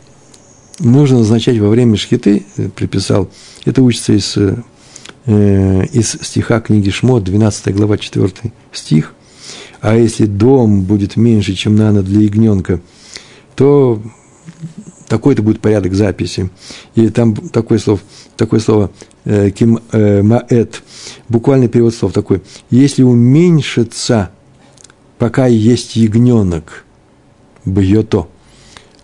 нужно 0.80 1.20
назначать 1.20 1.60
во 1.60 1.70
время 1.70 1.98
шхиты, 1.98 2.48
э, 2.58 2.70
приписал, 2.70 3.30
это 3.66 3.84
учится 3.84 4.14
из 4.14 4.36
э, 4.38 4.56
из 5.28 6.18
стиха 6.20 6.62
книги 6.62 6.90
Шмот, 6.90 7.24
12 7.24 7.76
глава, 7.76 8.00
4 8.00 8.32
стих. 8.72 9.14
А 9.82 9.96
если 9.96 10.26
дом 10.26 10.82
будет 10.82 11.16
меньше, 11.16 11.54
чем 11.54 11.76
нано 11.76 12.02
для 12.02 12.22
ягненка, 12.22 12.82
то 13.56 14.02
такой-то 15.08 15.44
будет 15.44 15.62
порядок 15.62 15.94
записи. 15.94 16.50
И 16.96 17.10
там 17.10 17.36
такое 17.36 17.78
слово, 17.78 18.00
такое 18.36 18.60
слово 18.60 18.90
э, 19.26 19.52
ким, 19.52 19.80
э, 19.92 20.24
маэт, 20.24 20.82
буквальный 21.30 21.68
перевод 21.68 21.94
слов 21.94 22.14
такой. 22.14 22.42
Если 22.72 23.04
уменьшится, 23.04 24.32
пока 25.18 25.48
есть 25.48 25.96
ягненок, 25.96 26.86
бьето, 27.66 28.28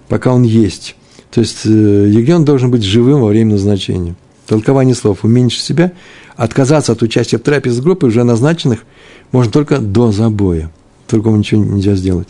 пока 0.07 0.34
он 0.34 0.43
есть. 0.43 0.95
То 1.30 1.41
есть 1.41 1.66
э, 1.66 1.70
ягненок 1.70 2.45
должен 2.45 2.72
быть 2.72 2.84
живым 2.84 3.22
во 3.22 3.28
время 3.28 3.53
назначения. 3.53 4.16
Толкование 4.47 4.95
слов 4.95 5.24
уменьшить 5.24 5.64
себя, 5.64 5.93
отказаться 6.36 6.91
от 6.91 7.01
участия 7.01 7.38
в 7.38 7.41
трапезе 7.41 7.82
группы 7.82 8.07
уже 8.07 8.24
назначенных 8.24 8.84
можно 9.32 9.51
только 9.51 9.80
до 9.80 10.12
забоя. 10.12 10.72
Только 11.07 11.30
ничего 11.30 11.64
нельзя 11.64 11.95
сделать. 11.95 12.30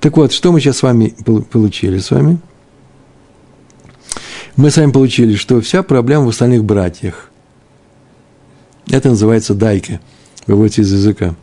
Так 0.00 0.16
вот, 0.16 0.32
что 0.32 0.52
мы 0.52 0.60
сейчас 0.60 0.78
с 0.78 0.82
вами 0.82 1.14
получили 1.50 1.98
с 1.98 2.10
вами? 2.10 2.38
Мы 4.56 4.70
с 4.70 4.76
вами 4.76 4.92
получили, 4.92 5.34
что 5.34 5.60
вся 5.60 5.82
проблема 5.82 6.26
в 6.26 6.28
остальных 6.28 6.64
братьях. 6.64 7.30
Это 8.88 9.08
называется 9.08 9.54
дайка, 9.54 10.00
выводится 10.46 10.82
из 10.82 10.92
языка. 10.92 11.34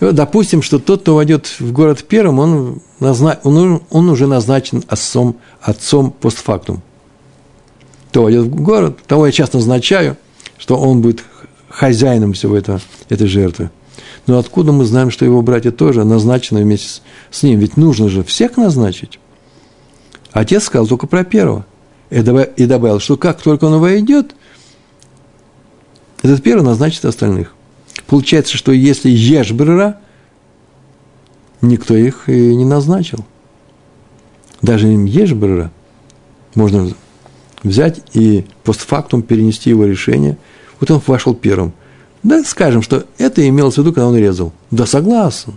Допустим, 0.00 0.62
что 0.62 0.78
тот, 0.78 1.02
кто 1.02 1.14
войдет 1.14 1.46
в 1.58 1.72
город 1.72 2.04
первым, 2.04 2.38
он, 2.38 2.82
назна... 3.00 3.38
он, 3.42 3.82
он 3.90 4.08
уже 4.08 4.26
назначен 4.26 4.84
отцом, 4.88 5.36
отцом 5.60 6.10
постфактум. 6.10 6.82
Кто 8.10 8.22
войдет 8.22 8.46
в 8.46 8.54
город, 8.54 8.98
того 9.06 9.26
я 9.26 9.32
часто 9.32 9.58
назначаю, 9.58 10.16
что 10.56 10.76
он 10.76 11.02
будет 11.02 11.22
хозяином 11.68 12.32
всего 12.32 12.56
этого, 12.56 12.80
этой 13.08 13.26
жертвы. 13.26 13.70
Но 14.26 14.38
откуда 14.38 14.72
мы 14.72 14.84
знаем, 14.84 15.10
что 15.10 15.24
его 15.24 15.42
братья 15.42 15.70
тоже 15.70 16.04
назначены 16.04 16.62
вместе 16.62 17.02
с 17.30 17.42
ним? 17.42 17.58
Ведь 17.58 17.76
нужно 17.76 18.08
же 18.08 18.22
всех 18.22 18.56
назначить. 18.56 19.18
Отец 20.32 20.64
сказал 20.64 20.86
только 20.86 21.06
про 21.06 21.24
первого. 21.24 21.64
И 22.10 22.66
добавил, 22.66 23.00
что 23.00 23.16
как 23.16 23.42
только 23.42 23.64
он 23.64 23.80
войдет, 23.80 24.34
этот 26.22 26.42
первый 26.42 26.62
назначит 26.62 27.04
остальных. 27.04 27.54
Получается, 28.08 28.56
что 28.56 28.72
если 28.72 29.08
ешь 29.10 29.52
никто 31.62 31.94
их 31.94 32.28
и 32.28 32.56
не 32.56 32.64
назначил. 32.64 33.24
Даже 34.62 34.92
им 34.92 35.04
ешь 35.04 35.34
можно 36.56 36.90
взять 37.62 38.00
и 38.14 38.44
постфактум 38.64 39.22
перенести 39.22 39.70
его 39.70 39.84
решение. 39.84 40.36
Вот 40.80 40.90
он 40.90 41.00
вошел 41.06 41.34
первым– 41.34 41.72
да, 42.22 42.42
скажем, 42.44 42.82
что 42.82 43.06
это 43.18 43.46
имелось 43.48 43.74
в 43.74 43.78
виду, 43.78 43.92
когда 43.92 44.08
он 44.08 44.16
резал. 44.16 44.52
Да, 44.70 44.86
согласен. 44.86 45.56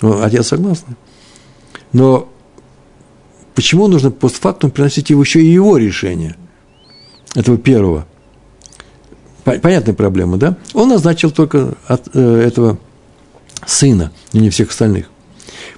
Отец 0.00 0.48
согласен. 0.48 0.96
Но 1.92 2.28
почему 3.54 3.88
нужно 3.88 4.10
постфактум 4.10 4.70
приносить 4.70 5.10
его 5.10 5.22
еще 5.22 5.42
и 5.42 5.46
его 5.46 5.76
решение? 5.76 6.36
Этого 7.34 7.56
первого. 7.56 8.06
Понятная 9.44 9.94
проблема, 9.94 10.36
да? 10.36 10.56
Он 10.72 10.88
назначил 10.88 11.30
только 11.30 11.74
от 11.86 12.08
э, 12.14 12.42
этого 12.46 12.78
сына, 13.66 14.12
но 14.32 14.40
не 14.40 14.50
всех 14.50 14.70
остальных. 14.70 15.10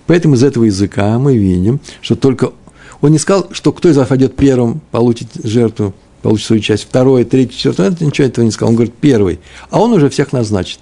Поэтому 0.07 0.35
из 0.35 0.43
этого 0.43 0.65
языка 0.65 1.19
мы 1.19 1.37
видим, 1.37 1.81
что 2.03 2.15
только 2.15 2.53
он 3.01 3.13
не 3.13 3.19
сказал, 3.19 3.49
что 3.53 3.73
кто 3.73 3.89
из 3.89 3.97
вас 3.97 4.11
войдет 4.11 4.37
первым, 4.37 4.81
получит 4.91 5.29
жертву 5.43 5.95
получит 6.25 6.47
свою 6.47 6.63
часть, 6.63 6.85
второй, 6.85 7.25
третий, 7.25 7.55
четвертый, 7.55 7.93
это 7.97 8.05
ничего 8.07 8.27
этого 8.27 8.47
не 8.47 8.51
сказал. 8.51 8.71
Он 8.71 8.77
говорит, 8.77 8.95
первый. 8.99 9.41
А 9.69 9.79
он 9.79 9.93
уже 9.93 10.09
всех 10.09 10.33
назначит. 10.33 10.81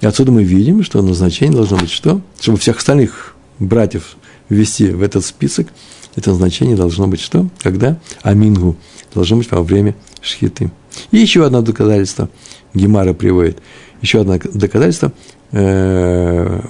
И 0.00 0.06
отсюда 0.06 0.30
мы 0.30 0.44
видим, 0.44 0.84
что 0.84 1.02
назначение 1.02 1.56
должно 1.56 1.76
быть 1.76 1.90
что? 1.90 2.20
Чтобы 2.40 2.58
всех 2.58 2.78
остальных 2.78 3.34
братьев 3.58 4.16
ввести 4.48 4.90
в 4.90 5.02
этот 5.02 5.24
список, 5.26 5.66
это 6.14 6.30
назначение 6.30 6.76
должно 6.76 7.08
быть 7.08 7.20
что? 7.20 7.48
Когда? 7.62 7.98
Амингу. 8.22 8.76
Должно 9.14 9.38
быть 9.38 9.50
во 9.50 9.62
время 9.62 9.94
шхиты. 10.20 10.70
И 11.10 11.18
еще 11.18 11.44
одно 11.44 11.62
доказательство 11.62 12.28
Гемара 12.74 13.12
приводит. 13.12 13.58
Еще 14.02 14.20
одно 14.20 14.38
доказательство 14.38 15.12
э, 15.52 16.60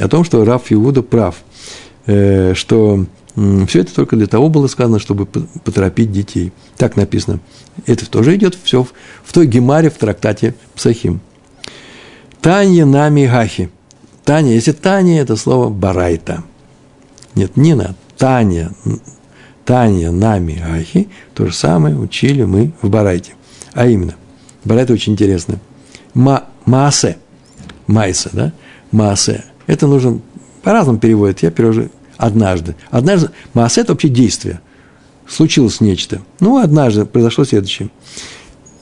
о 0.00 0.08
том, 0.08 0.24
что 0.24 0.44
Раф 0.44 0.70
Иуда 0.70 1.02
прав, 1.02 1.36
э, 2.06 2.54
что 2.54 3.06
все 3.66 3.80
это 3.80 3.94
только 3.94 4.16
для 4.16 4.26
того 4.26 4.48
было 4.48 4.66
сказано, 4.66 4.98
чтобы 4.98 5.26
поторопить 5.26 6.10
детей. 6.10 6.52
Так 6.78 6.96
написано. 6.96 7.40
Это 7.84 8.08
тоже 8.08 8.34
идет 8.36 8.56
все 8.62 8.86
в 9.24 9.32
той 9.32 9.46
гемаре 9.46 9.90
в 9.90 9.94
трактате 9.94 10.54
Псахим. 10.74 11.20
Таня 12.40 12.86
нами 12.86 13.26
гахи. 13.26 13.70
Таня, 14.24 14.54
если 14.54 14.72
Таня, 14.72 15.20
это 15.20 15.36
слово 15.36 15.68
барайта. 15.68 16.44
Нет, 17.34 17.56
не 17.56 17.74
на 17.74 17.94
Таня, 18.16 18.72
Таня 19.66 20.12
нами 20.12 20.62
гахи, 20.64 21.08
то 21.34 21.46
же 21.46 21.52
самое 21.52 21.96
учили 21.96 22.44
мы 22.44 22.72
в 22.80 22.88
барайте. 22.88 23.34
А 23.74 23.86
именно, 23.86 24.14
барайта 24.64 24.92
очень 24.92 25.12
интересно. 25.12 25.58
Ма, 26.14 26.44
маасе, 26.64 27.18
майса, 27.86 28.30
да, 28.32 28.52
маасе. 28.92 29.44
Это 29.66 29.86
нужно 29.88 30.20
по-разному 30.62 30.98
переводить. 30.98 31.42
Я 31.42 31.50
перевожу 31.50 31.90
однажды. 32.16 32.76
Однажды, 32.90 33.30
Маасе– 33.54 33.80
это 33.82 33.92
вообще 33.92 34.08
действие. 34.08 34.60
Случилось 35.28 35.80
нечто. 35.80 36.22
Ну, 36.40 36.58
однажды 36.58 37.04
произошло 37.04 37.44
следующее. 37.44 37.90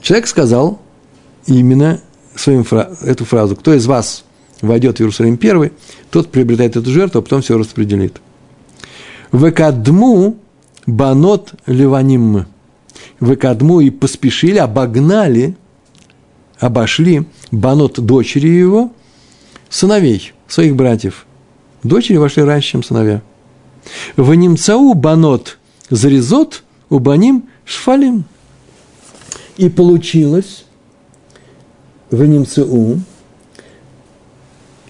Человек 0.03 0.27
сказал 0.27 0.81
именно 1.47 2.01
фра- 2.35 2.91
эту 3.03 3.25
фразу. 3.25 3.57
Кто 3.57 3.73
из 3.73 3.87
вас 3.87 4.25
войдет 4.61 4.99
в 4.99 5.01
Иерусалим 5.01 5.39
первый, 5.39 5.73
тот 6.11 6.31
приобретает 6.31 6.77
эту 6.77 6.91
жертву, 6.91 7.21
а 7.21 7.23
потом 7.23 7.41
все 7.41 7.57
распределит. 7.57 8.21
Векадму 9.33 10.37
банот 10.87 11.55
леваним. 11.67 12.47
Векадму 13.21 13.81
и 13.81 13.91
поспешили, 13.91 14.59
обогнали, 14.59 15.57
обошли 16.59 17.27
банот 17.51 18.01
дочери 18.01 18.49
его, 18.49 18.93
сыновей, 19.69 20.33
своих 20.49 20.77
братьев– 20.77 21.27
Дочери 21.85 22.17
вошли 22.17 22.43
раньше, 22.43 22.71
чем 22.71 22.83
сыновья. 22.83 23.23
В 24.17 24.35
немцау 24.35 24.95
банот 24.95 25.59
зарезот, 25.91 26.65
у 26.89 26.99
баним 26.99 27.45
шфалим. 27.67 28.25
И 29.59 29.69
получилось 29.69 30.65
в 32.11 32.25
немцау, 32.25 33.01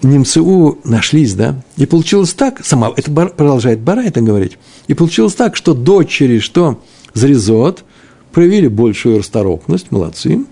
немцау 0.09 0.79
нашлись, 0.83 1.33
да, 1.33 1.61
и 1.77 1.85
получилось 1.85 2.33
так, 2.33 2.65
сама, 2.65 2.91
это 2.95 3.11
бар, 3.11 3.29
продолжает 3.29 3.79
Бара 3.79 4.01
это 4.01 4.21
говорить, 4.21 4.57
и 4.87 4.93
получилось 4.93 5.33
так, 5.35 5.55
что 5.55 5.73
дочери, 5.73 6.39
что 6.39 6.81
зарезот, 7.13 7.83
проявили 8.31 8.67
большую 8.67 9.19
расторопность, 9.19 9.91
молодцы, 9.91 10.45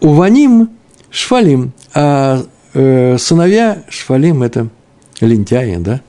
у 0.00 0.08
ваним 0.08 0.70
шфалим, 1.10 1.72
а 1.94 2.44
э, 2.74 3.16
сыновья 3.18 3.84
шфалим– 3.88 4.42
это– 4.44 4.68
лентяи, 5.20 5.76
да, 5.76 6.00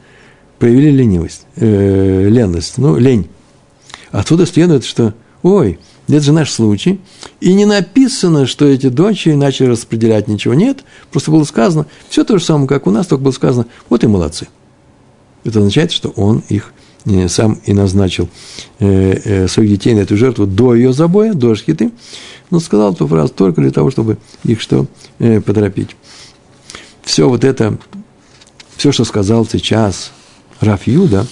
проявили 0.60 0.92
ленивость, 0.92 1.46
э, 1.56 2.28
ленность, 2.30 2.78
ну, 2.78 2.98
лень. 2.98 3.28
Отсюда 4.12 4.46
следует, 4.46 4.86
что, 4.86 5.14
ой, 5.44 5.80
это 6.08 6.22
же 6.22 6.34
наш 6.34 6.52
случай. 6.52 7.00
И 7.40 7.54
не 7.54 7.66
написано, 7.66 8.46
что 8.46 8.66
эти 8.66 8.90
дочери 8.90 9.34
начали 9.34 9.68
распределять 9.68 10.28
ничего. 10.28 10.54
Нет, 10.54 10.84
просто 11.12 11.32
было 11.32 11.44
сказано, 11.44 11.88
все 12.10 12.24
то 12.24 12.38
же 12.38 12.44
самое, 12.44 12.68
как 12.68 12.88
у 12.88 12.92
нас, 12.92 13.08
только 13.08 13.24
было 13.24 13.32
сказано, 13.32 13.66
вот 13.90 14.04
и 14.04 14.08
молодцы. 14.08 14.48
Это 15.44 15.60
означает, 15.60 15.92
что 15.92 16.10
он 16.10 16.44
их 16.50 16.74
э, 17.06 17.28
сам 17.28 17.60
и 17.66 17.74
назначил 17.74 18.30
э, 18.80 19.14
э, 19.24 19.48
своих 19.48 19.70
детей 19.70 19.94
на 19.94 20.00
эту 20.00 20.18
жертву 20.18 20.46
до 20.46 20.76
ее 20.76 20.94
забоя, 20.94 21.34
до 21.34 21.56
шхиты, 21.56 21.92
но 22.52 22.60
сказал 22.60 22.94
эту 22.94 23.08
фразу 23.08 23.34
только 23.34 23.62
для 23.62 23.72
того, 23.72 23.90
чтобы 23.92 24.18
их 24.44 24.62
что, 24.62 24.86
поторопить. 25.18 25.96
Все 27.04 27.28
вот 27.28 27.44
это 27.44 27.78
все, 28.78 28.92
что 28.92 29.06
сказал 29.06 29.46
сейчас 29.46 30.12
Раф 30.60 30.88
Юда, 30.88 31.26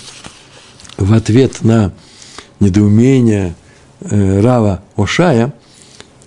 в 0.98 1.14
ответ 1.14 1.64
на 1.64 1.94
недоумение 2.60 3.56
э, 4.04 4.42
Рава 4.42 4.82
Ошая, 4.96 5.54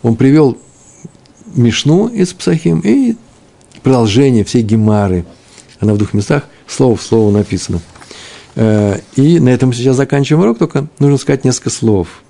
он 0.03 0.16
привел 0.16 0.59
Мишну 1.55 2.09
из 2.09 2.33
Псахим 2.33 2.81
и 2.81 3.16
продолжение 3.83 4.45
всей 4.45 4.62
Гемары. 4.62 5.24
Она 5.81 5.95
в 5.95 5.99
двух 5.99 6.14
местах 6.14 6.45
слово 6.66 6.97
в 6.97 7.03
слово 7.03 7.31
написано. 7.31 7.81
Э, 8.55 8.99
и 9.16 9.41
на 9.41 9.51
этом 9.51 9.72
сейчас 9.72 9.97
заканчиваем 9.97 10.43
урок, 10.43 10.59
только 10.59 10.89
нужно 10.99 11.18
сказать 11.18 11.45
несколько 11.45 11.70
слов. 11.70 12.22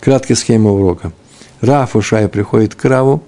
Краткая 0.00 0.36
схема 0.36 0.72
урока. 0.72 1.12
Раф 1.60 1.96
Ушай 1.96 2.28
приходит 2.28 2.74
к 2.74 2.84
Раву 2.84 3.22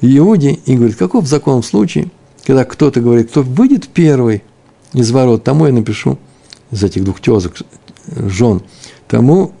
Иуде 0.00 0.52
и 0.52 0.76
говорит, 0.76 0.96
каков 0.96 1.26
закон 1.26 1.62
в 1.62 1.66
случае– 1.66 2.10
когда 2.44 2.64
кто-то 2.64 3.00
говорит, 3.00 3.30
кто 3.30 3.42
выйдет 3.42 3.88
первый 3.88 4.42
из 4.92 5.10
ворот, 5.10 5.44
тому 5.44 5.66
я 5.66 5.72
напишу, 5.72 6.18
из 6.70 6.82
этих 6.82 7.04
двух 7.04 7.20
тезок, 7.20 7.56
жен, 8.06 8.62
тому, 9.08 9.52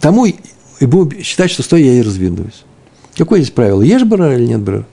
тому 0.00 0.26
и 0.26 0.86
буду 0.86 1.22
считать, 1.22 1.50
что 1.50 1.62
стой, 1.62 1.82
я 1.82 1.94
и 1.94 2.02
разведусь. 2.02 2.64
Какое 3.16 3.40
здесь 3.40 3.52
правило? 3.52 3.82
Ешь 3.82 4.04
брара 4.04 4.36
или 4.36 4.46
нет 4.46 4.60
брара? 4.60 4.86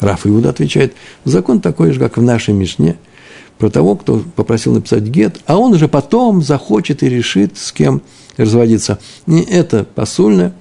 Раф 0.00 0.26
Иуда 0.26 0.50
отвечает, 0.50 0.94
закон 1.24 1.60
такой 1.60 1.92
же, 1.92 2.00
как 2.00 2.16
в 2.16 2.22
нашей 2.22 2.54
Мишне. 2.54 2.96
про 3.58 3.68
того, 3.68 3.94
кто 3.94 4.22
попросил 4.36 4.72
написать 4.72 5.02
гет, 5.02 5.40
а 5.44 5.58
он 5.58 5.74
уже 5.74 5.86
потом 5.86 6.42
захочет 6.42 7.02
и 7.02 7.10
решит, 7.10 7.58
с 7.58 7.72
кем 7.72 8.00
разводиться. 8.38 8.98
Не 9.26 9.42
это 9.42 9.84
посульно, 9.84 10.54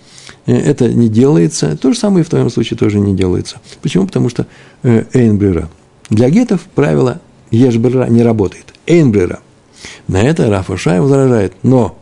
э, 0.45 0.53
это 0.53 0.93
не 0.93 1.07
делается. 1.07 1.77
То 1.77 1.93
же 1.93 1.97
самое 1.97 2.23
и 2.23 2.25
в 2.25 2.29
твоем 2.29 2.49
случае 2.49 2.77
тоже 2.77 2.99
не 2.99 3.15
делается. 3.15 3.61
Почему? 3.81 4.05
Потому 4.05 4.27
что 4.27 4.47
э, 4.83 5.05
эйнбрера. 5.13 5.69
Для 6.09 6.29
гетов 6.29 6.67
правило 6.75 7.21
ешбрера 7.51 8.07
не 8.07 8.21
работает. 8.21 8.73
Эйнбрера. 8.85 9.39
На 10.09 10.21
это 10.21 10.49
Рафа 10.49 10.75
Шай 10.75 10.99
возражает. 10.99 11.53
Но 11.63 11.97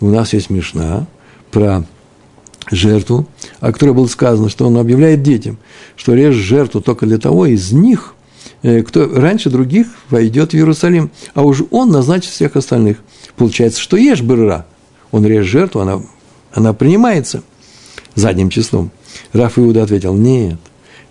у 0.00 0.06
нас 0.06 0.32
есть 0.32 0.48
Мишна 0.48 1.08
про 1.56 1.84
жертву, 2.70 3.26
о 3.60 3.72
которой 3.72 3.94
было 3.94 4.06
сказано, 4.08 4.50
что 4.50 4.66
он 4.66 4.76
объявляет 4.76 5.22
детям, 5.22 5.56
что 5.96 6.12
режь 6.12 6.34
жертву 6.34 6.82
только 6.82 7.06
для 7.06 7.16
того 7.16 7.46
из 7.46 7.72
них, 7.72 8.14
э, 8.62 8.82
кто 8.82 9.08
раньше 9.08 9.48
других 9.48 9.86
войдет 10.10 10.50
в 10.52 10.54
Иерусалим, 10.54 11.10
а 11.32 11.44
уж 11.44 11.62
он 11.70 11.90
назначит 11.90 12.30
всех 12.30 12.56
остальных. 12.56 12.98
Получается, 13.36 13.80
что 13.80 13.96
ешь 13.96 14.20
бырра, 14.20 14.66
он 15.12 15.24
режет 15.24 15.50
жертву, 15.50 15.80
она, 15.80 16.02
она 16.52 16.74
принимается 16.74 17.42
задним 18.14 18.50
числом. 18.50 18.90
Раф 19.32 19.58
Иуда 19.58 19.84
ответил, 19.84 20.12
нет, 20.12 20.58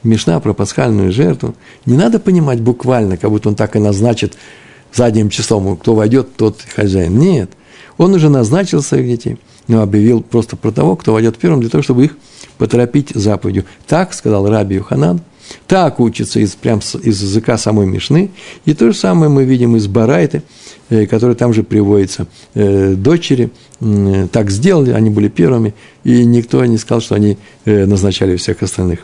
Мишна 0.04 0.40
про 0.40 0.54
пасхальную 0.54 1.12
жертву 1.12 1.56
не 1.88 1.98
надо 1.98 2.20
понимать 2.20 2.62
буквально, 2.62 3.18
как 3.18 3.32
будто 3.32 3.50
он 3.50 3.56
так 3.56 3.76
и 3.76 3.80
назначит 3.80 4.38
задним 4.94 5.32
числом, 5.32 5.76
кто 5.76 5.96
войдет, 5.96 6.36
тот 6.36 6.60
хозяин. 6.76 7.18
Нет, 7.18 7.50
он 7.98 8.14
уже 8.14 8.30
назначил 8.30 8.84
своих 8.84 9.08
детей– 9.08 9.40
но 9.68 9.82
объявил 9.82 10.22
просто 10.22 10.56
про 10.56 10.72
того, 10.72 10.96
кто 10.96 11.14
войдет 11.14 11.38
первым, 11.38 11.62
для 11.62 11.70
того, 11.70 11.84
чтобы 11.84 12.06
их 12.06 12.18
поторопить 12.58 13.10
заповедью. 13.14 13.66
Так 13.88 14.14
сказал 14.14 14.48
Раби 14.50 14.76
Юханан, 14.76 15.22
так 15.68 16.00
учится 16.00 16.40
из, 16.40 16.56
прям 16.56 16.80
из 16.80 17.22
языка 17.22 17.58
самой 17.58 17.86
Мишны, 17.86 18.32
и 18.66 18.74
то 18.74 18.92
же 18.92 18.98
самое 18.98 19.30
мы 19.30 19.44
видим 19.44 19.76
из 19.76 19.88
Барайты, 19.88 20.44
э, 20.90 21.06
который 21.06 21.36
там 21.36 21.54
же 21.54 21.64
приводится. 21.64 22.28
Э, 22.54 22.94
дочери 22.96 23.52
так 24.32 24.52
сделали, 24.52 24.92
они 24.92 25.10
были 25.10 25.28
первыми, 25.28 25.74
и 26.04 26.24
никто 26.24 26.64
не 26.66 26.78
сказал, 26.78 27.02
что 27.02 27.16
они 27.16 27.38
э, 27.66 27.86
назначали 27.86 28.38
всех 28.38 28.64
остальных. 28.64 29.00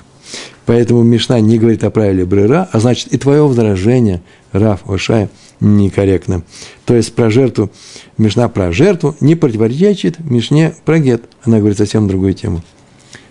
Поэтому 0.66 1.04
Мишна 1.04 1.40
не 1.40 1.58
говорит 1.58 1.84
о 1.84 1.90
правиле 1.90 2.26
Брера, 2.26 2.70
а 2.72 2.80
значит 2.80 3.14
и 3.14 3.18
твое 3.18 3.46
возражение, 3.46 4.22
Раф 4.52 4.90
Ошая, 4.90 5.30
некорректно. 5.62 6.44
То 6.86 6.96
есть 6.96 7.16
про 7.16 7.30
жертву, 7.30 7.72
Мишна 8.18 8.50
про 8.50 8.72
жертву 8.72 9.16
не 9.22 9.36
противоречит 9.36 10.20
Мишне 10.20 10.76
про 10.84 11.00
гет. 11.00 11.24
Она 11.44 11.60
говорит 11.60 11.78
совсем 11.78 12.08
другую 12.08 12.34
тему. 12.34 12.62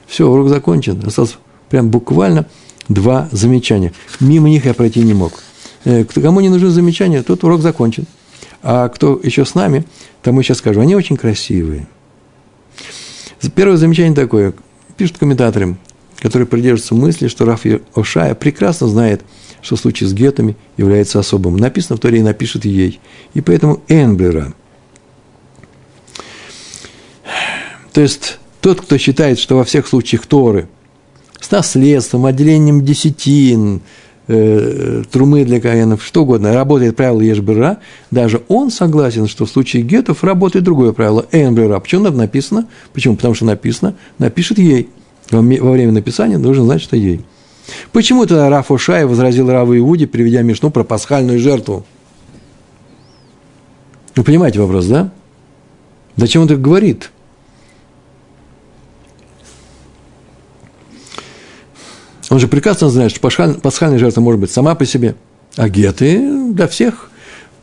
Все, 0.07 0.29
урок 0.29 0.49
закончен. 0.49 1.03
Осталось 1.05 1.37
прям 1.69 1.91
буквально 1.91 2.47
два 2.89 3.29
замечания. 3.33 3.93
Мимо 4.21 4.49
них 4.49 4.65
я 4.65 4.75
пройти 4.75 5.01
не 5.01 5.13
мог. 5.13 5.43
Э, 5.85 6.05
кому 6.05 6.41
не 6.41 6.49
нужны 6.49 6.71
замечания, 6.71 7.23
тот 7.23 7.45
урок 7.45 7.61
закончен. 7.61 8.07
А 8.63 8.89
кто 8.89 9.19
еще 9.23 9.45
с 9.45 9.55
нами, 9.55 9.85
тому 10.23 10.43
сейчас 10.43 10.59
скажу. 10.59 10.81
Они 10.81 10.95
очень 10.95 11.17
красивые. 11.17 11.87
Первое 13.55 13.77
замечание 13.77 14.15
такое. 14.15 14.55
Пишут 14.97 15.19
комментаторы, 15.19 15.77
которые 16.19 16.47
придерживаются 16.47 16.95
мысли, 16.95 17.29
что 17.29 17.45
Раф 17.45 17.63
Ошая 17.95 18.35
прекрасно 18.35 18.87
знает– 18.87 19.23
что 19.63 19.77
случай 19.77 20.07
с 20.07 20.13
гетами 20.13 20.57
является 20.77 21.19
особым. 21.19 21.57
Написано 21.57 21.97
в 21.97 22.01
Торе 22.01 22.19
и 22.19 22.23
напишет 22.23 22.65
ей. 22.65 23.01
И 23.35 23.41
поэтому 23.41 23.83
Энбера. 23.89 24.55
То 27.93 28.01
есть, 28.01 28.39
тот, 28.61 28.81
кто 28.81 28.99
считает, 28.99 29.39
что 29.39 29.57
во 29.57 29.65
всех 29.65 29.87
случаях 29.87 30.27
Торы 30.27 30.69
с 31.41 31.51
наследством, 31.51 32.27
отделением 32.27 32.85
десятин, 32.85 33.81
э, 34.29 35.03
трумы 35.11 35.45
для 35.45 35.61
каенов, 35.61 36.05
что 36.05 36.23
угодно, 36.23 36.53
работает 36.53 36.97
правило 36.97 37.21
Ешбера, 37.21 37.79
даже 38.11 38.43
он 38.49 38.71
согласен, 38.71 39.27
что 39.27 39.47
в 39.47 39.51
случае 39.51 39.83
гетов 39.83 40.23
работает 40.23 40.65
другое 40.65 40.93
правило 40.93 41.27
Энбера. 41.33 41.81
Почему 41.81 42.07
это 42.07 42.17
написано? 42.17 42.69
Почему? 42.93 43.17
Потому 43.17 43.35
что 43.35 43.47
написано, 43.47 43.97
напишет 44.19 44.59
ей. 44.59 44.89
Во 45.31 45.41
время 45.41 45.93
написания 45.93 46.39
нужно 46.39 46.65
знать, 46.65 46.83
что 46.83 46.97
ей. 46.97 47.23
Почему 47.93 48.27
тогда 48.27 48.49
Раф 48.49 48.71
Ушай 48.71 49.05
возразил 49.05 49.51
Раву 49.51 49.77
Иуде, 49.77 50.07
приведя 50.07 50.43
Мишну 50.43 50.71
про 50.71 50.85
пасхальную 50.85 51.39
жертву? 51.39 51.85
Вы 54.17 54.25
понимаете 54.25 54.61
вопрос, 54.61 54.87
да? 54.87 55.13
Зачем 56.17 56.43
он 56.43 56.49
так 56.49 56.61
говорит? 56.61 57.11
Он 62.29 62.39
же 62.39 62.47
прекрасно 62.47 62.91
знает, 62.91 63.11
что 63.11 63.21
пасхальная 63.61 63.99
жертва 63.99 64.21
может 64.21 64.41
быть 64.41 64.51
сама 64.51 64.75
по 64.75 64.87
себе, 64.87 65.17
а 65.57 65.69
геты 65.69 66.53
для 66.53 66.69
всех, 66.69 67.11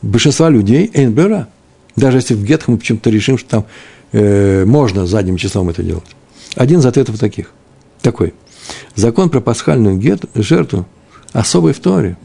большинства 0.02 0.50
людей, 0.50 0.92
эйнбера. 0.94 1.48
Даже 1.96 2.18
если 2.18 2.34
в 2.34 2.44
гетах 2.44 2.68
мы 2.68 2.78
почему-то 2.78 3.10
решим, 3.10 3.38
что 3.38 3.50
там 3.50 3.66
э, 4.12 4.66
можно 4.66 5.08
задним 5.08 5.38
числом 5.38 5.70
это 5.70 5.84
делать. 5.84 6.16
Один 6.56 6.80
из 6.80 6.86
ответов 6.86 7.18
таких, 7.18 7.52
такой– 8.02 8.34
Закон 8.96 9.30
про 9.30 9.42
пасхальную 9.42 9.98
гет, 9.98 10.26
жертву 10.36 10.86
особый 11.34 11.74
в 11.74 11.80
Торе. 11.80 12.18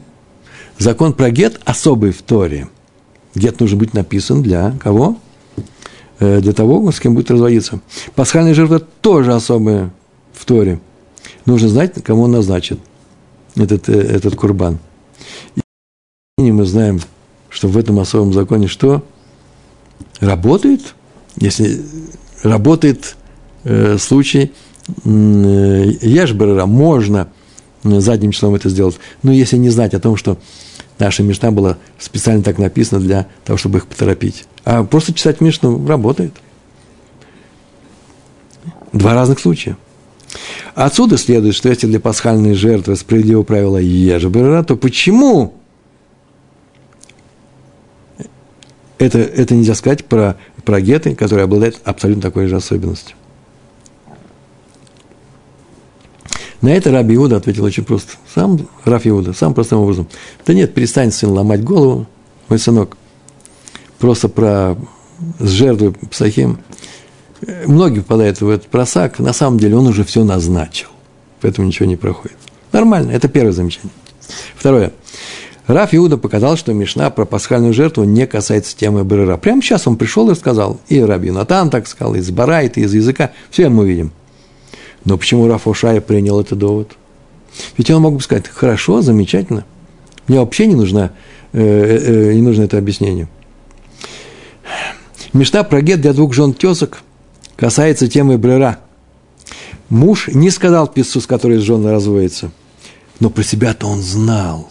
Закон 0.77 1.13
про 1.13 1.29
гет 1.29 1.61
особый 1.65 2.11
в 2.11 2.21
Торе. 2.21 2.67
Гет 3.35 3.59
нужно 3.59 3.77
быть 3.77 3.93
написан 3.93 4.41
для 4.41 4.71
кого? 4.81 5.17
Э, 6.19 6.39
для 6.41 6.53
того, 6.53 6.91
с 6.91 6.99
кем 6.99 7.15
будет 7.15 7.31
разводиться. 7.31 7.79
Пасхальная 8.15 8.53
жертва 8.53 8.79
тоже 8.79 9.33
особая 9.33 9.91
в 10.33 10.45
Торе. 10.45 10.79
Нужно 11.45 11.69
знать, 11.69 12.01
кому 12.03 12.23
он 12.23 12.31
назначит 12.31 12.79
этот, 13.55 13.89
э, 13.89 13.93
этот 13.93 14.35
курбан. 14.35 14.79
И 16.37 16.51
мы 16.51 16.65
знаем, 16.65 16.99
что 17.49 17.67
в 17.67 17.77
этом 17.77 17.99
особом 17.99 18.33
законе 18.33 18.67
что? 18.67 19.03
Работает, 20.19 20.95
если 21.35 21.81
работает 22.43 23.15
э, 23.63 23.97
случай– 23.97 24.51
Ешберера 25.05 26.65
можно 26.65 27.29
задним 27.83 28.31
числом 28.31 28.55
это 28.55 28.69
сделать, 28.69 28.97
но 29.23 29.31
если 29.31 29.57
не 29.57 29.69
знать 29.69 29.93
о 29.93 29.99
том, 29.99 30.15
что 30.17 30.37
наша 30.99 31.23
Мишна 31.23 31.51
была 31.51 31.77
специально 31.99 32.43
так 32.43 32.57
написана 32.57 33.01
для 33.01 33.27
того, 33.45 33.57
чтобы 33.57 33.79
их 33.79 33.87
поторопить. 33.87 34.45
А 34.65 34.83
просто 34.83 35.13
читать 35.13 35.41
Мишну 35.41 35.85
работает. 35.85 36.33
Два 38.91 39.13
разных 39.13 39.39
случая. 39.39 39.77
Отсюда 40.75 41.17
следует, 41.17 41.55
что 41.55 41.69
если 41.69 41.87
для 41.87 41.99
пасхальной 41.99 42.53
жертвы 42.53 42.95
справедливо 42.95 43.43
правило 43.43 43.77
Ежебера, 43.77 44.63
то 44.63 44.75
почему 44.75 45.53
это, 48.97 49.19
это 49.19 49.53
нельзя 49.53 49.75
сказать 49.75 50.05
про, 50.05 50.37
про 50.63 50.81
геты, 50.81 51.15
которые 51.15 51.43
обладают 51.43 51.79
абсолютно 51.83 52.21
такой 52.21 52.47
же 52.47 52.55
особенностью? 52.55 53.15
На 56.63 56.69
это 56.69 56.91
Раби 56.91 57.15
Иуда 57.15 57.35
ответил 57.35 57.65
очень 57.65 57.83
просто. 57.83 58.13
Сам 58.33 58.57
Раф 58.85 59.05
Иуда, 59.05 59.33
самым 59.33 59.53
простым 59.53 59.79
образом. 59.79 60.07
Да 60.45 60.53
нет, 60.53 60.73
перестань, 60.73 61.11
сын, 61.11 61.29
ломать 61.29 61.61
голову, 61.61 62.07
мой 62.47 62.57
сынок. 62.57 62.95
Просто 63.99 64.29
про 64.29 64.77
с 65.39 65.49
жертвой 65.49 65.91
Псахим. 66.09 66.59
Многие 67.65 67.99
попадают 67.99 68.39
в 68.39 68.47
этот 68.47 68.67
просак. 68.67 69.19
На 69.19 69.33
самом 69.33 69.59
деле 69.59 69.75
он 69.75 69.87
уже 69.87 70.05
все 70.05 70.23
назначил. 70.23 70.87
Поэтому 71.41 71.67
ничего 71.67 71.85
не 71.85 71.97
проходит. 71.97 72.37
Нормально, 72.71 73.11
это 73.11 73.27
первое 73.27 73.51
замечание. 73.51 73.91
Второе. 74.55 74.93
Раф 75.67 75.93
Иуда 75.93 76.17
показал, 76.17 76.55
что 76.55 76.71
Мишна 76.71 77.09
про 77.09 77.25
пасхальную 77.25 77.73
жертву 77.73 78.05
не 78.05 78.25
касается 78.25 78.77
темы 78.77 79.03
Брера. 79.03 79.35
Прямо 79.35 79.61
сейчас 79.61 79.85
он 79.85 79.97
пришел 79.97 80.29
и 80.29 80.35
сказал, 80.35 80.79
и 80.87 81.01
Раби 81.01 81.29
Натан 81.29 81.69
так 81.69 81.87
сказал, 81.87 82.15
из 82.15 82.31
Барайта, 82.31 82.79
из 82.79 82.93
языка. 82.93 83.31
Все 83.49 83.67
мы 83.67 83.85
видим. 83.85 84.13
Но 85.05 85.17
почему 85.17 85.47
Раф 85.47 85.67
Ошая 85.67 86.01
принял 86.01 86.39
этот 86.39 86.59
довод? 86.59 86.91
Ведь 87.77 87.89
он 87.91 88.01
мог 88.01 88.15
бы 88.15 88.21
сказать, 88.21 88.47
хорошо, 88.47 89.01
замечательно, 89.01 89.65
мне 90.27 90.39
вообще 90.39 90.65
не, 90.65 90.75
нужно, 90.75 91.11
э, 91.51 91.61
э, 91.61 92.33
не 92.33 92.41
нужно 92.41 92.63
это 92.63 92.77
объяснение. 92.77 93.27
Мечта 95.33 95.63
про 95.63 95.81
гет 95.81 96.01
для 96.01 96.13
двух 96.13 96.33
жен 96.33 96.53
тесок 96.53 97.01
касается 97.55 98.07
темы 98.07 98.37
брера. 98.37 98.79
Муж 99.89 100.29
не 100.29 100.49
сказал 100.49 100.87
писцу, 100.87 101.21
с 101.21 101.27
которой 101.27 101.57
жена 101.57 101.91
разводится, 101.91 102.51
но 103.19 103.29
про 103.29 103.43
себя-то 103.43 103.87
он 103.87 104.01
знал, 104.01 104.69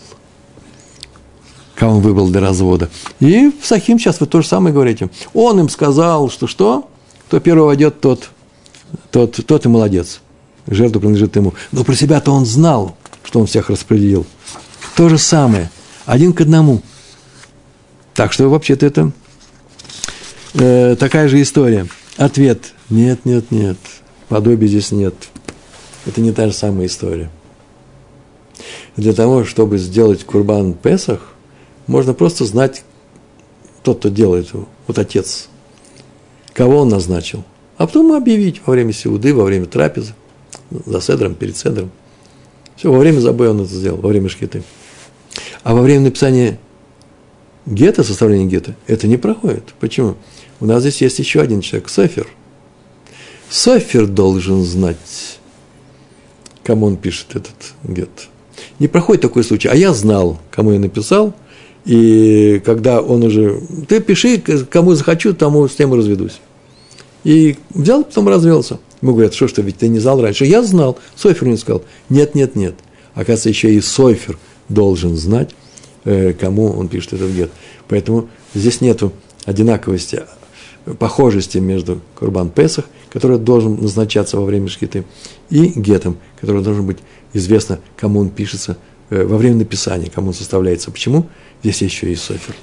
кого 1.75 1.97
он 1.97 2.01
выбрал 2.01 2.29
для 2.29 2.41
развода. 2.41 2.89
И 3.21 3.53
в 3.61 3.67
Сахим 3.67 3.99
сейчас 3.99 4.21
вы 4.21 4.27
то 4.27 4.41
же 4.41 4.49
самое 4.49 4.73
говорите. 4.73 5.11
Он 5.35 5.61
им 5.61 5.69
сказал, 5.69 6.31
что 6.31 6.47
что? 6.47 6.89
Кто 7.29 7.39
первый 7.39 7.67
войдет, 7.67 8.01
тот– 8.01 8.31
тот, 9.11 9.41
тот 9.47 9.67
и 9.67 9.69
молодец. 9.69 10.21
Жертва 10.67 11.01
принадлежит 11.01 11.35
ему. 11.37 11.55
Но 11.73 11.85
про 11.85 11.95
себя-то 11.95 12.31
он 12.33 12.47
знал, 12.47 12.97
что 13.25 13.41
он 13.41 13.47
всех 13.47 13.71
распределил. 13.71 14.27
То 14.97 15.09
же 15.09 15.19
самое. 15.19 15.71
Один 16.07 16.33
к 16.33 16.41
одному. 16.41 16.83
Так 18.15 18.33
что 18.33 18.49
вообще-то 18.49 18.87
это 18.87 19.13
э, 20.55 20.97
такая 20.99 21.29
же 21.29 21.41
история. 21.41 21.87
Ответ. 22.17 22.73
Нет, 22.91 23.25
нет, 23.25 23.51
нет. 23.51 23.79
Подобия 24.29 24.69
здесь 24.69 24.93
нет. 24.93 25.15
Это 26.07 26.21
не 26.21 26.33
та 26.33 26.47
же 26.47 26.53
самая 26.53 26.87
история. 26.87 27.31
Для 28.97 29.13
того, 29.13 29.45
чтобы 29.45 29.79
сделать 29.79 30.25
курбан 30.25 30.75
Песах, 30.75 31.33
можно 31.87 32.15
просто 32.15 32.45
знать, 32.45 32.85
тот, 33.83 33.99
кто 33.99 34.09
делает 34.09 34.53
его, 34.53 34.69
вот 34.87 34.99
отец, 34.99 35.49
кого 36.53 36.79
он 36.79 36.89
назначил. 36.89 37.45
А 37.77 37.87
потом 37.87 38.13
объявить 38.13 38.61
во 38.65 38.73
время 38.73 38.93
сеуды, 38.93 39.35
во 39.35 39.45
время 39.45 39.67
трапезы, 39.67 40.15
за 40.87 41.01
седром, 41.01 41.35
перед 41.35 41.57
седром. 41.57 41.91
Все, 42.77 42.91
во 42.93 42.99
время 42.99 43.21
забоя 43.21 43.51
он 43.51 43.63
это 43.63 43.75
сделал, 43.75 43.99
во 43.99 44.09
время 44.09 44.29
шкиты. 44.29 44.63
А 45.63 45.75
во 45.75 45.83
время 45.83 46.05
написания 46.05 46.59
гетто, 47.67 48.03
составления 48.05 48.47
гетто, 48.47 48.75
это 48.87 49.07
не 49.07 49.17
проходит. 49.17 49.75
Почему? 49.81 50.17
У 50.61 50.67
нас 50.67 50.83
здесь 50.83 51.01
есть 51.03 51.19
еще 51.19 51.41
один 51.41 51.61
человек, 51.61 51.89
Софер. 51.89 52.27
Софер 53.49 54.07
должен 54.07 54.63
знать, 54.63 55.39
кому 56.63 56.87
он 56.87 56.97
пишет 56.97 57.37
этот 57.37 57.75
гетто. 57.85 58.25
Не 58.79 58.89
проходит 58.89 59.23
такой 59.23 59.45
случай. 59.45 59.69
А 59.69 59.75
я 59.75 59.93
знал, 59.93 60.39
кому 60.51 60.73
я 60.73 60.79
написал, 60.79 61.35
и 61.85 62.63
когда 62.65 63.01
он 63.01 63.25
уже... 63.25 63.61
Ты 63.89 64.01
пиши, 64.01 64.39
кому 64.39 64.95
захочу, 64.95 65.35
тому 65.35 65.69
с 65.69 65.75
тем 65.75 65.93
и 65.95 65.97
разведусь. 65.97 66.41
И 67.25 67.57
взял, 67.71 68.05
потом 68.05 68.29
развелся. 68.29 68.79
Ему 69.01 69.13
говорят, 69.13 69.35
что, 69.35 69.49
что, 69.49 69.63
ведь 69.63 69.79
ты 69.79 69.89
не 69.89 69.99
знал 69.99 70.21
раньше. 70.21 70.45
Я 70.45 70.63
знал. 70.63 70.99
Софер 71.17 71.47
мне 71.47 71.57
сказал, 71.57 71.83
нет, 72.09 72.35
нет, 72.35 72.57
нет. 72.57 72.75
Оказывается, 73.15 73.49
еще 73.49 73.75
и 73.75 73.81
Софер 73.81 74.39
должен 74.69 75.17
знать, 75.17 75.55
э, 76.05 76.33
кому 76.33 76.71
он 76.71 76.89
пишет 76.89 77.15
этот 77.15 77.31
гет. 77.31 77.51
Поэтому 77.89 78.29
здесь 78.55 78.81
нет 78.81 79.03
одинаковости, 79.45 80.23
похожести 80.99 81.59
между 81.59 82.01
Курбан 82.19 82.51
Песах, 82.51 82.87
который 83.11 83.39
должен 83.39 83.81
назначаться 83.81 84.37
во 84.37 84.45
время 84.45 84.69
шкиты, 84.69 85.05
и 85.51 85.67
гетом, 85.67 86.17
который 86.41 86.63
должен 86.63 86.87
быть 86.87 86.99
известно, 87.33 87.79
кому 87.97 88.21
он 88.21 88.31
пишется 88.31 88.79
э, 89.11 89.25
во 89.25 89.37
время 89.37 89.57
написания, 89.57 90.11
кому 90.11 90.29
он 90.29 90.35
составляется. 90.35 90.91
Почему? 90.91 91.27
Здесь 91.63 91.83
еще 91.83 92.11
и 92.11 92.17
Софер. 92.17 92.55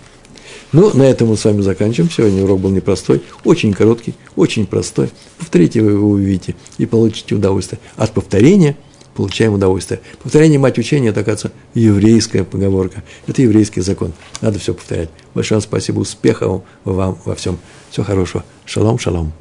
Ну, 0.72 0.96
на 0.96 1.04
этом 1.04 1.30
мы 1.30 1.38
с 1.38 1.46
вами 1.46 1.62
заканчиваем. 1.62 2.12
Сегодня 2.12 2.44
урок 2.44 2.60
был 2.60 2.70
непростой, 2.70 3.24
очень 3.44 3.74
короткий, 3.74 4.14
очень 4.36 4.68
простой. 4.68 5.10
Повторите, 5.40 5.82
вы 5.82 5.92
его 5.92 6.10
увидите 6.10 6.56
и 6.78 6.86
получите 6.86 7.34
удовольствие. 7.36 7.80
От 7.96 8.12
повторения 8.12 8.78
получаем 9.16 9.54
удовольствие. 9.54 10.00
Повторение 10.22 10.60
мать 10.60 10.78
учения– 10.78 11.10
это, 11.10 11.22
оказывается, 11.22 11.52
еврейская 11.74 12.44
поговорка. 12.44 13.04
Это 13.26 13.42
еврейский 13.42 13.82
закон. 13.82 14.14
Надо 14.42 14.60
все 14.60 14.76
повторять. 14.76 15.10
Большое 15.34 15.60
спасибо, 15.62 16.00
успехов 16.00 16.62
вам 16.86 17.18
во 17.26 17.34
всем. 17.34 17.58
Всего 17.90 18.06
хорошего. 18.06 18.46
Шалом, 18.66 19.00
шалом. 19.00 19.34